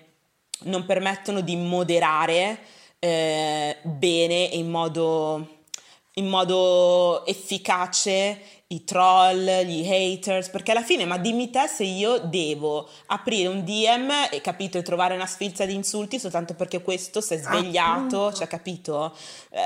non 0.63 0.85
permettono 0.85 1.41
di 1.41 1.55
moderare 1.55 2.59
eh, 2.99 3.77
bene 3.81 4.49
e 4.51 4.57
in 4.57 4.69
modo, 4.69 5.65
in 6.13 6.27
modo 6.27 7.25
efficace 7.25 8.41
i 8.67 8.83
troll, 8.85 9.45
gli 9.65 9.85
haters, 9.87 10.49
perché 10.49 10.71
alla 10.71 10.81
fine, 10.81 11.05
ma 11.05 11.17
dimmi 11.17 11.51
te 11.51 11.67
se 11.67 11.83
io 11.83 12.17
devo 12.19 12.89
aprire 13.07 13.47
un 13.47 13.63
DM 13.63 14.09
e 14.31 14.41
capito, 14.41 14.77
e 14.79 14.81
trovare 14.81 15.13
una 15.13 15.27
sfilza 15.27 15.65
di 15.65 15.75
insulti 15.75 16.19
soltanto 16.19 16.55
perché 16.55 16.81
questo 16.81 17.21
si 17.21 17.35
è 17.35 17.37
svegliato, 17.37 17.99
Appunto. 17.99 18.33
cioè 18.33 18.47
capito? 18.47 19.15
Eh, 19.51 19.61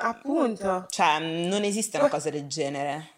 Appunto. 0.00 0.86
Cioè, 0.88 1.18
non 1.20 1.62
esiste 1.62 1.98
una 1.98 2.08
cosa 2.08 2.30
del 2.30 2.46
genere. 2.48 3.10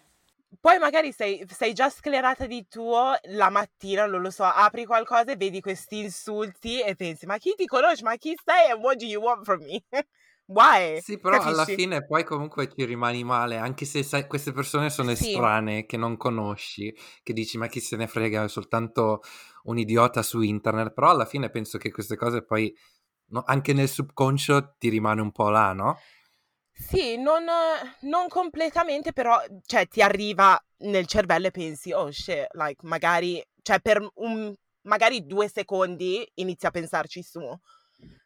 Poi 0.59 0.77
magari 0.79 1.11
sei, 1.13 1.45
sei, 1.49 1.73
già 1.73 1.89
sclerata 1.89 2.45
di 2.45 2.67
tuo 2.67 3.13
la 3.29 3.49
mattina, 3.49 4.05
non 4.05 4.21
lo 4.21 4.29
so, 4.29 4.43
apri 4.43 4.85
qualcosa 4.85 5.31
e 5.31 5.35
vedi 5.37 5.61
questi 5.61 5.99
insulti 5.99 6.81
e 6.81 6.95
pensi, 6.95 7.25
ma 7.25 7.37
chi 7.37 7.53
ti 7.55 7.65
conosce, 7.65 8.03
ma 8.03 8.15
chi 8.17 8.35
sei 8.43 8.69
e 8.69 8.73
what 8.73 8.97
do 8.97 9.05
you 9.05 9.21
want 9.21 9.43
from 9.45 9.63
me? 9.63 9.81
Why? 10.47 11.01
Sì, 11.03 11.19
però 11.19 11.39
alla 11.41 11.65
Capisci? 11.65 11.73
fine 11.73 12.05
poi 12.05 12.23
comunque 12.25 12.69
ci 12.71 12.83
rimani 12.85 13.23
male, 13.23 13.57
anche 13.57 13.85
se 13.85 14.03
sai, 14.03 14.27
queste 14.27 14.51
persone 14.51 14.89
sono 14.89 15.11
Sì. 15.11 15.11
estranee, 15.11 15.85
che 15.85 15.95
non 15.97 16.17
conosci, 16.17 16.93
che 17.23 17.33
dici 17.33 17.57
ma 17.57 17.67
chi 17.67 17.79
se 17.79 17.95
ne 17.95 18.07
frega, 18.07 18.43
è 18.43 18.49
soltanto 18.49 19.21
un 19.63 19.77
idiota 19.79 20.21
su 20.21 20.41
internet, 20.41 20.91
però 20.93 21.09
alla 21.09 21.25
fine 21.25 21.49
penso 21.49 21.77
che 21.77 21.91
queste 21.91 22.15
cose 22.17 22.43
poi 22.43 22.75
no, 23.27 23.43
anche 23.45 23.73
nel 23.73 23.89
subconscio 23.89 24.75
ti 24.77 24.89
rimane 24.89 25.21
un 25.21 25.31
po' 25.31 25.49
là, 25.49 25.73
no? 25.73 25.97
Sì, 26.81 27.17
non, 27.17 27.45
non 28.01 28.27
completamente, 28.27 29.13
però, 29.13 29.41
cioè, 29.65 29.87
ti 29.87 30.01
arriva 30.01 30.61
nel 30.79 31.05
cervello 31.05 31.47
e 31.47 31.51
pensi, 31.51 31.91
oh 31.91 32.11
shit, 32.11 32.47
like, 32.53 32.85
magari, 32.85 33.41
cioè, 33.61 33.79
per 33.79 34.05
un, 34.15 34.53
magari 34.83 35.25
due 35.25 35.47
secondi 35.47 36.29
inizi 36.35 36.65
a 36.65 36.71
pensarci 36.71 37.21
su. 37.23 37.39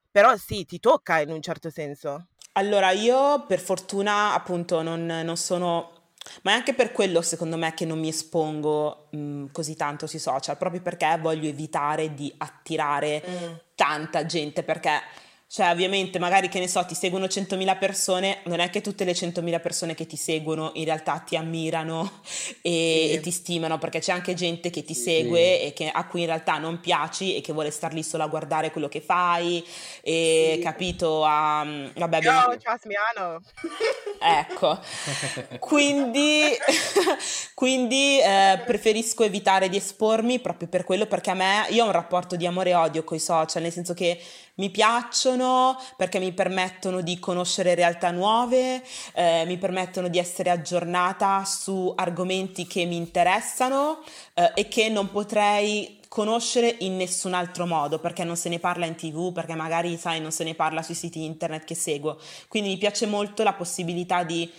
Però 0.09 0.35
sì, 0.37 0.65
ti 0.65 0.79
tocca 0.79 1.19
in 1.19 1.31
un 1.31 1.41
certo 1.41 1.69
senso. 1.69 2.27
Allora, 2.53 2.91
io 2.91 3.45
per 3.45 3.59
fortuna 3.59 4.33
appunto 4.33 4.81
non, 4.81 5.05
non 5.05 5.35
sono... 5.35 5.91
Ma 6.41 6.51
è 6.51 6.55
anche 6.55 6.73
per 6.73 6.91
quello, 6.91 7.21
secondo 7.21 7.57
me, 7.57 7.73
che 7.73 7.85
non 7.85 7.99
mi 7.99 8.07
espongo 8.07 9.09
mh, 9.11 9.47
così 9.51 9.75
tanto 9.75 10.07
sui 10.07 10.17
social, 10.19 10.57
proprio 10.57 10.81
perché 10.81 11.17
voglio 11.19 11.49
evitare 11.49 12.13
di 12.13 12.33
attirare 12.37 13.61
tanta 13.75 14.25
gente, 14.25 14.63
perché, 14.63 15.01
cioè, 15.47 15.69
ovviamente, 15.69 16.19
magari, 16.19 16.49
che 16.49 16.59
ne 16.59 16.67
so, 16.67 16.83
ti 16.85 16.95
seguono 16.95 17.25
100.000 17.27 17.77
persone, 17.77 18.39
non 18.45 18.59
è 18.59 18.69
che 18.69 18.81
tutte 18.81 19.03
le 19.05 19.13
100.000 19.13 19.59
persone 19.59 19.93
che 19.95 20.05
ti 20.05 20.17
seguono 20.17 20.71
in 20.73 20.85
realtà 20.85 21.19
ti 21.19 21.35
ammirano 21.35 22.21
e, 22.61 23.07
Sì. 23.09 23.13
e 23.13 23.19
ti 23.21 23.31
stimano, 23.31 23.77
perché 23.77 23.99
c'è 23.99 24.11
anche 24.11 24.33
gente 24.33 24.69
che 24.69 24.83
ti 24.83 24.93
Sì. 24.93 25.01
segue 25.03 25.61
e 25.61 25.73
che- 25.73 25.89
a 25.89 26.05
cui 26.07 26.21
in 26.21 26.25
realtà 26.27 26.57
non 26.57 26.79
piaci 26.79 27.35
e 27.35 27.41
che 27.41 27.53
vuole 27.53 27.71
star 27.71 27.93
lì 27.93 28.03
solo 28.03 28.23
a 28.23 28.27
guardare 28.27 28.71
quello 28.71 28.87
che 28.89 29.01
fai, 29.01 29.63
e 30.01 30.53
Sì. 30.57 30.61
capito, 30.61 31.23
a... 31.23 31.63
Vabbè, 31.95 32.15
abbiamo... 32.17 32.57
Trust 32.57 32.85
me, 32.85 32.95
I. 32.95 33.37
Ecco, 34.19 34.79
quindi, 35.59 36.49
quindi 37.53 38.19
eh, 38.19 38.61
preferisco 38.65 39.23
evitare 39.23 39.69
di 39.69 39.77
espormi 39.77 40.39
proprio 40.39 40.67
per 40.67 40.83
quello, 40.83 41.05
perché 41.05 41.31
a 41.31 41.33
me, 41.35 41.65
io 41.69 41.83
ho 41.83 41.87
un 41.87 41.91
rapporto 41.91 42.35
di 42.35 42.45
amore 42.45 42.71
e 42.71 42.75
odio 42.75 43.03
con 43.03 43.17
i 43.17 43.19
social, 43.19 43.61
nel 43.61 43.71
senso 43.71 43.93
che 43.93 44.19
mi 44.55 44.69
piacciono 44.69 45.77
perché 45.97 46.19
mi 46.19 46.31
permettono 46.31 47.01
di 47.01 47.19
conoscere 47.19 47.75
realtà 47.75 48.11
nuove, 48.11 48.83
eh, 49.13 49.43
mi 49.45 49.57
permettono 49.57 50.07
di 50.07 50.17
essere 50.17 50.49
aggiornata 50.49 51.43
su 51.45 51.91
argomenti 51.95 52.67
che 52.67 52.85
mi 52.85 52.95
interessano 52.95 54.03
eh, 54.33 54.51
e 54.55 54.67
che 54.67 54.89
non 54.89 55.09
potrei 55.09 55.99
conoscere 56.15 56.73
in 56.79 56.95
nessun 56.95 57.33
altro 57.33 57.65
modo, 57.65 57.99
perché 57.99 58.23
non 58.23 58.37
se 58.37 58.47
ne 58.47 58.59
parla 58.59 58.85
in 58.85 58.95
tv, 58.95 59.33
perché 59.33 59.53
magari, 59.53 59.97
sai, 59.97 60.21
non 60.21 60.31
se 60.31 60.45
ne 60.45 60.55
parla 60.55 60.81
sui 60.81 60.95
siti 60.95 61.25
internet 61.25 61.65
che 61.65 61.75
seguo. 61.75 62.17
Quindi 62.47 62.69
mi 62.69 62.77
piace 62.77 63.05
molto 63.05 63.43
la 63.43 63.51
possibilità 63.51 64.23
di 64.23 64.49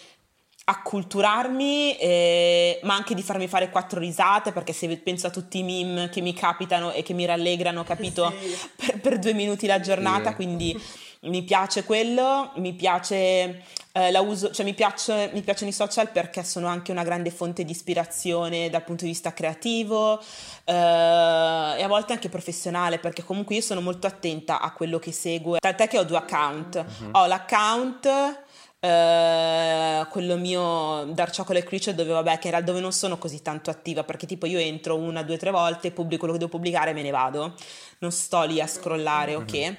acculturarmi, 0.69 1.97
eh, 1.97 2.81
ma 2.83 2.95
anche 2.95 3.15
di 3.15 3.23
farmi 3.23 3.47
fare 3.47 3.71
quattro 3.71 4.01
risate, 4.01 4.51
perché 4.53 4.73
se 4.73 4.89
penso 4.99 5.29
a 5.29 5.31
tutti 5.31 5.59
i 5.59 5.63
meme 5.63 6.09
che 6.09 6.21
mi 6.21 6.35
capitano 6.35 6.91
e 6.93 7.03
che 7.03 7.13
mi 7.13 7.25
rallegrano, 7.25 7.85
capito, 7.85 8.33
Sì. 8.41 8.57
per, 8.77 9.01
per 9.01 9.19
due 9.19 9.33
minuti 9.33 9.67
la 9.67 9.79
giornata, 9.81 10.31
Sì. 10.31 10.35
quindi 10.35 10.83
mi 11.21 11.43
piace 11.45 11.85
quello, 11.85 12.51
mi 12.57 12.73
piace, 12.75 13.63
eh, 13.93 14.11
la 14.11 14.21
uso, 14.21 14.51
cioè 14.51 14.65
mi, 14.65 14.75
piace, 14.75 15.31
mi 15.33 15.41
piacciono 15.43 15.71
i 15.71 15.75
social 15.75 16.11
perché 16.11 16.43
sono 16.45 16.67
anche 16.67 16.91
una 16.93 17.03
grande 17.05 17.31
fonte 17.31 17.65
di 17.65 17.71
ispirazione 17.73 18.69
dal 18.69 18.83
punto 18.85 19.05
di 19.05 19.11
vista 19.11 19.33
creativo 19.33 20.21
eh, 20.65 20.73
e 20.73 21.83
a 21.83 21.87
volte 21.89 22.13
anche 22.13 22.29
professionale, 22.29 22.99
perché 22.99 23.23
comunque 23.25 23.55
io 23.55 23.61
sono 23.61 23.81
molto 23.81 24.07
attenta 24.07 24.61
a 24.61 24.73
quello 24.73 24.99
che 24.99 25.13
seguo, 25.13 25.59
tant'è 25.59 25.87
che 25.89 25.99
ho 25.99 26.05
due 26.05 26.19
account, 26.19 26.85
Mhm. 27.01 27.09
ho 27.13 27.27
l'account 27.27 28.45
eh, 28.87 30.07
quello 30.11 30.37
mio 30.37 31.05
Dark 31.13 31.35
Chocolate 31.35 31.67
Creature 31.67 31.95
dove 31.97 32.13
vabbè 32.13 32.39
che 32.39 32.49
era 32.49 32.61
dove 32.61 32.81
non 32.81 32.93
sono 32.93 33.19
così 33.19 33.43
tanto 33.43 33.71
attiva 33.71 34.05
perché 34.05 34.27
tipo 34.27 34.47
io 34.47 34.59
entro 34.59 34.97
una, 34.97 35.23
due, 35.23 35.37
tre 35.37 35.51
volte, 35.51 35.91
pubblico 35.91 36.21
quello 36.21 36.35
che 36.35 36.41
devo 36.41 36.51
pubblicare 36.51 36.91
e 36.91 36.95
me 36.95 37.03
ne 37.03 37.11
vado 37.11 37.55
non 37.99 38.13
sto 38.13 38.43
lì 38.45 38.61
a 38.61 38.67
scrollare, 38.67 39.35
ok? 39.35 39.77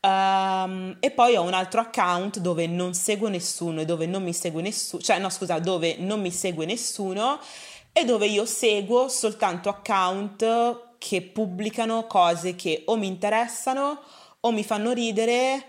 Ehm, 0.00 0.96
e 1.00 1.10
poi 1.10 1.36
ho 1.36 1.42
un 1.42 1.54
altro 1.54 1.80
account 1.80 2.38
dove 2.38 2.66
non 2.66 2.94
seguo 2.94 3.28
nessuno 3.28 3.80
e 3.80 3.84
dove 3.84 4.06
non 4.06 4.22
mi 4.22 4.32
segue 4.32 4.62
nessuno, 4.62 5.02
cioè 5.02 5.18
no 5.18 5.30
scusa, 5.30 5.58
dove 5.58 5.96
non 5.98 6.20
mi 6.20 6.30
segue 6.30 6.66
nessuno 6.66 7.40
e 7.92 8.04
dove 8.04 8.26
io 8.26 8.44
seguo 8.44 9.08
soltanto 9.08 9.68
account 9.68 10.94
che 10.98 11.22
pubblicano 11.22 12.06
cose 12.06 12.54
che 12.54 12.82
o 12.86 12.96
mi 12.96 13.06
interessano 13.06 14.00
o 14.40 14.52
mi 14.52 14.64
fanno 14.64 14.92
ridere 14.92 15.64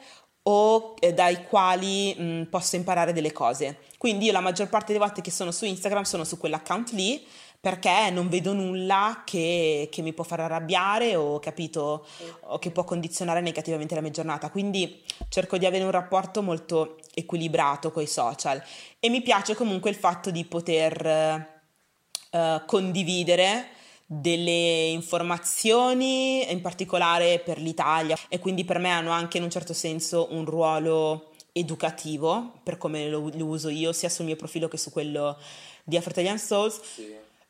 o 0.50 0.94
eh, 1.00 1.14
dai 1.14 1.44
quali 1.44 2.16
mh, 2.16 2.44
posso 2.44 2.76
imparare 2.76 3.14
delle 3.14 3.32
cose. 3.32 3.80
Quindi 3.98 4.26
io 4.26 4.32
la 4.32 4.40
maggior 4.40 4.70
parte 4.70 4.94
delle 4.94 5.04
volte 5.04 5.22
che 5.22 5.32
sono 5.32 5.52
su 5.52 5.66
Instagram 5.66 6.04
sono 6.04 6.24
su 6.24 6.38
quell'account 6.38 6.92
lì 6.92 7.26
perché 7.60 8.10
non 8.12 8.30
vedo 8.30 8.54
nulla 8.54 9.24
che, 9.26 9.90
che 9.92 10.02
mi 10.02 10.14
può 10.14 10.24
far 10.24 10.42
arrabbiare 10.42 11.16
o 11.16 11.40
capito 11.40 12.06
o 12.42 12.60
che 12.60 12.72
può 12.72 12.84
condizionare 12.84 13.42
negativamente 13.42 13.96
la 13.96 14.02
mia 14.02 14.12
giornata. 14.12 14.50
Quindi 14.50 15.02
cerco 15.28 15.58
di 15.58 15.66
avere 15.66 15.84
un 15.84 15.92
rapporto 15.92 16.42
molto 16.42 16.98
equilibrato 17.14 17.92
con 17.92 18.04
i 18.04 18.08
social 18.08 18.64
e 19.00 19.10
mi 19.10 19.22
piace 19.22 19.54
comunque 19.54 19.90
il 19.90 19.96
fatto 19.98 20.32
di 20.32 20.46
poter 20.46 21.06
eh, 22.30 22.62
condividere 22.66 23.72
delle 24.10 24.88
informazioni, 24.88 26.50
in 26.50 26.62
particolare 26.62 27.40
per 27.40 27.60
l'Italia, 27.60 28.18
e 28.30 28.40
quindi 28.40 28.64
per 28.64 28.80
me 28.80 28.90
hanno 28.90 29.12
anche 29.12 29.38
in 29.38 29.44
un 29.44 29.50
certo 29.52 29.74
senso 29.74 30.30
un 30.32 30.46
ruolo 30.46 31.32
educativo, 31.52 32.54
per 32.64 32.78
come 32.78 33.10
lo, 33.10 33.30
lo 33.34 33.46
uso 33.46 33.68
io, 33.68 33.92
sia 33.92 34.10
sul 34.10 34.26
mio 34.26 34.38
profilo 34.38 34.70
che 34.70 34.78
su 34.78 34.92
quello 34.92 35.38
di 35.84 35.98
Afro 35.98 36.12
Italian 36.12 36.40
Souls. 36.40 36.80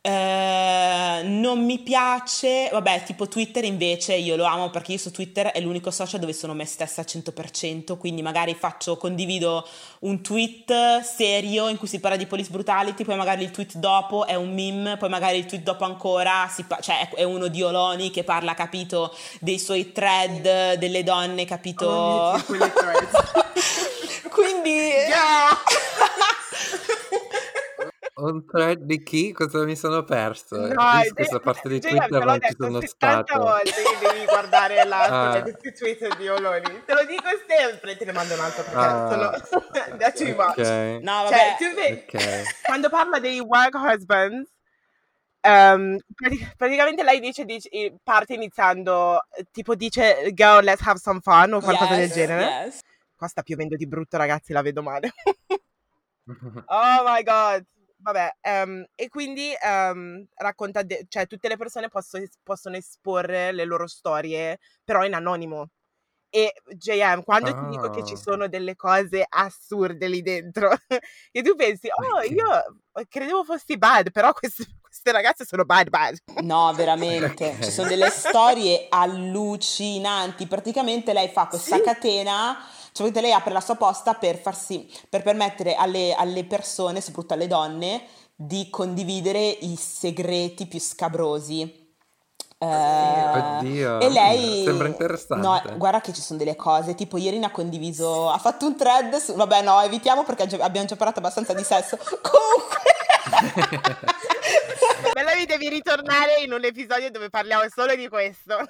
Eh, 0.08 1.22
non 1.24 1.66
mi 1.66 1.80
piace, 1.80 2.70
vabbè, 2.72 3.04
tipo 3.04 3.28
Twitter 3.28 3.66
invece 3.66 4.16
io 4.16 4.38
lo 4.38 4.46
amo 4.46 4.70
perché 4.70 4.94
io 4.94 4.98
su 4.98 5.12
Twitter 5.12 5.48
è 5.48 5.60
l'unico 5.60 5.92
social 5.92 6.22
dove 6.22 6.32
sono 6.32 6.54
me 6.54 6.64
stessa 6.64 7.02
al 7.02 7.08
100%, 7.10 7.98
quindi 7.98 8.22
magari 8.22 8.56
faccio, 8.56 8.96
condivido 8.96 9.68
un 10.00 10.22
tweet 10.22 11.02
serio 11.02 11.68
in 11.68 11.76
cui 11.76 11.90
si 11.90 12.00
parla 12.00 12.16
di 12.16 12.26
police 12.26 12.50
brutality, 12.50 13.04
poi 13.04 13.18
magari 13.18 13.44
il 13.44 13.52
tweet 13.52 13.76
dopo 13.76 14.26
è 14.26 14.36
un 14.36 14.54
meme, 14.54 14.96
poi 14.96 15.10
magari 15.10 15.40
il 15.40 15.46
tweet 15.46 15.64
dopo 15.64 15.84
ancora 15.84 16.50
si 16.50 16.64
pa- 16.64 16.80
cioè 16.80 17.10
è 17.10 17.24
uno 17.24 17.48
di 17.48 17.62
Oloni 17.62 18.10
che 18.10 18.24
parla, 18.24 18.54
capito, 18.54 19.14
dei 19.42 19.60
suoi 19.60 19.92
thread 19.92 20.76
delle 20.76 21.04
donne, 21.04 21.44
capito? 21.44 21.86
Oh, 21.86 22.42
quindi 24.32 24.70
Yeah. 24.70 25.58
Un 28.20 28.46
thread 28.46 28.80
di 28.82 29.04
chi? 29.04 29.32
Cosa 29.32 29.64
mi 29.64 29.76
sono 29.76 30.04
perso? 30.04 30.58
No, 30.58 30.68
Di 31.02 31.08
eh, 31.08 31.14
questa 31.14 31.40
parte 31.40 31.70
di 31.70 31.80
Twitter 31.80 32.26
non 32.26 32.40
ci 32.42 32.56
sono 32.58 32.82
70 32.82 32.88
stato. 33.26 33.40
volte 33.44 33.72
che 33.72 34.08
devi 34.08 34.26
guardare 34.26 34.84
la 34.88 35.04
Ah. 35.36 35.42
questi 35.44 35.72
Twitter 35.74 36.16
di 36.18 36.28
Oloni. 36.28 36.82
Te 36.84 36.94
lo 36.96 37.06
dico 37.06 37.28
sempre, 37.48 37.96
te 37.96 38.06
ne 38.06 38.12
mando 38.14 38.34
un 38.34 38.40
altro 38.40 38.64
perché 38.64 38.80
Ah. 38.80 39.08
sono 39.46 39.62
that's 40.00 40.20
too 40.20 40.34
much. 40.36 40.58
No, 41.04 41.24
vabbè. 41.26 41.56
Cioè, 41.60 41.74
vedi, 41.76 42.06
quando 42.66 42.90
parla 42.90 43.20
dei 43.20 43.40
work 43.40 43.76
husbands, 43.76 44.50
prati- 45.42 46.54
praticamente 46.58 47.04
lei 47.04 47.20
dice, 47.20 47.46
dice- 47.46 47.70
parte 48.04 48.34
iniziando, 48.34 49.20
tipo 49.52 49.76
dice 49.76 50.32
girl 50.34 50.64
let's 50.64 50.82
have 50.86 50.98
some 50.98 51.20
fun 51.22 51.54
o 51.54 51.60
qualcosa 51.62 51.94
del 51.94 52.06
Yes, 52.08 52.14
genere. 52.16 52.42
yes. 52.66 52.80
Qua 53.16 53.28
sta 53.28 53.44
piovendo 53.44 53.76
di 53.76 53.88
brutto 53.88 54.18
ragazzi, 54.18 54.54
la 54.54 54.64
vedo 54.64 54.82
male. 54.82 55.12
Oh 56.66 57.04
my 57.06 57.22
god. 57.24 57.64
Vabbè, 58.00 58.36
ehm, 58.42 58.86
e 58.96 59.10
quindi 59.10 59.52
ehm, 59.60 60.26
racconta, 60.36 60.84
de- 60.84 61.06
cioè 61.10 61.26
tutte 61.28 61.48
le 61.48 61.58
persone 61.58 61.90
posso- 61.90 62.20
possono 62.44 62.76
esporre 62.78 63.52
le 63.52 63.66
loro 63.66 63.88
storie, 63.88 64.60
però 64.84 65.04
in 65.04 65.14
anonimo. 65.14 65.70
E 66.30 66.54
JM, 66.68 67.24
quando 67.24 67.54
ti 67.58 67.66
dico 67.70 67.90
che 67.90 68.04
ci 68.04 68.14
Ah. 68.14 68.18
sono 68.18 68.48
delle 68.50 68.76
cose 68.76 69.26
assurde 69.28 70.08
lì 70.10 70.22
dentro, 70.22 70.70
e 71.32 71.42
tu 71.42 71.56
pensi, 71.56 71.88
oh, 71.90 72.22
io 72.22 73.06
credevo 73.10 73.44
fossi 73.44 73.78
bad, 73.78 74.12
però 74.12 74.34
queste, 74.34 74.66
queste 74.82 75.12
ragazze 75.12 75.46
sono 75.46 75.64
bad 75.64 75.90
bad. 75.90 76.18
No, 76.44 76.72
veramente, 76.76 77.58
ci 77.62 77.72
sono 77.72 77.88
delle 77.88 78.10
storie 78.10 78.88
allucinanti. 78.90 80.48
Praticamente 80.48 81.14
lei 81.14 81.30
fa 81.30 81.48
questa 81.48 81.78
Sì. 81.78 81.82
catena, 81.82 82.58
praticamente 83.04 83.22
lei 83.22 83.32
apre 83.32 83.54
la 83.54 83.62
sua 83.62 83.76
posta 83.76 84.14
per 84.14 84.38
farsi, 84.38 84.90
per 85.10 85.24
permettere 85.24 85.76
alle, 85.76 86.14
alle 86.14 86.46
persone, 86.46 87.02
soprattutto 87.02 87.34
alle 87.34 87.48
donne, 87.48 88.04
di 88.36 88.70
condividere 88.70 89.40
i 89.40 89.76
segreti 89.76 90.68
più 90.68 90.80
scabrosi. 90.80 91.86
Eh, 92.60 93.60
Oddio, 93.60 94.00
e 94.00 94.10
lei 94.10 94.64
sembra 94.64 94.88
interessante. 94.88 95.46
No, 95.46 95.78
guarda 95.78 96.02
che 96.02 96.12
ci 96.12 96.22
sono 96.22 96.40
delle 96.40 96.56
cose, 96.56 96.96
tipo 96.96 97.18
ieri 97.18 97.38
ne 97.38 97.46
ha 97.46 97.52
condiviso, 97.52 98.30
ha 98.32 98.38
fatto 98.40 98.66
un 98.66 98.76
thread 98.76 99.16
su, 99.18 99.34
vabbè 99.34 99.62
no, 99.62 99.80
evitiamo 99.82 100.24
perché 100.24 100.44
abbiamo 100.60 100.88
già 100.88 100.96
parlato 100.96 101.20
abbastanza 101.20 101.54
di 101.54 101.64
sesso. 101.64 101.98
Comunque 102.22 102.97
Bella 105.14 105.36
mi 105.36 105.46
devi 105.46 105.70
ritornare 105.70 106.42
in 106.44 106.52
un 106.54 106.64
episodio 106.64 107.10
dove 107.12 107.30
parliamo 107.30 107.64
solo 107.74 107.96
di 107.96 108.08
questo. 108.08 108.58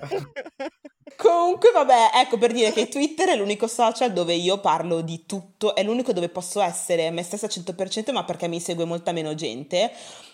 Comunque, 1.16 1.72
vabbè, 1.72 2.12
ecco 2.16 2.38
per 2.38 2.52
dire 2.52 2.72
che 2.72 2.90
Twitter 2.90 3.30
è 3.30 3.36
l'unico 3.36 3.68
social 3.68 4.14
dove 4.14 4.34
io 4.34 4.60
parlo 4.60 5.02
di 5.02 5.26
tutto, 5.26 5.74
è 5.74 5.84
l'unico 5.84 6.14
dove 6.14 6.30
posso 6.30 6.62
essere 6.62 7.10
me 7.12 7.24
stessa 7.24 7.46
al 7.46 7.52
100%, 7.54 8.12
ma 8.12 8.24
perché 8.24 8.48
mi 8.48 8.60
segue 8.60 8.86
molta 8.86 9.12
meno 9.12 9.34
gente, 9.34 9.92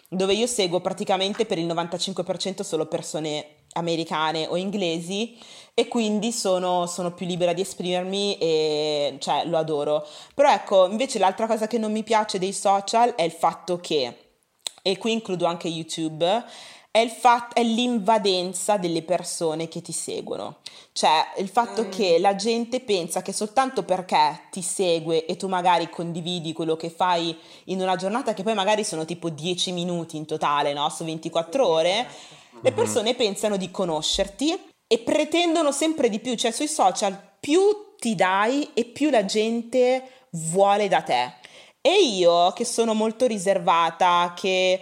dove 0.09 0.33
io 0.33 0.47
seguo 0.47 0.81
praticamente 0.81 1.45
per 1.45 1.57
il 1.57 1.67
95% 1.67 2.61
solo 2.61 2.87
persone 2.87 3.62
americane 3.73 4.47
o 4.47 4.55
inglesi 4.55 5.37
e 5.73 5.87
quindi 5.87 6.31
sono, 6.31 6.85
sono, 6.85 7.13
più 7.13 7.25
libera 7.25 7.53
di 7.53 7.61
esprimermi 7.61 8.37
e 8.37 9.17
cioè 9.19 9.45
lo 9.45 9.57
adoro. 9.57 10.07
Però 10.33 10.51
ecco, 10.51 10.87
invece 10.87 11.19
l'altra 11.19 11.47
cosa 11.47 11.67
che 11.67 11.77
non 11.77 11.91
mi 11.91 12.03
piace 12.03 12.37
dei 12.37 12.53
social 12.53 13.15
è 13.15 13.23
il 13.23 13.31
fatto 13.31 13.79
che, 13.79 14.17
e 14.81 14.97
qui 14.97 15.13
includo 15.13 15.45
anche 15.45 15.67
YouTube, 15.67 16.45
è, 16.95 16.99
il 16.99 17.09
fatto, 17.09 17.55
è 17.55 17.63
l'invadenza 17.63 18.77
delle 18.77 19.01
persone 19.01 19.67
che 19.67 19.81
ti 19.81 19.91
seguono. 19.91 20.57
Cioè 20.91 21.33
il 21.37 21.49
fatto 21.49 21.85
mm. 21.85 21.89
che 21.89 22.19
la 22.19 22.35
gente 22.35 22.81
pensa 22.81 23.23
che 23.23 23.33
soltanto 23.33 23.81
perché 23.81 24.41
ti 24.51 24.61
segue 24.61 25.25
e 25.25 25.35
tu 25.35 25.47
magari 25.47 25.89
condividi 25.89 26.53
quello 26.53 26.75
che 26.75 26.91
fai 26.91 27.35
in 27.65 27.81
una 27.81 27.95
giornata, 27.95 28.35
che 28.35 28.43
poi 28.43 28.53
magari 28.53 28.83
sono 28.83 29.05
tipo 29.05 29.29
10 29.29 29.71
minuti 29.71 30.17
in 30.17 30.27
totale, 30.27 30.71
no? 30.73 30.87
Su 30.89 31.03
24 31.03 31.67
ore, 31.67 32.07
le 32.63 32.69
mm-hmm. 32.69 32.77
persone 32.77 33.13
pensano 33.13 33.57
di 33.57 33.69
conoscerti 33.69 34.57
e 34.87 34.99
pretendono 34.99 35.71
sempre 35.71 36.07
di 36.09 36.19
più, 36.19 36.35
cioè 36.35 36.51
sui 36.51 36.67
social 36.67 37.19
più 37.39 37.59
ti 37.97 38.15
dai 38.15 38.69
e 38.73 38.85
più 38.85 39.09
la 39.09 39.25
gente 39.25 40.27
vuole 40.31 40.87
da 40.87 41.01
te. 41.01 41.33
E 41.81 42.01
io 42.01 42.51
che 42.53 42.63
sono 42.63 42.93
molto 42.93 43.27
riservata, 43.27 44.33
che 44.33 44.79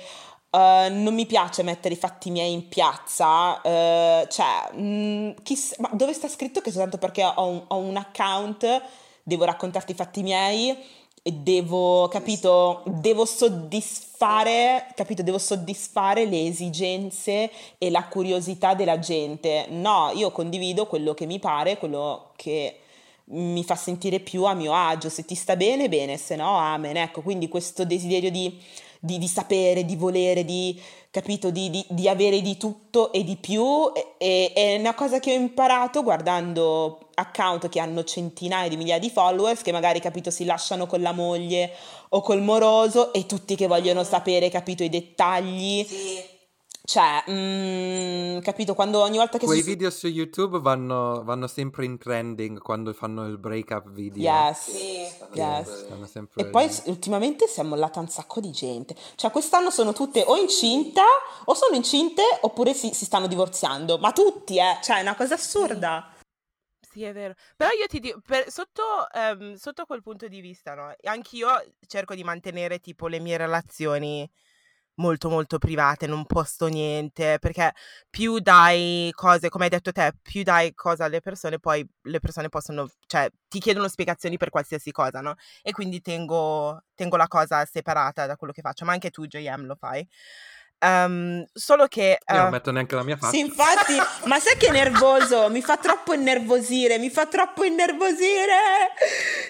uh, 0.52 0.58
non 0.58 1.14
mi 1.16 1.26
piace 1.26 1.64
mettere 1.64 1.96
i 1.96 1.98
fatti 1.98 2.30
miei 2.30 2.54
in 2.54 2.68
piazza, 2.68 3.54
uh, 3.56 4.28
cioè, 4.28 4.70
mh, 4.74 4.82
mm, 4.82 5.32
chiss- 5.42 5.78
ma 5.80 5.90
dove 5.94 6.14
sta 6.14 6.28
scritto 6.28 6.62
che 6.62 6.70
soltanto 6.70 7.00
perché 7.00 7.24
ho 7.24 7.48
un, 7.48 7.64
ho 7.68 7.78
un 7.78 7.96
account 7.98 8.82
devo 9.24 9.46
raccontarti 9.46 9.92
i 9.92 9.96
fatti 9.96 10.22
miei? 10.22 10.78
E 11.24 11.32
devo, 11.32 12.08
capito, 12.08 12.82
devo 12.86 13.26
soddisfare, 13.26 14.88
capito, 14.96 15.22
devo 15.22 15.38
soddisfare 15.38 16.26
le 16.26 16.48
esigenze 16.48 17.52
e 17.78 17.92
la 17.92 18.06
curiosità 18.06 18.74
della 18.74 18.98
gente. 18.98 19.68
No, 19.70 20.12
io 20.16 20.32
condivido 20.32 20.88
quello 20.88 21.14
che 21.14 21.28
mi 21.28 21.38
pare, 21.38 21.78
quello 21.78 22.32
che 22.36 22.80
mi 23.26 23.64
fa 23.64 23.76
sentire 23.76 24.20
più 24.20 24.46
a 24.46 24.56
mio 24.56 24.74
agio. 24.74 25.10
Se 25.10 25.24
ti 25.24 25.36
sta 25.36 25.56
bene, 25.56 25.90
bene, 25.90 26.18
se 26.18 26.36
no, 26.36 26.58
amen. 26.58 26.98
Ecco, 26.98 27.22
quindi 27.22 27.48
questo 27.48 27.86
desiderio 27.86 28.32
di, 28.32 28.60
di, 29.04 29.18
di 29.18 29.28
sapere, 29.28 29.84
di 29.84 29.96
volere, 29.96 30.46
di 30.46 30.80
capito, 31.10 31.50
di, 31.50 31.84
di, 31.90 32.08
avere 32.08 32.40
di 32.42 32.56
tutto 32.56 33.12
e 33.12 33.24
di 33.24 33.36
più. 33.36 33.92
E, 34.18 34.54
è 34.54 34.78
una 34.78 34.94
cosa 34.94 35.20
che 35.20 35.32
ho 35.32 35.36
imparato 35.36 36.04
guardando 36.04 37.10
account 37.16 37.68
che 37.68 37.80
hanno 37.80 38.04
centinaia 38.04 38.70
di 38.70 38.78
migliaia 38.78 39.00
di 39.00 39.10
followers, 39.10 39.64
che 39.64 39.72
magari, 39.72 40.00
capito, 40.00 40.30
si 40.30 40.46
lasciano 40.46 40.86
con 40.86 41.02
la 41.02 41.12
moglie 41.12 41.72
o 42.10 42.22
col 42.22 42.42
moroso 42.42 43.12
e 43.12 43.26
tutti 43.26 43.56
che 43.56 43.66
vogliono 43.66 44.04
sapere, 44.04 44.50
capito, 44.50 44.84
i 44.84 44.90
dettagli. 44.90 45.84
Sì 45.84 46.31
cioè, 46.92 47.24
mm, 47.30 48.40
capito, 48.40 48.76
quando 48.76 49.00
ogni 49.00 49.16
volta 49.16 49.38
che... 49.38 49.46
Quei 49.46 49.62
su... 49.62 49.66
video 49.66 49.90
su 49.90 50.08
YouTube 50.08 50.60
vanno, 50.60 51.24
vanno, 51.24 51.48
sempre 51.48 51.86
in 51.86 51.98
trending 51.98 52.60
quando 52.60 52.92
fanno 52.92 53.26
il 53.28 53.38
break-up 53.38 53.90
video. 53.92 54.22
Yes, 54.22 54.70
sì, 54.70 55.08
yes. 55.36 55.88
E 56.36 56.48
poi 56.48 56.70
ultimamente 56.88 57.48
si 57.48 57.62
è 57.62 57.64
mollata 57.64 58.02
un 58.02 58.10
sacco 58.10 58.42
di 58.42 58.52
gente. 58.52 58.94
Cioè, 59.16 59.32
quest'anno 59.32 59.70
sono 59.70 59.94
tutte 59.94 60.22
o 60.28 60.36
incinta, 60.36 61.04
o 61.46 61.54
sono 61.54 61.78
incinte, 61.78 62.24
oppure 62.42 62.74
si, 62.74 62.94
si 62.94 63.06
stanno 63.06 63.28
divorziando. 63.28 63.98
Ma 63.98 64.12
tutti, 64.12 64.58
eh! 64.58 64.80
Cioè, 64.82 64.98
è 64.98 65.02
una 65.02 65.16
cosa 65.16 65.36
assurda. 65.36 66.14
Sì, 66.92 67.04
è 67.04 67.14
vero. 67.14 67.36
Però 67.56 67.70
io 67.70 67.88
ti 67.88 68.02
dico, 68.02 68.20
per, 68.20 68.52
sotto, 68.52 68.84
um, 69.14 69.54
sotto 69.54 69.86
quel 69.86 70.02
punto 70.02 70.28
di 70.28 70.42
vista, 70.42 70.74
no? 70.74 70.94
Anch'io 71.04 71.48
cerco 71.88 72.16
di 72.16 72.24
mantenere 72.26 72.80
tipo 72.80 73.08
le 73.08 73.22
mie 73.22 73.38
relazioni 73.38 74.30
molto 74.96 75.30
molto 75.30 75.58
private, 75.58 76.08
non 76.08 76.26
posto 76.26 76.68
niente, 76.68 77.38
perché 77.40 77.74
più 78.10 78.40
dai 78.40 79.12
cose, 79.14 79.50
come 79.50 79.66
hai 79.66 79.70
detto 79.70 79.92
te, 79.92 80.14
più 80.22 80.44
dai 80.44 80.74
cose 80.74 81.04
alle 81.04 81.22
persone, 81.22 81.60
poi 81.60 81.88
le 82.04 82.20
persone 82.20 82.50
possono, 82.50 82.90
cioè 83.08 83.30
ti 83.48 83.60
chiedono 83.60 83.88
spiegazioni 83.88 84.38
per 84.38 84.50
qualsiasi 84.50 84.92
cosa, 84.92 85.22
no? 85.22 85.36
E 85.62 85.72
quindi 85.72 86.02
tengo, 86.02 86.84
tengo 86.96 87.18
la 87.18 87.28
cosa 87.28 87.66
separata 87.66 88.26
da 88.26 88.36
quello 88.36 88.54
che 88.54 88.62
faccio, 88.62 88.86
ma 88.86 88.94
anche 88.94 89.10
tu 89.10 89.26
JM 89.26 89.66
lo 89.66 89.76
fai. 89.76 90.08
Um, 90.84 91.46
solo 91.54 91.86
che 91.86 92.18
uh... 92.26 92.34
Io 92.34 92.42
non 92.42 92.52
metto 92.52 92.72
neanche 92.72 92.96
la 92.96 93.04
mia 93.04 93.16
faccia. 93.16 93.34
Sì, 93.34 93.40
infatti, 93.40 93.96
ma 94.26 94.40
sai 94.40 94.58
che 94.58 94.68
è 94.68 94.72
nervoso? 94.72 95.48
Mi 95.50 95.62
fa 95.62 95.78
troppo 95.78 96.14
innervosire, 96.14 96.98
mi 96.98 97.12
fa 97.12 97.28
troppo 97.28 97.64
innervosire. 97.64 98.90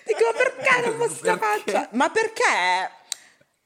Dico, 0.05 0.33
perché 0.35 0.87
non 0.87 0.97
posso 1.07 1.25
la 1.25 1.37
faccia? 1.37 1.87
Ma 1.93 2.09
perché? 2.09 2.99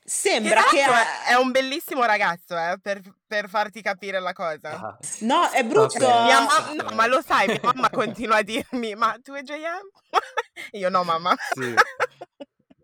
Sembra 0.07 0.59
esatto, 0.59 0.75
che 0.75 0.83
è... 0.83 1.31
è 1.31 1.33
un 1.33 1.49
bellissimo 1.49 2.03
ragazzo, 2.03 2.55
eh, 2.55 2.77
per, 2.79 3.01
per, 3.25 3.49
farti 3.49 3.81
capire 3.81 4.19
la 4.19 4.33
cosa. 4.33 4.69
Ah. 4.69 4.97
No, 5.21 5.49
è 5.49 5.63
brutto. 5.63 6.05
Okay. 6.05 6.27
Mamma, 6.27 6.83
no, 6.83 6.95
ma 6.95 7.07
lo 7.07 7.23
sai, 7.25 7.47
mia 7.47 7.59
mamma 7.63 7.89
continua 7.89 8.37
a 8.37 8.43
dirmi, 8.43 8.93
ma 8.93 9.17
tu 9.23 9.33
e 9.33 9.41
JM? 9.41 9.89
Io 10.77 10.89
no, 10.89 11.03
mamma. 11.03 11.35
Sì. 11.53 11.73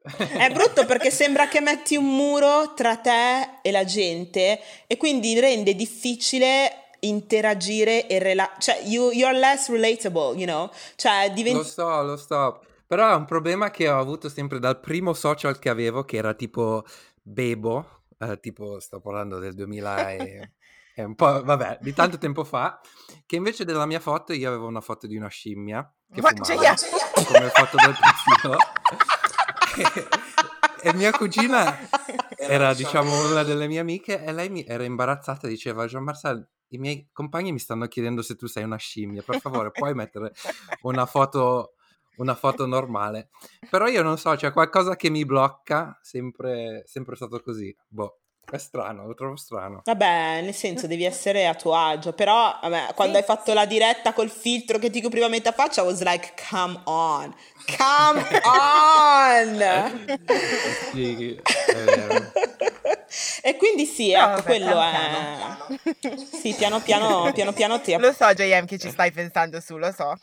È 0.03 0.49
brutto 0.51 0.87
perché 0.87 1.11
sembra 1.11 1.47
che 1.47 1.61
metti 1.61 1.95
un 1.95 2.05
muro 2.05 2.73
tra 2.73 2.97
te 2.97 3.59
e 3.61 3.69
la 3.69 3.83
gente 3.83 4.59
e 4.87 4.97
quindi 4.97 5.39
rende 5.39 5.75
difficile 5.75 6.87
interagire 7.01 8.07
e 8.07 8.17
rela- 8.17 8.55
cioè 8.57 8.81
you, 8.85 9.11
you're 9.11 9.37
less 9.37 9.69
relatable, 9.69 10.35
you 10.35 10.45
know? 10.45 10.71
Cioè 10.95 11.31
diventi... 11.31 11.59
Lo 11.59 11.63
so, 11.63 12.01
lo 12.01 12.17
so. 12.17 12.61
Però 12.91 13.09
è 13.09 13.15
un 13.15 13.23
problema 13.23 13.71
che 13.71 13.87
ho 13.87 13.97
avuto 13.97 14.27
sempre 14.27 14.59
dal 14.59 14.79
primo 14.79 15.13
social 15.13 15.57
che 15.59 15.69
avevo, 15.69 16.03
che 16.03 16.17
era 16.17 16.33
tipo 16.33 16.83
Bebo, 17.31 18.03
eh, 18.19 18.39
tipo 18.39 18.79
sto 18.79 18.99
parlando 18.99 19.39
del 19.39 19.53
2000 19.53 20.11
e, 20.11 20.51
e, 20.95 21.03
un 21.03 21.15
po', 21.15 21.43
vabbè, 21.43 21.79
di 21.81 21.93
tanto 21.93 22.17
tempo 22.17 22.43
fa, 22.43 22.79
che 23.25 23.35
invece 23.35 23.63
della 23.65 23.85
mia 23.85 23.99
foto 23.99 24.33
io 24.33 24.49
avevo 24.49 24.67
una 24.67 24.81
foto 24.81 25.07
di 25.07 25.15
una 25.15 25.29
scimmia 25.29 25.81
che 26.13 26.21
Ma 26.21 26.29
fumava, 26.29 26.75
come 27.25 27.49
foto 27.49 27.77
del 27.77 27.95
profilo. 27.97 28.57
e, 30.83 30.89
e, 30.89 30.93
mia 30.93 31.11
cugina 31.11 31.79
era, 32.37 32.73
diciamo, 32.73 33.29
una 33.29 33.43
delle 33.43 33.67
mie 33.67 33.79
amiche 33.79 34.21
e 34.23 34.33
lei 34.33 34.49
mi 34.49 34.65
era 34.65 34.83
imbarazzata, 34.83 35.47
diceva, 35.47 35.85
Jean 35.85 36.03
Marcel, 36.03 36.45
i 36.73 36.77
miei 36.77 37.09
compagni 37.13 37.51
mi 37.51 37.59
stanno 37.59 37.87
chiedendo 37.87 38.21
se 38.21 38.35
tu 38.35 38.47
sei 38.47 38.63
una 38.63 38.77
scimmia, 38.77 39.23
per 39.23 39.39
favore 39.39 39.71
puoi 39.71 39.93
mettere 39.93 40.33
una 40.81 41.05
foto 41.05 41.75
una 42.17 42.35
foto 42.35 42.65
normale. 42.65 43.29
Però 43.69 43.87
io 43.87 44.03
non 44.03 44.17
so, 44.17 44.35
c'è 44.35 44.51
qualcosa 44.51 44.95
che 44.95 45.09
mi 45.09 45.25
blocca, 45.25 45.97
sempre, 46.01 46.83
sempre 46.85 47.15
stato 47.15 47.41
così. 47.41 47.75
Boh. 47.87 48.17
È 48.43 48.57
strano, 48.57 49.07
lo 49.07 49.13
trovo 49.13 49.37
strano. 49.37 49.81
Vabbè, 49.85 50.41
nel 50.41 50.53
senso 50.53 50.85
devi 50.85 51.05
essere 51.05 51.47
a 51.47 51.53
tuo 51.53 51.73
agio, 51.73 52.11
però 52.11 52.57
vabbè, 52.61 52.93
quando 52.95 53.13
sì. 53.13 53.19
hai 53.19 53.25
fatto 53.25 53.53
la 53.53 53.65
diretta 53.65 54.11
col 54.11 54.29
filtro 54.29 54.77
che 54.77 54.89
ti 54.89 55.01
copriva 55.01 55.29
metà 55.29 55.53
faccia, 55.53 55.83
I 55.83 55.85
was 55.85 56.03
like, 56.03 56.33
come 56.49 56.81
on, 56.83 57.33
come 57.77 58.25
on! 58.43 60.27
sì, 60.91 61.35
è 61.35 61.83
vero. 61.83 62.31
E 63.41 63.57
quindi 63.57 63.85
sì, 63.85 64.13
no, 64.13 64.19
ecco, 64.19 64.29
vabbè, 64.29 64.43
quello 64.43 64.65
piano, 64.71 65.67
è... 65.67 65.93
Piano. 65.99 66.17
Sì, 66.31 66.53
piano 66.53 66.79
piano, 66.79 67.31
piano 67.33 67.51
piano 67.51 67.81
ti... 67.81 67.97
Lo 67.97 68.13
so, 68.13 68.33
JM, 68.33 68.65
che 68.65 68.77
ci 68.77 68.89
stai 68.89 69.11
pensando 69.11 69.59
su, 69.59 69.77
lo 69.77 69.91
so. 69.91 70.15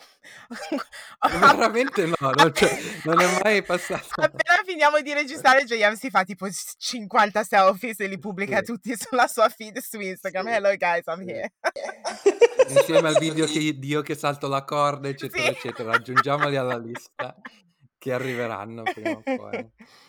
Veramente 1.38 2.06
no, 2.06 2.30
non, 2.30 2.52
non, 3.04 3.20
è 3.20 3.40
mai 3.42 3.62
passato. 3.62 4.08
Appena 4.16 4.62
finiamo 4.64 5.00
di 5.00 5.12
registrare, 5.12 5.64
JM 5.64 5.94
si 5.94 6.08
fa 6.08 6.24
tipo 6.24 6.48
50 6.50 7.44
selfies 7.44 8.00
e 8.00 8.06
li 8.06 8.18
pubblica 8.18 8.58
sì. 8.58 8.64
tutti 8.64 8.96
sulla 8.96 9.26
sua 9.26 9.50
feed 9.50 9.78
su 9.80 10.00
Instagram. 10.00 10.46
Sì. 10.46 10.52
Hello 10.52 10.74
guys, 10.76 11.04
I'm 11.06 11.28
here. 11.28 11.52
Insieme 12.68 13.08
al 13.08 13.18
video 13.18 13.44
che 13.44 13.58
io 13.80 14.00
che 14.00 14.14
salto 14.14 14.48
la 14.48 14.64
corda, 14.64 15.08
eccetera, 15.08 15.42
sì. 15.42 15.48
eccetera. 15.50 15.92
Aggiungiamoli 15.92 16.56
alla 16.56 16.78
lista 16.78 17.36
che 17.98 18.12
arriveranno 18.12 18.82
prima 18.82 19.10
o 19.10 19.22
poi. 19.22 19.70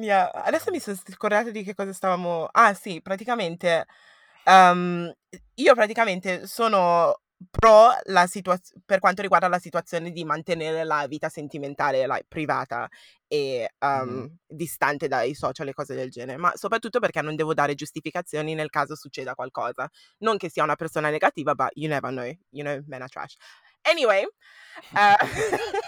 Yeah. 0.00 0.30
Adesso 0.32 0.70
mi 0.70 0.80
sono 0.80 0.96
scordata 0.96 1.50
di 1.50 1.62
che 1.62 1.74
cosa 1.74 1.92
stavamo... 1.92 2.48
Ah 2.50 2.74
sì, 2.74 3.00
praticamente... 3.00 3.86
Um, 4.44 5.10
io 5.54 5.74
praticamente 5.74 6.46
sono 6.46 7.18
pro 7.50 7.90
la 8.04 8.26
situaz- 8.26 8.72
per 8.84 8.98
quanto 8.98 9.22
riguarda 9.22 9.48
la 9.48 9.58
situazione 9.58 10.10
di 10.10 10.24
mantenere 10.24 10.84
la 10.84 11.06
vita 11.06 11.28
sentimentale 11.28 12.06
like, 12.06 12.26
privata 12.28 12.88
e 13.26 13.68
um, 13.80 14.10
mm. 14.10 14.26
distante 14.46 15.08
dai 15.08 15.34
social 15.34 15.68
e 15.68 15.72
cose 15.72 15.94
del 15.94 16.10
genere, 16.10 16.38
ma 16.38 16.52
soprattutto 16.54 17.00
perché 17.00 17.20
non 17.20 17.36
devo 17.36 17.54
dare 17.54 17.74
giustificazioni 17.74 18.54
nel 18.54 18.70
caso 18.70 18.94
succeda 18.94 19.34
qualcosa. 19.34 19.88
Non 20.18 20.36
che 20.36 20.50
sia 20.50 20.62
una 20.62 20.76
persona 20.76 21.10
negativa, 21.10 21.54
but 21.54 21.70
you 21.74 21.88
never 21.88 22.10
know, 22.10 22.24
you 22.50 22.62
know, 22.62 22.80
men 22.86 23.02
are 23.02 23.08
trash. 23.08 23.36
Anyway, 23.82 24.24
uh, 24.92 25.16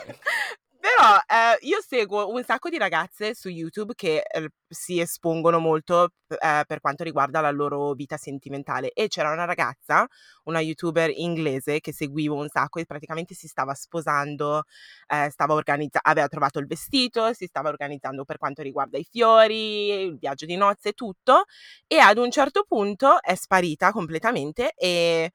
Però 0.87 1.17
eh, 1.27 1.67
io 1.67 1.81
seguo 1.85 2.31
un 2.31 2.45
sacco 2.45 2.69
di 2.69 2.79
ragazze 2.79 3.35
su 3.35 3.49
YouTube 3.49 3.95
che 3.97 4.23
eh, 4.23 4.51
si 4.69 5.01
espongono 5.01 5.59
molto 5.59 6.11
eh, 6.29 6.63
per 6.65 6.79
quanto 6.81 7.03
riguarda 7.03 7.41
la 7.41 7.51
loro 7.51 7.93
vita 7.95 8.17
sentimentale 8.17 8.93
e 8.93 9.09
c'era 9.09 9.33
una 9.33 9.47
ragazza, 9.47 10.07
una 10.45 10.61
youtuber 10.61 11.11
inglese 11.13 11.81
che 11.81 11.93
seguivo 11.93 12.37
un 12.37 12.47
sacco 12.49 12.79
e 12.79 12.85
praticamente 12.85 13.35
si 13.35 13.49
stava 13.49 13.75
sposando, 13.75 14.63
eh, 15.09 15.29
stava 15.31 15.55
organizzando, 15.55 16.09
aveva 16.09 16.29
trovato 16.29 16.61
il 16.61 16.67
vestito, 16.67 17.33
si 17.33 17.47
stava 17.47 17.69
organizzando 17.69 18.25
per 18.25 18.39
quanto 18.39 18.63
riguarda 18.63 18.97
i 18.97 19.07
fiori, 19.11 19.91
il 19.91 20.19
viaggio 20.19 20.47
di 20.47 20.55
nozze 20.55 20.93
tutto 20.93 21.47
e 21.89 21.99
ad 21.99 22.17
un 22.17 22.31
certo 22.31 22.63
punto 22.63 23.21
è 23.21 23.35
sparita 23.35 23.91
completamente 23.91 24.73
e 24.77 25.33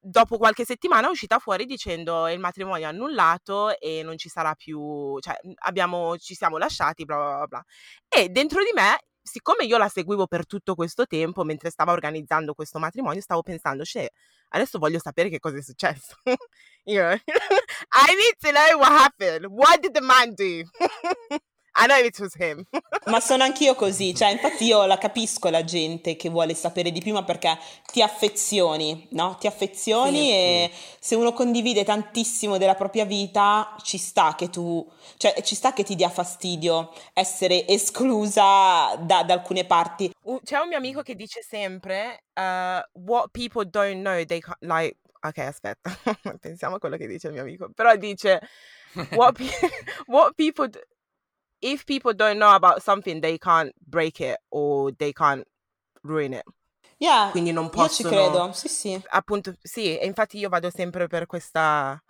dopo 0.00 0.38
qualche 0.38 0.64
settimana 0.64 1.06
è 1.06 1.10
uscita 1.10 1.38
fuori 1.38 1.66
dicendo 1.66 2.26
il 2.28 2.38
matrimonio 2.38 2.86
è 2.86 2.88
annullato 2.88 3.78
e 3.78 4.02
non 4.02 4.16
ci 4.16 4.28
sarà 4.28 4.54
più, 4.54 5.18
cioè 5.20 5.36
abbiamo, 5.64 6.16
ci 6.16 6.34
siamo 6.34 6.56
lasciati, 6.56 7.04
bla 7.04 7.16
bla 7.16 7.46
bla. 7.46 7.64
E 8.08 8.28
dentro 8.30 8.62
di 8.62 8.70
me, 8.74 8.98
siccome 9.22 9.64
io 9.64 9.76
la 9.76 9.88
seguivo 9.88 10.26
per 10.26 10.46
tutto 10.46 10.74
questo 10.74 11.06
tempo, 11.06 11.44
mentre 11.44 11.70
stava 11.70 11.92
organizzando 11.92 12.54
questo 12.54 12.78
matrimonio, 12.78 13.20
stavo 13.20 13.42
pensando, 13.42 13.84
cioè, 13.84 14.08
adesso 14.48 14.78
voglio 14.78 14.98
sapere 14.98 15.28
che 15.28 15.38
cosa 15.38 15.58
è 15.58 15.62
successo. 15.62 16.16
I 16.84 18.14
need 18.14 18.36
to 18.40 18.50
know 18.50 18.78
what 18.78 18.90
happened. 18.90 19.46
What 19.46 19.80
did 19.80 19.92
the 19.92 20.00
man 20.00 20.34
do? 20.34 20.62
I 21.76 21.86
know 21.86 22.04
it 22.04 22.18
was 22.18 22.34
him. 22.36 22.64
ma 23.06 23.20
sono 23.20 23.44
anch'io 23.44 23.74
così, 23.74 24.14
cioè 24.14 24.30
infatti 24.30 24.64
io 24.64 24.84
la 24.86 24.98
capisco 24.98 25.48
la 25.50 25.64
gente 25.64 26.16
che 26.16 26.28
vuole 26.28 26.54
sapere 26.54 26.90
di 26.90 27.00
più, 27.00 27.12
ma 27.12 27.22
perché 27.24 27.56
ti 27.90 28.02
affezioni, 28.02 29.06
no? 29.12 29.36
Ti 29.38 29.46
affezioni 29.46 30.24
sì, 30.26 30.30
e 30.30 30.70
sì. 30.72 30.96
se 31.00 31.14
uno 31.14 31.32
condivide 31.32 31.84
tantissimo 31.84 32.58
della 32.58 32.74
propria 32.74 33.04
vita, 33.04 33.74
ci 33.82 33.98
sta 33.98 34.34
che 34.36 34.50
tu, 34.50 34.86
cioè 35.16 35.40
ci 35.42 35.54
sta 35.54 35.72
che 35.72 35.84
ti 35.84 35.94
dia 35.94 36.08
fastidio 36.08 36.92
essere 37.12 37.66
esclusa 37.66 38.96
da, 38.96 39.22
da 39.22 39.34
alcune 39.34 39.64
parti. 39.64 40.12
C'è 40.44 40.58
un 40.58 40.68
mio 40.68 40.76
amico 40.76 41.02
che 41.02 41.14
dice 41.14 41.42
sempre, 41.42 42.24
uh, 42.34 42.80
what 43.04 43.30
people 43.30 43.68
don't 43.68 44.00
know, 44.00 44.24
they 44.24 44.40
can't, 44.40 44.58
like, 44.60 44.98
ok 45.20 45.38
aspetta, 45.38 45.90
pensiamo 46.40 46.76
a 46.76 46.78
quello 46.78 46.96
che 46.96 47.06
dice 47.06 47.28
il 47.28 47.34
mio 47.34 47.42
amico, 47.42 47.70
però 47.74 47.94
dice, 47.96 48.40
what, 49.12 49.36
pe- 49.36 49.70
what 50.06 50.34
people... 50.34 50.68
If 51.60 51.84
people 51.84 52.14
don't 52.14 52.38
know 52.38 52.54
about 52.54 52.82
something, 52.82 53.20
they 53.20 53.38
can't 53.38 53.72
break 53.78 54.20
it 54.20 54.40
or 54.48 54.92
they 54.96 55.12
can't 55.12 55.46
ruin 56.02 56.32
it. 56.32 56.44
Yeah, 56.98 57.30
Quindi 57.30 57.52
non 57.52 57.70
possono... 57.70 58.08
Io 58.10 58.16
ci 58.16 58.28
credo, 58.28 58.52
sì 58.52 58.68
sì. 58.68 59.02
Appunto, 59.08 59.54
sì, 59.62 59.96
e 59.96 60.06
infatti 60.06 60.38
io 60.38 60.48
vado 60.48 60.70
sempre 60.70 61.06
per 61.06 61.26
questa... 61.26 62.02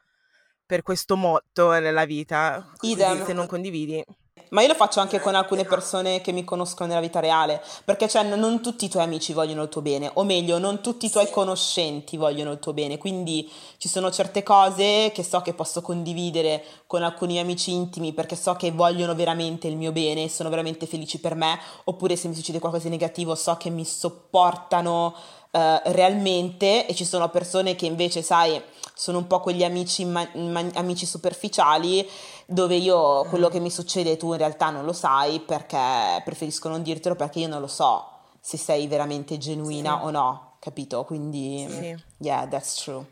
per 0.67 0.83
questo 0.83 1.17
motto 1.17 1.71
nella 1.79 2.05
vita. 2.05 2.71
Idem. 2.83 3.25
Se 3.25 3.33
non 3.33 3.47
condividi 3.49 4.05
ma 4.51 4.63
io 4.63 4.69
lo 4.69 4.75
faccio 4.75 5.01
anche 5.01 5.21
con 5.21 5.35
alcune 5.35 5.65
persone 5.65 6.21
che 6.21 6.33
mi 6.33 6.45
conoscono 6.45 6.89
nella 6.89 7.01
vita 7.01 7.21
reale, 7.21 7.63
perché 7.85 8.09
cioè 8.09 8.23
non 8.23 8.61
tutti 8.63 8.85
i 8.85 8.89
tuoi 8.89 9.05
amici 9.05 9.33
vogliono 9.33 9.63
il 9.63 9.69
tuo 9.69 9.81
bene, 9.81 10.11
o 10.15 10.25
meglio, 10.25 10.59
non 10.59 10.81
tutti 10.81 11.07
i 11.07 11.11
tuoi 11.11 11.27
sì. 11.27 11.33
conoscenti 11.33 12.17
vogliono 12.17 12.53
il 12.53 12.59
tuo 12.59 12.73
bene, 12.73 12.99
quindi 12.99 13.51
ci 13.79 13.89
sono 13.89 14.11
certe 14.11 14.43
cose 14.43 15.11
che 15.13 15.23
so 15.23 15.41
che 15.41 15.55
posso 15.55 15.83
condividere 15.83 16.65
con 16.87 17.03
alcuni 17.03 17.39
amici 17.39 17.73
intimi 17.73 18.13
perché 18.13 18.37
so 18.37 18.55
che 18.55 18.71
vogliono 18.71 19.15
veramente 19.15 19.69
il 19.69 19.77
mio 19.77 19.93
bene, 19.93 20.29
sono 20.29 20.49
veramente 20.49 20.87
felici 20.87 21.19
per 21.19 21.35
me, 21.35 21.59
oppure 21.85 22.17
se 22.17 22.29
mi 22.29 22.35
succede 22.35 22.59
qualcosa 22.59 22.85
di 22.85 22.91
negativo 22.91 23.35
so 23.35 23.57
che 23.57 23.71
mi 23.71 23.85
sopportano 23.85 25.15
uh, 25.51 25.59
realmente 25.85 26.87
e 26.87 26.95
ci 26.95 27.05
sono 27.05 27.29
persone 27.29 27.75
che 27.75 27.87
invece, 27.87 28.23
sai, 28.23 28.61
sono 28.95 29.19
un 29.19 29.27
po' 29.27 29.41
quegli 29.41 29.65
amici, 29.65 30.05
ma- 30.05 30.29
ma- 30.35 30.71
amici 30.75 31.07
superficiali 31.07 32.07
dove 32.51 32.75
io 32.75 33.25
quello 33.25 33.49
che 33.49 33.61
mi 33.61 33.71
succede 33.71 34.17
tu 34.17 34.33
in 34.33 34.39
realtà 34.39 34.71
non 34.71 34.85
lo 34.85 34.93
sai 34.93 35.39
perché 35.41 36.21
preferisco 36.25 36.69
non 36.69 36.83
dirtelo 36.83 37.15
perché 37.15 37.39
io 37.39 37.49
non 37.49 37.61
lo 37.61 37.69
so 37.69 38.11
se 38.41 38.57
sei 38.57 38.89
veramente 38.89 39.39
genuina 39.39 39.99
sì. 39.99 40.05
o 40.07 40.11
no, 40.11 40.57
capito? 40.59 41.05
Quindi, 41.05 41.67
sì. 41.69 41.97
yeah, 42.19 42.47
that's 42.49 42.83
true. 42.83 43.07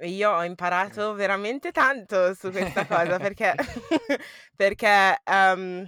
Io 0.00 0.30
ho 0.30 0.44
imparato 0.44 1.12
veramente 1.14 1.72
tanto 1.72 2.34
su 2.34 2.50
questa 2.50 2.86
cosa 2.86 3.18
perché, 3.20 3.54
perché 4.56 5.22
um, 5.26 5.86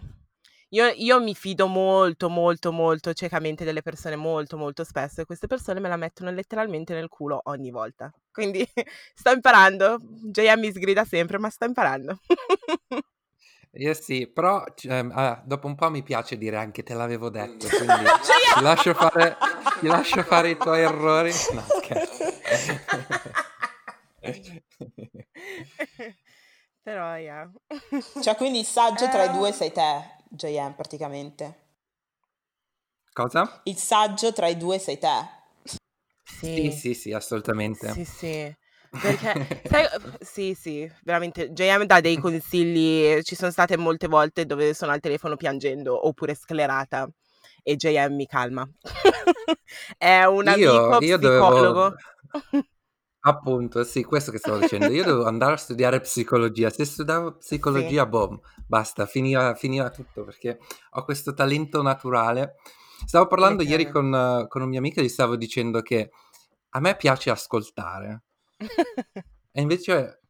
io, 0.75 0.87
io 0.87 1.21
mi 1.21 1.35
fido 1.35 1.67
molto, 1.67 2.31
molto, 2.31 2.73
molto 2.73 3.13
ciecamente 3.13 3.65
delle 3.65 3.83
persone 3.83 4.17
molto, 4.17 4.57
molto 4.57 4.85
spesso 4.85 5.21
e 5.21 5.27
queste 5.27 5.47
persone 5.47 5.81
me 5.81 5.89
la 5.89 5.97
mettono 5.97 6.31
letteralmente 6.31 6.95
nel 6.95 7.09
culo 7.09 7.41
ogni 7.45 7.71
volta. 7.71 8.11
Quindi 8.31 8.67
sto 9.15 9.31
imparando. 9.31 9.99
JM 10.01 10.61
mi 10.61 10.73
sgrida 10.73 11.05
sempre, 11.05 11.39
ma 11.39 11.51
sto 11.51 11.67
imparando. 11.67 12.19
Io 13.77 13.95
sì, 13.95 14.27
però 14.27 14.65
ah, 14.89 15.43
dopo 15.45 15.67
un 15.67 15.75
po' 15.75 15.91
mi 15.91 16.03
piace 16.03 16.37
dire 16.37 16.57
anche 16.57 16.83
te 16.83 16.93
l'avevo 16.93 17.31
detto, 17.31 17.69
quindi 17.75 18.05
ti 18.55 18.63
lascio 18.63 18.93
fare, 18.93 19.37
ti 19.81 19.87
lascio 19.87 20.23
fare 20.23 20.51
i 20.51 20.57
tuoi 20.59 20.83
errori. 20.83 21.33
No, 21.53 21.65
scherzo. 21.81 22.25
Però, 26.83 27.17
yeah. 27.17 27.51
Cioè, 28.23 28.37
quindi 28.37 28.61
il 28.61 28.67
saggio 28.67 29.09
tra 29.09 29.25
i 29.25 29.33
due 29.33 29.49
ehm. 29.49 29.55
sei 29.55 29.73
te. 29.73 30.21
JM 30.35 30.75
praticamente. 30.75 31.61
Cosa? 33.13 33.61
Il 33.65 33.77
saggio 33.77 34.33
tra 34.33 34.49
i 34.49 34.57
due 34.57 34.79
sei 34.79 34.99
te. 34.99 35.29
Sì, 36.25 36.55
sì, 36.55 36.71
sì, 36.73 36.95
sì 36.95 37.13
assolutamente. 37.13 37.89
Sì, 37.93 38.05
sì. 38.05 38.57
Perché, 38.89 39.63
sai, 39.65 39.87
sì, 40.21 40.55
sì, 40.55 40.91
veramente, 41.03 41.51
JM 41.51 41.85
dà 41.85 42.01
dei 42.01 42.19
consigli, 42.19 43.23
ci 43.23 43.35
sono 43.35 43.51
state 43.51 43.77
molte 43.77 44.07
volte 44.07 44.45
dove 44.45 44.75
sono 44.75 44.93
al 44.93 45.01
telefono 45.01 45.37
piangendo 45.37 46.07
oppure 46.07 46.35
sclerata 46.35 47.09
e 47.63 47.77
JM 47.77 48.15
mi 48.15 48.27
calma. 48.27 48.69
È 49.97 50.25
un 50.25 50.45
io, 50.45 50.53
amico 50.53 51.05
io 51.05 51.19
psicologo. 51.19 51.95
Dovevo... 51.95 51.97
Appunto, 53.25 53.85
sì, 53.85 54.03
questo 54.03 54.33
che 54.33 54.39
stavo 54.39 54.59
dicendo. 54.59 54.87
Io 54.91 55.05
dovevo 55.05 55.27
andare 55.27 55.53
a 55.53 55.57
studiare 55.57 56.01
psicologia. 56.01 56.71
Se 56.71 56.85
studiavo 56.85 57.37
psicologia, 57.37 58.03
sì. 58.03 58.09
boom, 58.09 58.41
basta, 58.67 59.07
finiva, 59.07 59.55
finiva, 59.55 59.91
tutto 59.91 60.25
perché 60.25 60.59
ho 60.91 61.05
questo 61.05 61.33
talento 61.33 61.83
naturale. 61.83 62.57
Stavo 63.05 63.29
parlando 63.29 63.63
ieri 63.63 63.89
con, 63.89 64.47
con 64.49 64.63
un 64.63 64.69
mio 64.69 64.79
amico 64.79 65.01
e 65.01 65.05
gli 65.05 65.09
stavo 65.09 65.37
dicendo 65.37 65.83
che 65.83 66.11
a 66.71 66.81
me 66.81 66.97
piace 66.97 67.31
ascoltare. 67.31 68.23
e 69.53 69.61
invece 69.61 70.22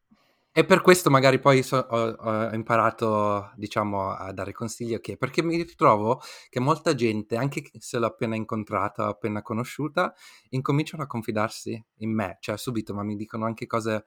e 0.55 0.65
per 0.65 0.83
questo 0.83 1.09
magari 1.09 1.39
poi 1.39 1.63
so, 1.63 1.79
ho, 1.79 2.11
ho, 2.11 2.55
imparato, 2.55 3.53
diciamo, 3.57 4.11
a 4.11 4.33
dare 4.33 4.53
consigli, 4.53 4.95
ok? 4.95 5.17
Perché 5.17 5.43
mi 5.43 5.57
ritrovo 5.57 6.21
che 6.51 6.61
molta 6.61 6.95
gente, 6.95 7.37
anche 7.37 7.71
se 7.79 7.99
l'ho 7.99 8.07
appena 8.07 8.37
incontrata, 8.37 9.07
appena 9.07 9.41
conosciuta, 9.41 10.15
incominciano 10.51 11.05
a 11.05 11.07
confidarsi 11.07 11.83
in 11.99 12.13
me, 12.13 12.37
cioè 12.41 12.59
subito, 12.59 12.93
ma 12.93 13.03
mi 13.03 13.17
dicono 13.17 13.47
anche 13.47 13.67
cose 13.67 14.05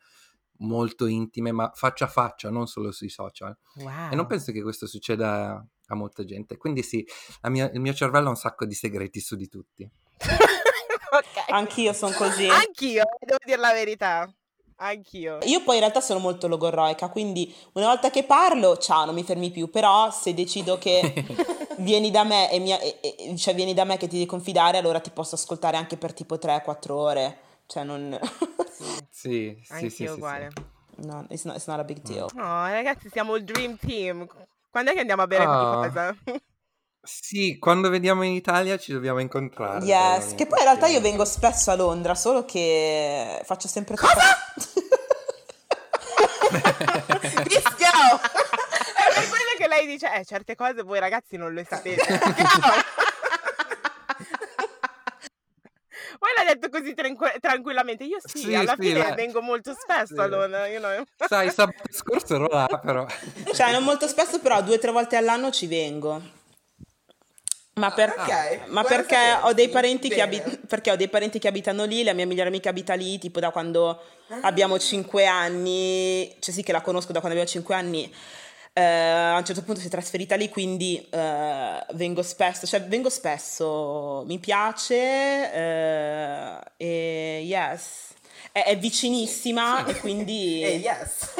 molto 0.58 1.08
intime, 1.08 1.52
ma 1.52 1.72
faccia 1.74 2.06
a 2.06 2.10
faccia, 2.10 2.52
non 2.52 2.68
solo 2.68 2.92
sui 2.92 3.10
social. 3.10 3.58
Wow. 3.78 4.12
E 4.12 4.16
non 4.16 4.28
penso 4.28 4.52
che 4.52 4.62
questo 4.62 4.86
succeda 4.86 5.66
a 5.88 5.96
molta 5.96 6.24
gente. 6.24 6.58
Quindi 6.58 6.84
sì, 6.84 7.04
mia, 7.44 7.72
il 7.72 7.80
mio 7.80 7.94
cervello 7.94 8.28
ha 8.28 8.30
un 8.30 8.36
sacco 8.36 8.66
di 8.66 8.76
segreti 8.76 9.20
su 9.20 9.36
di 9.36 9.48
tutti. 9.48 9.84
okay. 11.10 11.44
Anch'io 11.48 11.92
sono 11.92 12.14
così. 12.16 12.48
Anch'io, 12.48 13.04
devo 13.20 13.40
dire 13.44 13.60
la 13.60 13.74
verità. 13.74 14.32
Anch'io. 14.78 15.40
Io 15.44 15.64
poi 15.64 15.76
in 15.76 15.82
realtà 15.82 16.02
sono 16.02 16.20
molto 16.20 16.48
logorroica, 16.48 17.10
quindi 17.10 17.54
una 17.74 17.88
volta 17.88 18.10
che 18.10 18.24
parlo, 18.24 18.78
ciao, 18.78 19.06
non 19.06 19.14
mi 19.14 19.24
fermi 19.24 19.52
più, 19.52 19.70
però 19.70 20.12
se 20.12 20.34
decido 20.34 20.78
che 20.78 21.14
vieni 21.80 22.12
da 22.12 22.24
me 22.24 22.52
e, 22.52 22.60
mia, 22.60 22.80
e, 22.80 23.00
e 23.02 23.36
cioè 23.38 23.56
vieni 23.56 23.74
da 23.74 23.86
me 23.86 23.98
che 23.98 24.08
ti 24.08 24.16
devi 24.16 24.26
confidare, 24.28 24.78
allora 24.78 25.00
ti 25.00 25.12
posso 25.12 25.36
ascoltare 25.36 25.78
anche 25.78 25.98
per 25.98 26.14
tipo 26.14 26.36
3-4 26.36 26.92
ore. 26.92 27.38
Cioè 27.68 27.84
non... 27.84 28.18
sì, 29.10 29.58
sì, 29.64 29.74
Anch'io 29.74 29.90
sì, 29.90 30.06
uguale. 30.06 30.52
Sì, 30.54 31.06
no, 31.08 31.26
it's 31.30 31.44
not, 31.44 31.56
it's 31.56 31.68
not, 31.68 31.80
a 31.80 31.84
big 31.84 32.02
deal. 32.02 32.30
No, 32.34 32.68
ragazzi, 32.68 33.10
siamo 33.10 33.36
il 33.36 33.44
dream 33.44 33.78
team. 33.78 34.28
Quando 34.70 34.92
è 34.92 34.94
che 34.94 35.00
andiamo 35.00 35.22
a 35.22 35.28
bere 35.28 35.46
oh. 35.46 35.48
qualcosa? 35.48 36.16
Sì, 37.06 37.58
quando 37.60 37.90
veniamo 37.90 38.24
in 38.24 38.32
Italia 38.32 38.78
ci 38.78 38.92
dobbiamo 38.92 39.20
incontrare. 39.20 39.86
Yes, 39.86 40.34
che 40.36 40.48
poi 40.48 40.58
in 40.60 40.66
realtà 40.66 40.88
io 40.88 41.00
vengo 41.02 41.24
spesso 41.24 41.70
a 41.70 41.76
Londra, 41.76 42.16
solo 42.16 42.46
che 42.46 43.42
faccio 43.44 43.68
sempre 43.68 43.96
Cosa? 43.96 44.36
Mischio! 47.46 47.94
È 48.96 49.14
per 49.14 49.30
quello 49.30 49.54
che 49.58 49.68
lei 49.68 49.86
dice, 49.86 50.12
eh, 50.14 50.26
certe 50.26 50.56
cose 50.56 50.82
voi 50.82 51.00
ragazzi 51.00 51.38
non 51.38 51.54
le 51.54 51.64
sapete. 51.64 52.04
Poi 56.18 56.30
l'ha 56.38 56.54
detto 56.54 56.70
così 56.70 56.96
tranqu- 56.96 57.40
tranquillamente. 57.40 58.04
Io 58.06 58.18
sì, 58.24 58.40
sì 58.40 58.56
alla 58.56 58.76
sì, 58.80 58.88
fine 58.88 59.10
la... 59.10 59.14
vengo 59.14 59.42
molto 59.42 59.76
spesso 59.78 60.20
a 60.20 60.26
Londra. 60.26 60.66
You 60.68 60.80
know. 60.80 61.04
Sai, 61.28 61.52
sabato 61.52 61.84
scorso 61.92 62.36
ero 62.36 62.48
là, 62.48 62.68
però. 62.84 63.06
Cioè, 63.54 63.72
non 63.72 63.84
molto 63.84 64.08
spesso, 64.08 64.40
però 64.40 64.64
due 64.64 64.76
o 64.76 64.80
tre 64.80 64.92
volte 64.92 65.18
all'anno 65.18 65.52
ci 65.52 65.68
vengo. 65.68 66.35
Ma, 67.78 67.92
per- 67.92 68.16
Ok, 68.18 68.68
ma 68.68 68.82
buona 68.82 68.88
perché, 68.88 69.38
ho 69.42 69.52
dei 69.52 69.68
parenti 69.68 70.08
che 70.08 70.26
Bene. 70.26 70.44
abi- 70.44 70.58
perché 70.66 70.92
ho 70.92 70.96
dei 70.96 71.10
parenti 71.10 71.40
che 71.40 71.50
abitano 71.50 71.84
lì, 71.84 72.04
la 72.04 72.14
mia 72.14 72.26
migliore 72.26 72.48
amica 72.48 72.70
abita 72.70 72.94
lì, 72.94 73.18
tipo 73.18 73.42
da 73.42 73.52
quando 73.52 74.02
abbiamo 74.42 74.80
5 74.80 75.26
anni, 75.26 76.34
cioè 76.40 76.54
sì 76.54 76.64
che 76.64 76.72
la 76.72 76.80
conosco 76.80 77.12
da 77.12 77.20
quando 77.20 77.38
abbiamo 77.38 77.50
5 77.50 77.76
anni, 77.76 78.10
eh, 78.72 78.82
a 78.82 79.38
un 79.38 79.44
certo 79.44 79.62
punto 79.64 79.82
si 79.82 79.88
è 79.88 79.90
trasferita 79.90 80.36
lì, 80.36 80.48
quindi 80.48 81.06
eh, 81.10 81.86
vengo 81.96 82.22
spesso, 82.22 82.66
cioè 82.66 82.82
vengo 82.82 83.10
spesso, 83.10 84.24
mi 84.26 84.40
piace 84.40 84.96
eh, 85.54 86.60
e 86.78 87.42
yes, 87.44 88.14
è, 88.54 88.64
è 88.64 88.78
vicinissima 88.78 89.86
e 89.86 90.00
quindi... 90.00 90.64
Eh, 90.64 90.76
yes. 90.78 91.34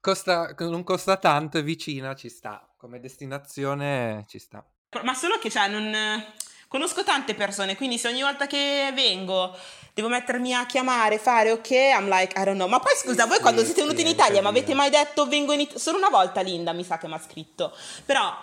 Costa, 0.00 0.54
non 0.58 0.84
costa 0.84 1.16
tanto, 1.16 1.58
è 1.58 1.64
vicina, 1.64 2.14
ci 2.14 2.28
sta. 2.28 2.72
Come 2.76 3.00
destinazione 3.00 4.24
ci 4.28 4.38
sta. 4.38 4.64
Ma 5.02 5.14
solo 5.14 5.38
che, 5.38 5.50
cioè, 5.50 5.68
non... 5.68 6.24
Conosco 6.68 7.02
tante 7.02 7.34
persone, 7.34 7.76
quindi 7.76 7.96
se 7.96 8.08
ogni 8.08 8.20
volta 8.20 8.46
che 8.46 8.90
vengo 8.94 9.56
devo 9.94 10.08
mettermi 10.08 10.54
a 10.54 10.66
chiamare, 10.66 11.18
fare 11.18 11.50
ok, 11.50 11.70
I'm 11.70 12.10
like, 12.10 12.38
I 12.38 12.44
don't 12.44 12.56
know. 12.56 12.68
Ma 12.68 12.78
poi 12.78 12.92
scusa, 12.94 13.24
voi 13.24 13.40
quando 13.40 13.64
siete 13.64 13.80
venuti 13.80 14.02
in 14.02 14.06
Italia, 14.06 14.42
ma 14.42 14.50
anche 14.50 14.60
avete 14.60 14.74
mai 14.74 14.90
detto 14.90 15.26
vengo 15.26 15.52
in 15.54 15.60
Italia? 15.60 15.80
Solo 15.80 15.96
una 15.96 16.10
volta 16.10 16.42
Linda 16.42 16.72
mi 16.72 16.84
sa 16.84 16.98
che 16.98 17.08
mi 17.08 17.14
ha 17.14 17.18
scritto. 17.18 17.74
Però, 18.04 18.36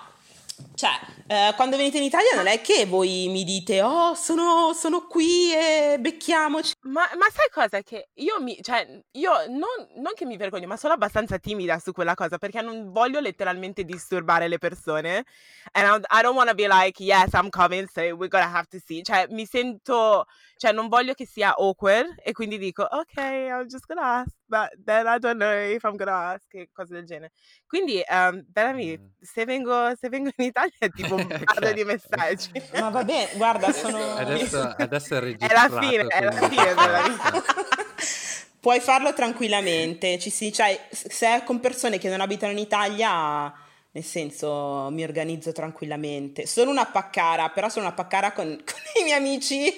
cioè, 0.76 0.91
eh, 1.28 1.53
quando 1.56 1.78
venite 1.78 1.97
in 1.97 2.03
Italia 2.03 2.36
non 2.36 2.47
è 2.47 2.62
che 2.62 2.86
voi 2.86 3.28
mi 3.30 3.43
dite, 3.43 3.82
oh, 3.82 4.14
sono, 4.14 4.74
sono 4.74 5.06
qui 5.08 5.53
e 5.53 5.97
becchiamoci. 5.99 6.74
Ma, 6.82 7.01
ma 7.18 7.26
sai 7.32 7.49
cosa? 7.51 7.82
Che 7.82 8.10
io 8.16 8.41
mi, 8.41 8.58
cioè, 8.62 9.01
io 9.12 9.32
non, 9.47 9.88
non 9.95 10.14
che 10.16 10.26
mi 10.26 10.38
vergogno, 10.38 10.68
ma 10.68 10.78
sono 10.78 10.93
abbastanza 10.93 11.38
timida 11.38 11.80
su 11.80 11.91
quella 11.91 12.14
cosa 12.14 12.38
perché 12.38 12.62
non 12.62 12.91
voglio 12.91 13.20
letteralmente 13.20 13.84
disturbare 13.84 14.47
le 14.47 14.58
persone. 14.58 15.26
And 15.72 16.03
I, 16.10 16.20
I 16.20 16.22
don't 16.22 16.38
to 16.47 16.53
be 16.56 16.68
like, 16.68 17.03
yes, 17.03 17.34
I'm 17.34 17.49
coming, 17.49 17.88
so 17.88 18.01
we're 18.01 18.28
gonna 18.28 18.51
have 18.53 18.68
to 18.70 18.80
see. 18.86 19.03
Cioè, 19.03 19.28
mi 19.30 19.45
sento, 19.45 20.26
cioè, 20.58 20.72
non 20.72 20.88
voglio 20.88 21.14
che 21.14 21.26
sia 21.26 21.56
awkward 21.58 22.16
e 22.24 22.32
quindi 22.32 22.58
dico, 22.58 22.84
ok, 22.84 23.18
I'm 23.18 23.68
just 23.68 23.86
gonna 23.88 24.20
ask, 24.20 24.32
but 24.48 24.70
then 24.84 25.06
I 25.08 25.18
don't 25.20 25.38
know 25.38 25.52
if 25.52 25.84
I'm 25.84 25.96
gonna 25.96 26.32
ask, 26.34 26.54
e 26.54 26.70
cose 26.72 26.93
del 26.93 27.06
genere. 27.06 27.32
Quindi, 27.68 28.02
um, 28.10 28.43
Bellamy, 28.48 28.98
Mm. 28.98 29.06
se 29.22 29.46
vengo, 29.46 29.91
se 30.00 30.10
vengo 30.10 30.30
in 30.36 30.46
Italia 30.46 30.72
è 30.78 30.89
tipo 30.89 31.16
un 31.16 31.28
parlo 31.28 31.68
Ok. 31.70 31.74
di 31.74 31.84
messaggi. 31.84 32.52
Ma 32.80 32.89
va 32.89 33.04
bene, 33.04 33.30
guarda, 33.36 33.72
sono... 33.72 33.98
Adesso, 34.16 34.76
adesso 34.78 35.16
è 35.16 35.18
È 35.18 35.22
registrato. 35.22 35.74
la 35.76 35.82
fine, 35.82 36.08
è 36.08 36.24
la 36.24 36.32
fine 36.32 36.64
della 36.74 37.02
vita. 37.08 37.43
Puoi 38.60 38.80
farlo 38.80 39.14
tranquillamente, 39.14 40.18
ci 40.18 40.32
si, 40.32 40.52
cioè, 40.52 40.88
se 40.91 41.28
è 41.28 41.43
con 41.43 41.60
persone 41.60 42.00
che 42.00 42.10
non 42.10 42.20
abitano 42.20 42.52
in 42.52 42.58
Italia, 42.58 43.54
nel 43.91 44.04
senso, 44.04 44.89
mi 44.91 45.04
organizzo 45.04 45.52
tranquillamente. 45.52 46.48
Sono 46.48 46.72
una 46.72 46.86
paccara, 46.86 47.50
però 47.50 47.70
sono 47.70 47.86
una 47.86 47.93
paccara 47.93 48.32
con, 48.32 48.46
con 48.48 48.80
i 49.00 49.04
miei 49.04 49.18
amici 49.18 49.72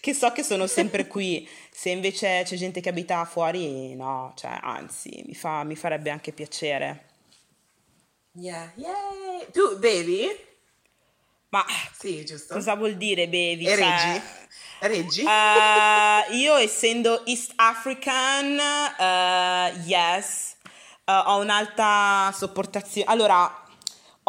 che 0.00 0.14
so 0.14 0.32
che 0.32 0.42
sono 0.42 0.66
sempre 0.66 1.06
qui. 1.06 1.46
Se 1.80 1.88
invece 1.88 2.42
c'è 2.44 2.56
gente 2.56 2.82
che 2.82 2.90
abita 2.90 3.24
fuori, 3.24 3.94
no, 3.94 4.34
cioè, 4.36 4.58
anzi, 4.60 5.24
mi, 5.26 5.34
fa- 5.34 5.64
mi 5.64 5.74
farebbe 5.74 6.10
anche 6.10 6.30
piacere. 6.30 7.06
Yeah, 8.32 8.70
yay! 8.74 9.46
Tu 9.50 9.78
bevi? 9.78 10.28
Ma 11.48 11.64
Sì, 11.90 12.22
giusto. 12.26 12.52
cosa 12.52 12.74
vuol 12.76 12.96
dire 12.98 13.28
bevi? 13.28 13.64
E 13.64 13.74
Cioè, 13.74 13.78
reggi? 13.78 14.22
Reggi? 14.80 15.24
Eh, 15.24 16.36
io 16.36 16.56
essendo 16.56 17.24
East 17.24 17.52
African, 17.56 18.58
eh, 18.98 19.80
yes, 19.86 20.56
eh, 21.06 21.12
ho 21.12 21.38
un'alta 21.38 22.30
sopportazione. 22.36 23.10
Allora, 23.10 23.50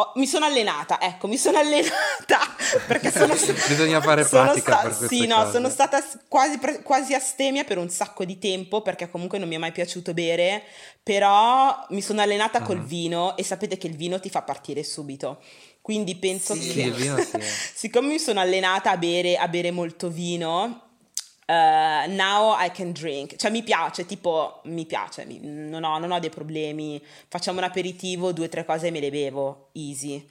ho- 0.02 0.12
mi 0.16 0.28
sono 0.28 0.46
allenata, 0.46 1.00
ecco, 1.02 1.28
mi 1.28 1.38
sono 1.38 1.58
allenata 1.60 2.40
perché 2.88 3.12
sono 3.12 3.34
Bisogna 3.68 4.02
fare 4.02 4.24
sono 4.26 4.44
pratica 4.44 4.72
sta- 4.74 4.82
per 4.88 4.98
queste 4.98 5.16
Sì, 5.16 5.28
no, 5.28 5.36
cose. 5.38 5.52
sono 5.52 5.70
stata 5.70 6.04
quasi, 6.28 6.60
quasi 6.84 7.14
astemia 7.14 7.64
per 7.64 7.78
un 7.78 7.90
sacco 7.90 8.26
di 8.26 8.38
tempo 8.40 8.82
perché 8.82 9.10
comunque 9.10 9.38
non 9.38 9.48
mi 9.48 9.56
è 9.56 9.58
mai 9.58 9.72
piaciuto 9.72 10.14
bere, 10.14 10.64
però 11.04 11.86
mi 11.90 12.02
sono 12.02 12.22
allenata 12.22 12.62
col 12.62 12.78
Mhm. 12.80 12.86
vino 12.86 13.38
e 13.38 13.44
sapete 13.44 13.78
che 13.78 13.88
il 13.88 13.96
vino 13.96 14.20
ti 14.20 14.30
fa 14.30 14.42
partire 14.42 14.84
subito. 14.84 15.42
Quindi 15.82 16.16
penso 16.16 16.54
Sì. 16.54 16.60
che 16.62 16.72
Sì, 16.72 16.90
vino 16.92 17.18
sì. 17.18 17.40
siccome 17.74 18.08
mi 18.08 18.20
sono 18.20 18.40
allenata 18.40 18.92
a 18.92 18.98
bere, 18.98 19.36
a 19.38 19.48
bere 19.48 19.72
molto 19.72 20.10
vino, 20.10 20.91
eh, 21.52 22.08
now 22.08 22.56
I 22.58 22.72
can 22.72 22.92
drink. 22.94 23.36
Cioè 23.36 23.52
mi 23.52 23.62
piace, 23.64 24.06
tipo, 24.06 24.62
mi 24.66 24.86
piace, 24.86 25.26
mi- 25.26 25.40
non, 25.42 25.84
ho, 25.84 25.98
non 25.98 26.12
ho 26.12 26.20
dei 26.20 26.30
problemi. 26.30 27.02
Facciamo 27.28 27.58
un 27.58 27.66
aperitivo, 27.66 28.32
due 28.32 28.46
o 28.46 28.50
tre 28.50 28.64
cose 28.64 28.88
e 28.88 28.92
me 28.92 29.00
le 29.02 29.10
bevo, 29.10 29.70
easy. 29.74 30.26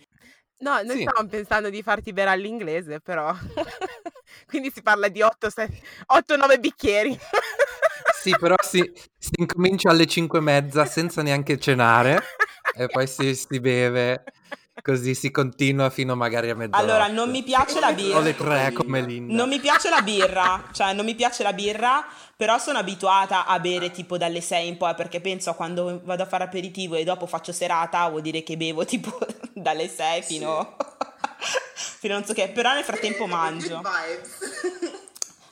No, 0.61 0.81
noi 0.83 0.97
Sì. 0.97 1.03
stavamo 1.03 1.29
pensando 1.29 1.71
di 1.71 1.83
farti 1.83 2.13
bere 2.13 2.31
all'inglese, 2.31 3.01
però. 3.01 3.35
Quindi 4.47 4.71
si 4.73 4.83
parla 4.83 5.09
di 5.09 5.21
8-9 5.21 6.59
bicchieri. 6.59 7.19
Sì, 8.21 8.35
però 8.39 8.55
si, 8.63 8.91
si 9.19 9.31
incomincia 9.37 9.91
alle 9.91 10.07
5 10.07 10.39
e 10.39 10.43
mezza 10.43 10.85
senza 10.85 11.23
neanche 11.23 11.59
cenare 11.59 12.23
e 12.77 12.87
poi 12.87 13.07
si, 13.07 13.35
si 13.35 13.61
beve, 13.61 14.25
così 14.83 15.15
si 15.15 15.31
continua 15.31 15.91
fino 15.91 16.15
magari 16.17 16.51
a 16.51 16.55
mezzanotte. 16.55 16.91
Allora, 16.91 17.09
non 17.09 17.31
mi 17.31 17.43
piace 17.43 17.81
la 17.81 17.93
birra. 17.93 18.19
O 18.19 18.21
le 18.21 18.37
3 18.37 18.73
come 18.73 19.01
Linda. 19.01 19.35
Non 19.35 19.49
mi 19.49 19.59
piace 19.61 19.89
la 19.89 20.03
birra, 20.03 20.65
cioè 20.73 20.93
non 20.93 21.05
mi 21.05 21.15
piace 21.15 21.43
la 21.43 21.53
birra, 21.53 22.05
però 22.37 22.59
sono 22.59 22.79
abituata 22.79 23.47
a 23.47 23.59
bere 23.59 23.91
tipo 23.91 24.17
dalle 24.17 24.41
6 24.41 24.69
in 24.69 24.77
poi 24.77 24.95
perché 24.95 25.21
penso 25.21 25.51
a 25.51 25.55
quando 25.55 26.01
vado 26.05 26.23
a 26.23 26.27
fare 26.27 26.45
aperitivo 26.45 26.95
e 26.95 27.05
dopo 27.05 27.27
faccio 27.27 27.53
serata, 27.53 28.09
vuol 28.09 28.23
dire 28.23 28.43
che 28.43 28.57
bevo 28.57 28.85
tipo 28.85 29.19
dalle 29.53 29.89
6 29.89 30.23
fino, 30.23 30.77
fino 31.99 32.15
a 32.15 32.17
non 32.19 32.27
so 32.27 32.33
che, 32.33 32.49
però 32.49 32.73
nel 32.73 32.85
frattempo 32.85 33.27
mangio. 33.27 33.83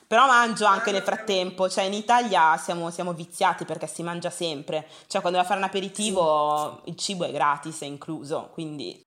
Però 0.09 0.25
mangio 0.25 0.65
anche 0.65 0.91
nel 0.91 1.03
frattempo, 1.03 1.69
cioè 1.69 1.83
in 1.83 1.93
Italia 1.93 2.57
siamo, 2.57 2.89
siamo 2.89 3.13
viziati 3.13 3.63
perché 3.63 3.85
si 3.85 4.01
mangia 4.01 4.31
sempre, 4.31 4.87
cioè 5.05 5.21
quando 5.21 5.37
vai 5.37 5.45
a 5.45 5.47
fare 5.47 5.59
un 5.59 5.67
aperitivo 5.67 6.81
il 6.85 6.95
cibo 6.95 7.25
è 7.25 7.31
gratis, 7.31 7.81
è 7.81 7.85
incluso, 7.85 8.49
quindi 8.51 9.05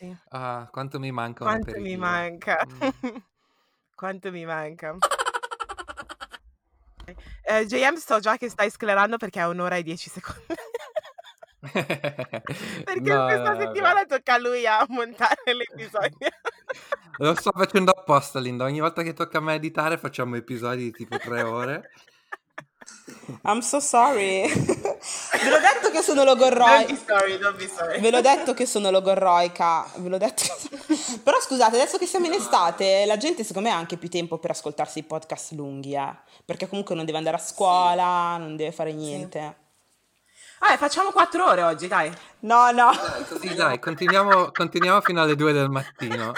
Sì. 0.00 0.16
Ah, 0.30 0.66
quanto 0.72 0.98
mi 0.98 1.12
manca 1.12 1.44
un 1.44 1.50
Quanto 1.50 1.78
mi 1.78 1.94
manca. 1.98 2.66
Mm. 2.66 2.88
Quanto 3.94 4.30
mi 4.30 4.44
manca. 4.46 4.96
Eh, 7.42 7.66
JM 7.66 7.96
so 7.96 8.20
già 8.20 8.36
che 8.36 8.48
stai 8.48 8.70
sclerando 8.70 9.16
perché 9.16 9.40
è 9.40 9.46
un'ora 9.46 9.74
e 9.74 9.82
10 9.82 10.10
secondi. 10.10 10.54
Perché 12.84 13.12
No, 13.12 13.24
questa 13.24 13.52
no, 13.54 13.60
settimana 13.60 14.04
tocca 14.04 14.34
a 14.34 14.38
lui 14.38 14.64
a 14.64 14.86
montare 14.88 15.42
l'episodio. 15.52 16.28
Lo 17.16 17.34
sto 17.34 17.50
facendo 17.52 17.90
apposta, 17.90 18.38
Linda. 18.38 18.64
Ogni 18.64 18.78
volta 18.78 19.02
che 19.02 19.12
tocca 19.12 19.38
a 19.38 19.40
me 19.40 19.54
editare 19.54 19.98
facciamo 19.98 20.36
episodi 20.36 20.84
di 20.84 20.92
tipo 20.92 21.18
3 21.18 21.42
ore. 21.42 21.90
I'm 23.42 23.60
so 23.60 23.80
sorry. 23.80 24.46
Ve 24.52 25.48
l'ho 25.48 25.58
detto 25.58 25.90
che 25.90 26.02
sono 26.02 26.22
Don't 26.24 26.38
be 26.38 26.44
logorroica. 26.50 26.96
sorry, 27.06 27.38
don't 27.38 27.56
be 27.56 27.68
sorry. 27.68 28.00
Ve 28.00 28.10
l'ho 28.10 28.20
detto 28.20 28.54
che 28.54 28.66
sono 28.66 28.90
logorroica. 28.90 29.86
Ve 29.96 30.08
l'ho 30.08 30.18
detto. 30.18 30.42
che- 30.44 31.18
Però 31.22 31.40
scusate, 31.40 31.76
adesso 31.76 31.98
che 31.98 32.06
siamo 32.06 32.26
in 32.26 32.32
estate, 32.34 33.04
la 33.06 33.16
gente 33.16 33.42
secondo 33.44 33.68
me 33.68 33.74
ha 33.74 33.78
anche 33.78 33.96
più 33.96 34.08
tempo 34.08 34.38
per 34.38 34.50
ascoltarsi 34.50 35.00
i 35.00 35.02
podcast 35.04 35.52
lunghi, 35.52 35.94
eh. 35.94 36.14
Perché 36.44 36.68
comunque 36.68 36.94
non 36.94 37.04
deve 37.04 37.18
andare 37.18 37.36
a 37.36 37.40
scuola, 37.40 38.36
non 38.36 38.56
deve 38.56 38.72
fare 38.72 38.92
niente. 38.92 39.56
Vabbè, 40.60 40.76
facciamo 40.76 41.10
4 41.10 41.44
ore 41.46 41.62
oggi, 41.62 41.88
dai. 41.88 42.12
No, 42.40 42.70
no. 42.70 42.90
Sì, 43.40 43.54
dai, 43.54 43.78
continuiamo, 43.78 44.50
continuiamo 44.52 45.00
fino 45.00 45.22
alle 45.22 45.34
2 45.34 45.52
del 45.52 45.70
mattino. 45.70 46.32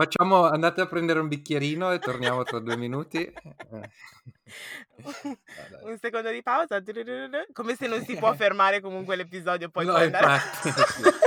Facciamo, 0.00 0.44
andate 0.44 0.80
a 0.80 0.86
prendere 0.86 1.18
un 1.18 1.26
bicchierino 1.26 1.90
e 1.90 1.98
torniamo 1.98 2.44
tra 2.44 2.60
due 2.60 2.76
minuti. 2.76 3.30
Eh. 3.70 5.36
Un 5.82 5.98
secondo 5.98 6.30
di 6.30 6.42
pausa. 6.42 6.82
Come 7.52 7.74
se 7.74 7.86
non 7.86 8.02
si 8.02 8.16
può 8.16 8.32
fermare 8.36 8.80
comunque 8.80 9.14
l'episodio, 9.14 9.68
poi 9.68 9.84
No, 9.84 9.92
puoi 9.92 10.04
andare. 10.04 10.40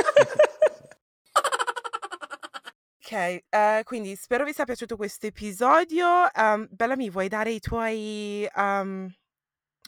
Ok, 3.03 3.43
eh, 3.49 3.81
quindi 3.83 4.15
spero 4.15 4.45
vi 4.45 4.53
sia 4.53 4.63
piaciuto 4.63 4.95
questo 4.95 5.27
episodio. 5.27 6.07
Um, 6.33 6.67
Bellamy, 6.71 7.09
vuoi 7.11 7.27
dare 7.27 7.51
i 7.51 7.59
tuoi... 7.59 8.47
um, 8.55 9.13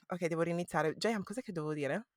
Ok, 0.08 0.26
devo 0.28 0.42
riniziare. 0.42 0.94
JM, 0.96 1.24
cos'è 1.24 1.42
che 1.42 1.54
devo 1.54 1.74
dire? 1.74 2.08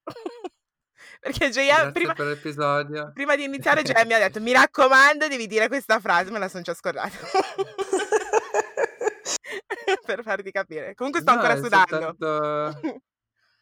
Perché 1.21 1.51
JM, 1.51 1.65
Grazie 1.67 1.93
prima, 1.93 2.13
per 2.15 2.27
l'episodio. 2.27 3.11
prima 3.15 3.37
di 3.37 3.45
iniziare, 3.45 3.83
JM 3.83 4.07
mi 4.07 4.15
ha 4.15 4.19
detto, 4.19 4.41
mi 4.41 4.53
raccomando, 4.55 5.29
devi 5.29 5.47
dire 5.47 5.69
questa 5.69 6.01
frase, 6.01 6.31
me 6.31 6.39
la 6.39 6.49
sono 6.49 6.63
già 6.63 6.75
scordata. 6.75 7.11
per 10.05 10.23
farti 10.23 10.51
capire. 10.51 10.95
Comunque 10.95 11.21
sto 11.21 11.33
No, 11.33 11.39
ancora 11.41 11.57
sudando. 11.61 12.15
soltanto- 12.19 13.01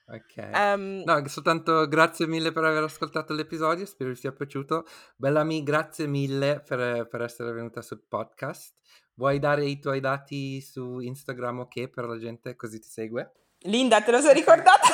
Ok. 0.06 0.36
Ehm, 0.36 1.02
No, 1.06 1.26
soltanto 1.28 1.88
grazie 1.88 2.26
mille 2.26 2.52
per 2.52 2.64
aver 2.64 2.82
ascoltato 2.82 3.32
l'episodio, 3.32 3.86
spero 3.86 4.10
vi 4.10 4.16
sia 4.16 4.32
piaciuto. 4.32 4.84
Bellamy, 5.16 5.62
grazie 5.62 6.06
mille 6.06 6.60
per, 6.60 7.06
per 7.08 7.22
essere 7.22 7.52
venuta 7.52 7.80
sul 7.80 8.04
podcast. 8.06 8.74
Vuoi 9.14 9.38
dare 9.38 9.64
i 9.64 9.78
tuoi 9.78 10.00
dati 10.00 10.60
su 10.60 10.98
Instagram 10.98 11.60
ok 11.60 11.88
per 11.88 12.04
la 12.04 12.18
gente 12.18 12.54
così 12.54 12.80
ti 12.80 12.88
segue? 12.88 13.32
Linda, 13.60 14.02
te 14.02 14.10
lo 14.10 14.20
sei 14.20 14.34
ricordata? 14.34 14.88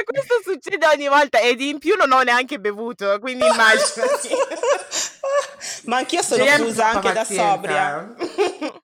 Ma 0.00 0.02
questo 0.04 0.40
succede 0.42 0.86
ogni 0.86 1.08
volta 1.08 1.38
ed 1.40 1.60
in 1.60 1.78
più 1.78 1.96
non 1.96 2.10
ho 2.12 2.22
neanche 2.22 2.58
bevuto, 2.58 3.18
quindi 3.18 3.46
immaginati. 3.46 4.28
Ma 5.84 5.98
anch'io 5.98 6.22
sono 6.22 6.44
JM 6.44 6.56
chiusa 6.56 6.88
anche 6.88 7.12
da 7.12 7.20
pazienza. 7.20 7.50
sobria. 7.52 8.14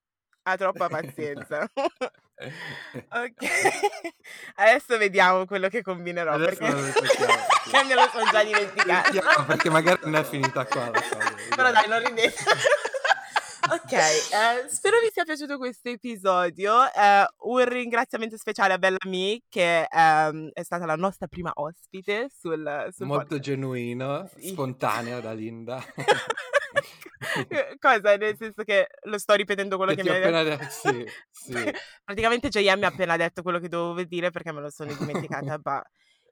Ha 0.49 0.57
troppa 0.57 0.87
pazienza. 0.89 1.69
ok. 1.75 3.51
Adesso 4.55 4.97
vediamo 4.97 5.45
quello 5.45 5.69
che 5.69 5.83
combinerò 5.83 6.35
Adesso 6.35 6.59
perché, 6.61 7.85
me 7.85 7.95
lo 7.95 8.09
sono 8.13 8.31
già 8.31 8.45
dimenticato. 8.45 9.45
Perché 9.45 9.71
magari 9.71 9.99
non 10.05 10.15
è 10.15 10.23
finita 10.23 10.65
qua 10.67 10.91
la 10.91 11.03
cosa. 11.03 11.35
Però 11.49 11.73
dai, 11.73 11.89
non 11.89 11.99
ridete. 11.99 12.45
Ok, 13.69 13.93
eh, 13.93 14.69
spero 14.69 14.99
vi 15.01 15.11
sia 15.13 15.25
piaciuto 15.25 15.59
questo 15.59 15.89
episodio. 15.89 16.85
Eh, 16.93 17.27
un 17.41 17.65
ringraziamento 17.69 18.37
speciale 18.37 18.75
a 18.75 18.79
Bellamy 18.79 19.43
che 19.49 19.87
ehm, 19.91 20.51
è 20.53 20.63
stata 20.63 20.87
la 20.87 20.95
nostra 20.95 21.27
prima 21.27 21.51
ospite 21.55 22.29
sul, 22.31 22.89
sul 22.93 23.07
Molto 23.07 23.23
podcast. 23.25 23.43
genuino, 23.43 24.29
Sì. 24.37 24.49
spontaneo 24.49 25.21
da 25.21 25.33
Linda. 25.33 25.83
Cosa? 27.81 28.17
Nel 28.17 28.37
senso 28.37 28.63
che 28.63 28.87
lo 29.05 29.19
sto 29.19 29.35
ripetendo 29.35 29.77
quello 29.77 29.95
Che 29.95 30.03
che, 30.03 30.09
mi 30.11 30.15
hai 30.17 30.45
detto. 30.45 30.45
detto, 30.45 30.71
sì, 30.71 31.07
sì. 31.31 31.73
Praticamente 32.05 32.49
JM 32.49 32.79
mi 32.79 32.85
ha 32.85 32.89
appena 32.89 33.17
detto 33.17 33.43
quello 33.43 33.59
che 33.59 33.69
dovevo 33.69 34.07
dire 34.07 34.31
perché 34.31 34.53
me 34.53 34.61
lo 34.61 34.71
sono 34.71 34.95
dimenticata, 34.95 35.59
but 35.59 35.83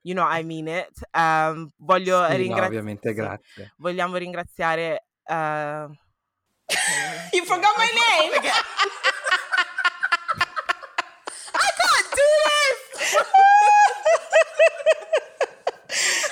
you 0.03 0.15
know 0.15 0.25
I 0.31 0.43
mean 0.43 0.67
it. 0.67 1.07
Ehm, 1.11 1.69
voglio 1.77 2.23
Sì, 2.25 2.31
no, 2.31 2.37
ringraziare... 2.37 2.67
ovviamente, 2.67 3.13
grazie. 3.13 3.73
Vogliamo 3.77 4.15
ringraziare... 4.15 5.05
eh, 5.25 5.87
You 7.33 7.45
forgot 7.45 7.73
my 7.77 7.85
name! 7.85 8.31
Perché- 8.33 8.49
I 11.55 11.69
can't 11.79 12.09
do 12.15 12.27
this! 12.45 12.83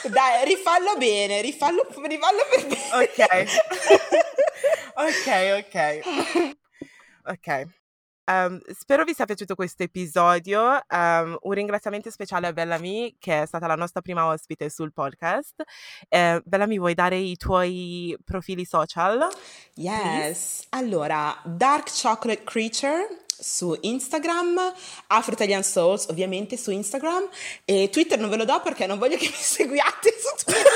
Dai, 0.12 0.44
rifallo 0.46 0.98
bene, 0.98 1.42
rifallo, 1.42 1.86
rifallo 2.04 2.46
per 2.50 2.66
bene. 2.68 2.90
Ok, 2.94 3.20
ok, 5.08 5.28
ok. 5.64 5.76
Ok. 7.26 7.48
Ehm, 8.26 8.60
spero 8.74 9.04
vi 9.04 9.14
sia 9.14 9.26
piaciuto 9.26 9.56
questo 9.56 9.84
episodio. 9.84 10.82
Ehm, 10.88 11.38
un 11.42 11.52
ringraziamento 11.52 12.10
speciale 12.10 12.48
a 12.48 12.54
Bellamy, 12.54 13.16
che 13.20 13.42
è 13.42 13.46
stata 13.46 13.68
la 13.68 13.76
nostra 13.76 14.02
prima 14.02 14.26
ospite 14.28 14.70
sul 14.70 14.94
podcast. 14.94 15.62
Eh, 16.08 16.42
Bellamy, 16.46 16.78
vuoi 16.78 16.94
dare 16.94 17.18
i 17.18 17.36
tuoi 17.36 18.18
profili 18.24 18.66
social? 18.66 19.28
Yes. 19.76 20.68
Allora, 20.70 21.36
Dark 21.44 21.90
Chocolate 21.90 22.44
Creature 22.44 23.22
su 23.44 23.78
Instagram, 23.82 24.74
Afro 25.08 25.34
Italian 25.34 25.64
Souls 25.64 26.06
ovviamente 26.08 26.56
su 26.56 26.72
Instagram 26.72 27.28
e 27.66 27.90
Twitter 27.92 28.18
non 28.18 28.30
ve 28.30 28.38
lo 28.38 28.46
do 28.46 28.62
perché 28.62 28.86
non 28.88 28.98
voglio 28.98 29.18
che 29.18 29.26
mi 29.26 29.34
seguiate 29.36 30.14
su 30.18 30.46
Twitter. 30.46 30.72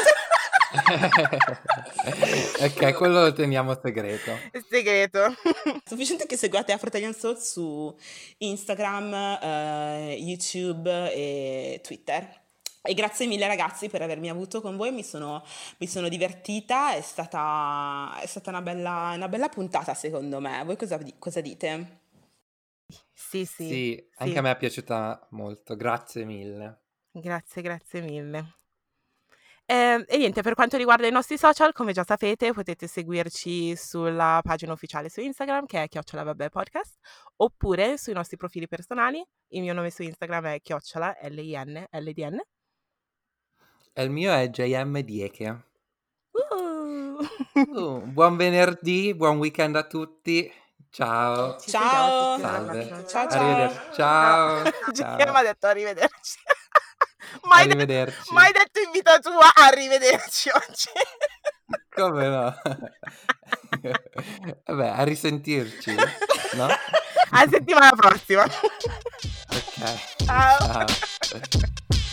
ok, 2.60 2.94
quello 2.94 3.22
lo 3.22 3.34
teniamo 3.34 3.80
segreto. 3.82 4.38
Segreto. 4.70 5.34
Sufficiente 5.86 6.26
che 6.26 6.38
seguiate 6.38 6.74
Afro 6.74 6.88
Italian 6.88 7.14
Souls 7.14 7.52
su 7.52 7.96
Instagram, 8.40 9.14
eh, 9.14 10.18
YouTube 10.20 11.14
e 11.14 11.80
Twitter. 11.84 12.46
E 12.82 12.94
grazie 12.94 13.28
mille 13.28 13.48
ragazzi 13.48 13.90
per 13.90 14.02
avermi 14.02 14.30
avuto 14.30 14.62
con 14.62 14.78
voi, 14.78 14.92
mi 14.92 15.04
sono, 15.04 15.44
mi 15.80 15.88
sono 15.88 16.08
divertita, 16.08 16.94
è 16.94 17.02
stata, 17.02 18.18
è 18.22 18.26
stata 18.26 18.50
una, 18.50 18.62
bella, 18.62 19.12
una 19.16 19.28
bella 19.28 19.50
puntata 19.50 19.94
secondo 19.94 20.40
me. 20.40 20.64
Voi 20.64 20.78
cosa, 20.78 20.98
cosa 21.20 21.42
dite? 21.42 22.00
Sì, 23.14 23.46
sì. 23.46 23.68
Sì, 23.68 24.10
anche 24.18 24.34
sì. 24.34 24.38
a 24.38 24.42
me 24.42 24.52
è 24.52 24.58
piaciuta 24.58 25.28
molto, 25.32 25.76
grazie 25.76 26.24
mille. 26.24 26.82
Grazie, 27.12 27.62
grazie 27.62 28.02
mille. 28.02 28.56
Ehm, 29.70 30.06
E, 30.08 30.18
niente, 30.18 30.42
per 30.42 30.54
quanto 30.54 30.78
riguarda 30.78 31.08
i 31.08 31.12
nostri 31.12 31.38
social, 31.38 31.74
come 31.74 31.92
già 31.92 32.04
sapete, 32.06 32.54
potete 32.54 32.88
seguirci 32.88 33.76
sulla 33.76 34.40
pagina 34.42 34.72
ufficiale 34.72 35.10
su 35.10 35.20
Instagram, 35.20 35.66
che 35.66 35.84
è 35.84 35.88
Chiocciola 35.90 36.24
Vabbè 36.24 36.50
Podcast, 36.50 36.96
oppure 37.38 37.98
sui 37.98 38.14
nostri 38.14 38.38
profili 38.38 38.68
personali. 38.68 39.22
Il 39.50 39.62
mio 39.62 39.74
nome 39.74 39.90
su 39.92 40.04
Instagram 40.04 40.46
è 40.54 40.62
Chiocciola, 40.62 41.18
L-I-N, 41.24 41.86
L-D-N. 41.92 42.40
E 43.94 44.04
il 44.04 44.10
mio 44.10 44.32
è 44.34 44.48
JM 44.50 45.00
Dieke. 45.00 45.66
Uh! 46.32 47.18
Uh, 47.54 48.02
buon 48.06 48.38
venerdì, 48.38 49.14
buon 49.16 49.38
weekend 49.38 49.76
a 49.76 49.84
tutti. 49.86 50.50
Ciao. 50.90 51.58
Ci 51.60 51.72
Ciao. 51.72 52.38
sentiamo 52.38 52.38
Salve. 52.38 52.82
settimana 52.82 53.02
prossima. 53.02 53.06
Ciao, 53.08 53.30
ciao. 53.30 53.40
Arrivederci. 53.42 53.94
Ciao. 53.94 54.64
Giuliana 54.94 55.18
Ciao. 55.18 55.32
mi 55.34 55.38
ha 55.40 55.42
detto 55.44 55.68
arrivederci. 55.68 56.40
Mai, 57.44 57.68
detto, 57.68 58.34
mai 58.34 58.52
detto 58.52 58.80
in 58.80 58.92
vita 58.92 59.20
tua 59.20 59.52
arrivederci 59.54 60.50
oggi. 60.50 60.90
Come 61.94 62.28
no? 62.28 62.56
Vabbè, 64.66 64.88
a 64.88 65.04
risentirci, 65.04 65.96
no? 66.54 66.68
A 67.32 67.48
settimana 67.50 67.92
prossima. 67.96 68.44
Ok. 68.44 70.26
Ciao. 70.26 70.58
Ciao. 70.60 72.06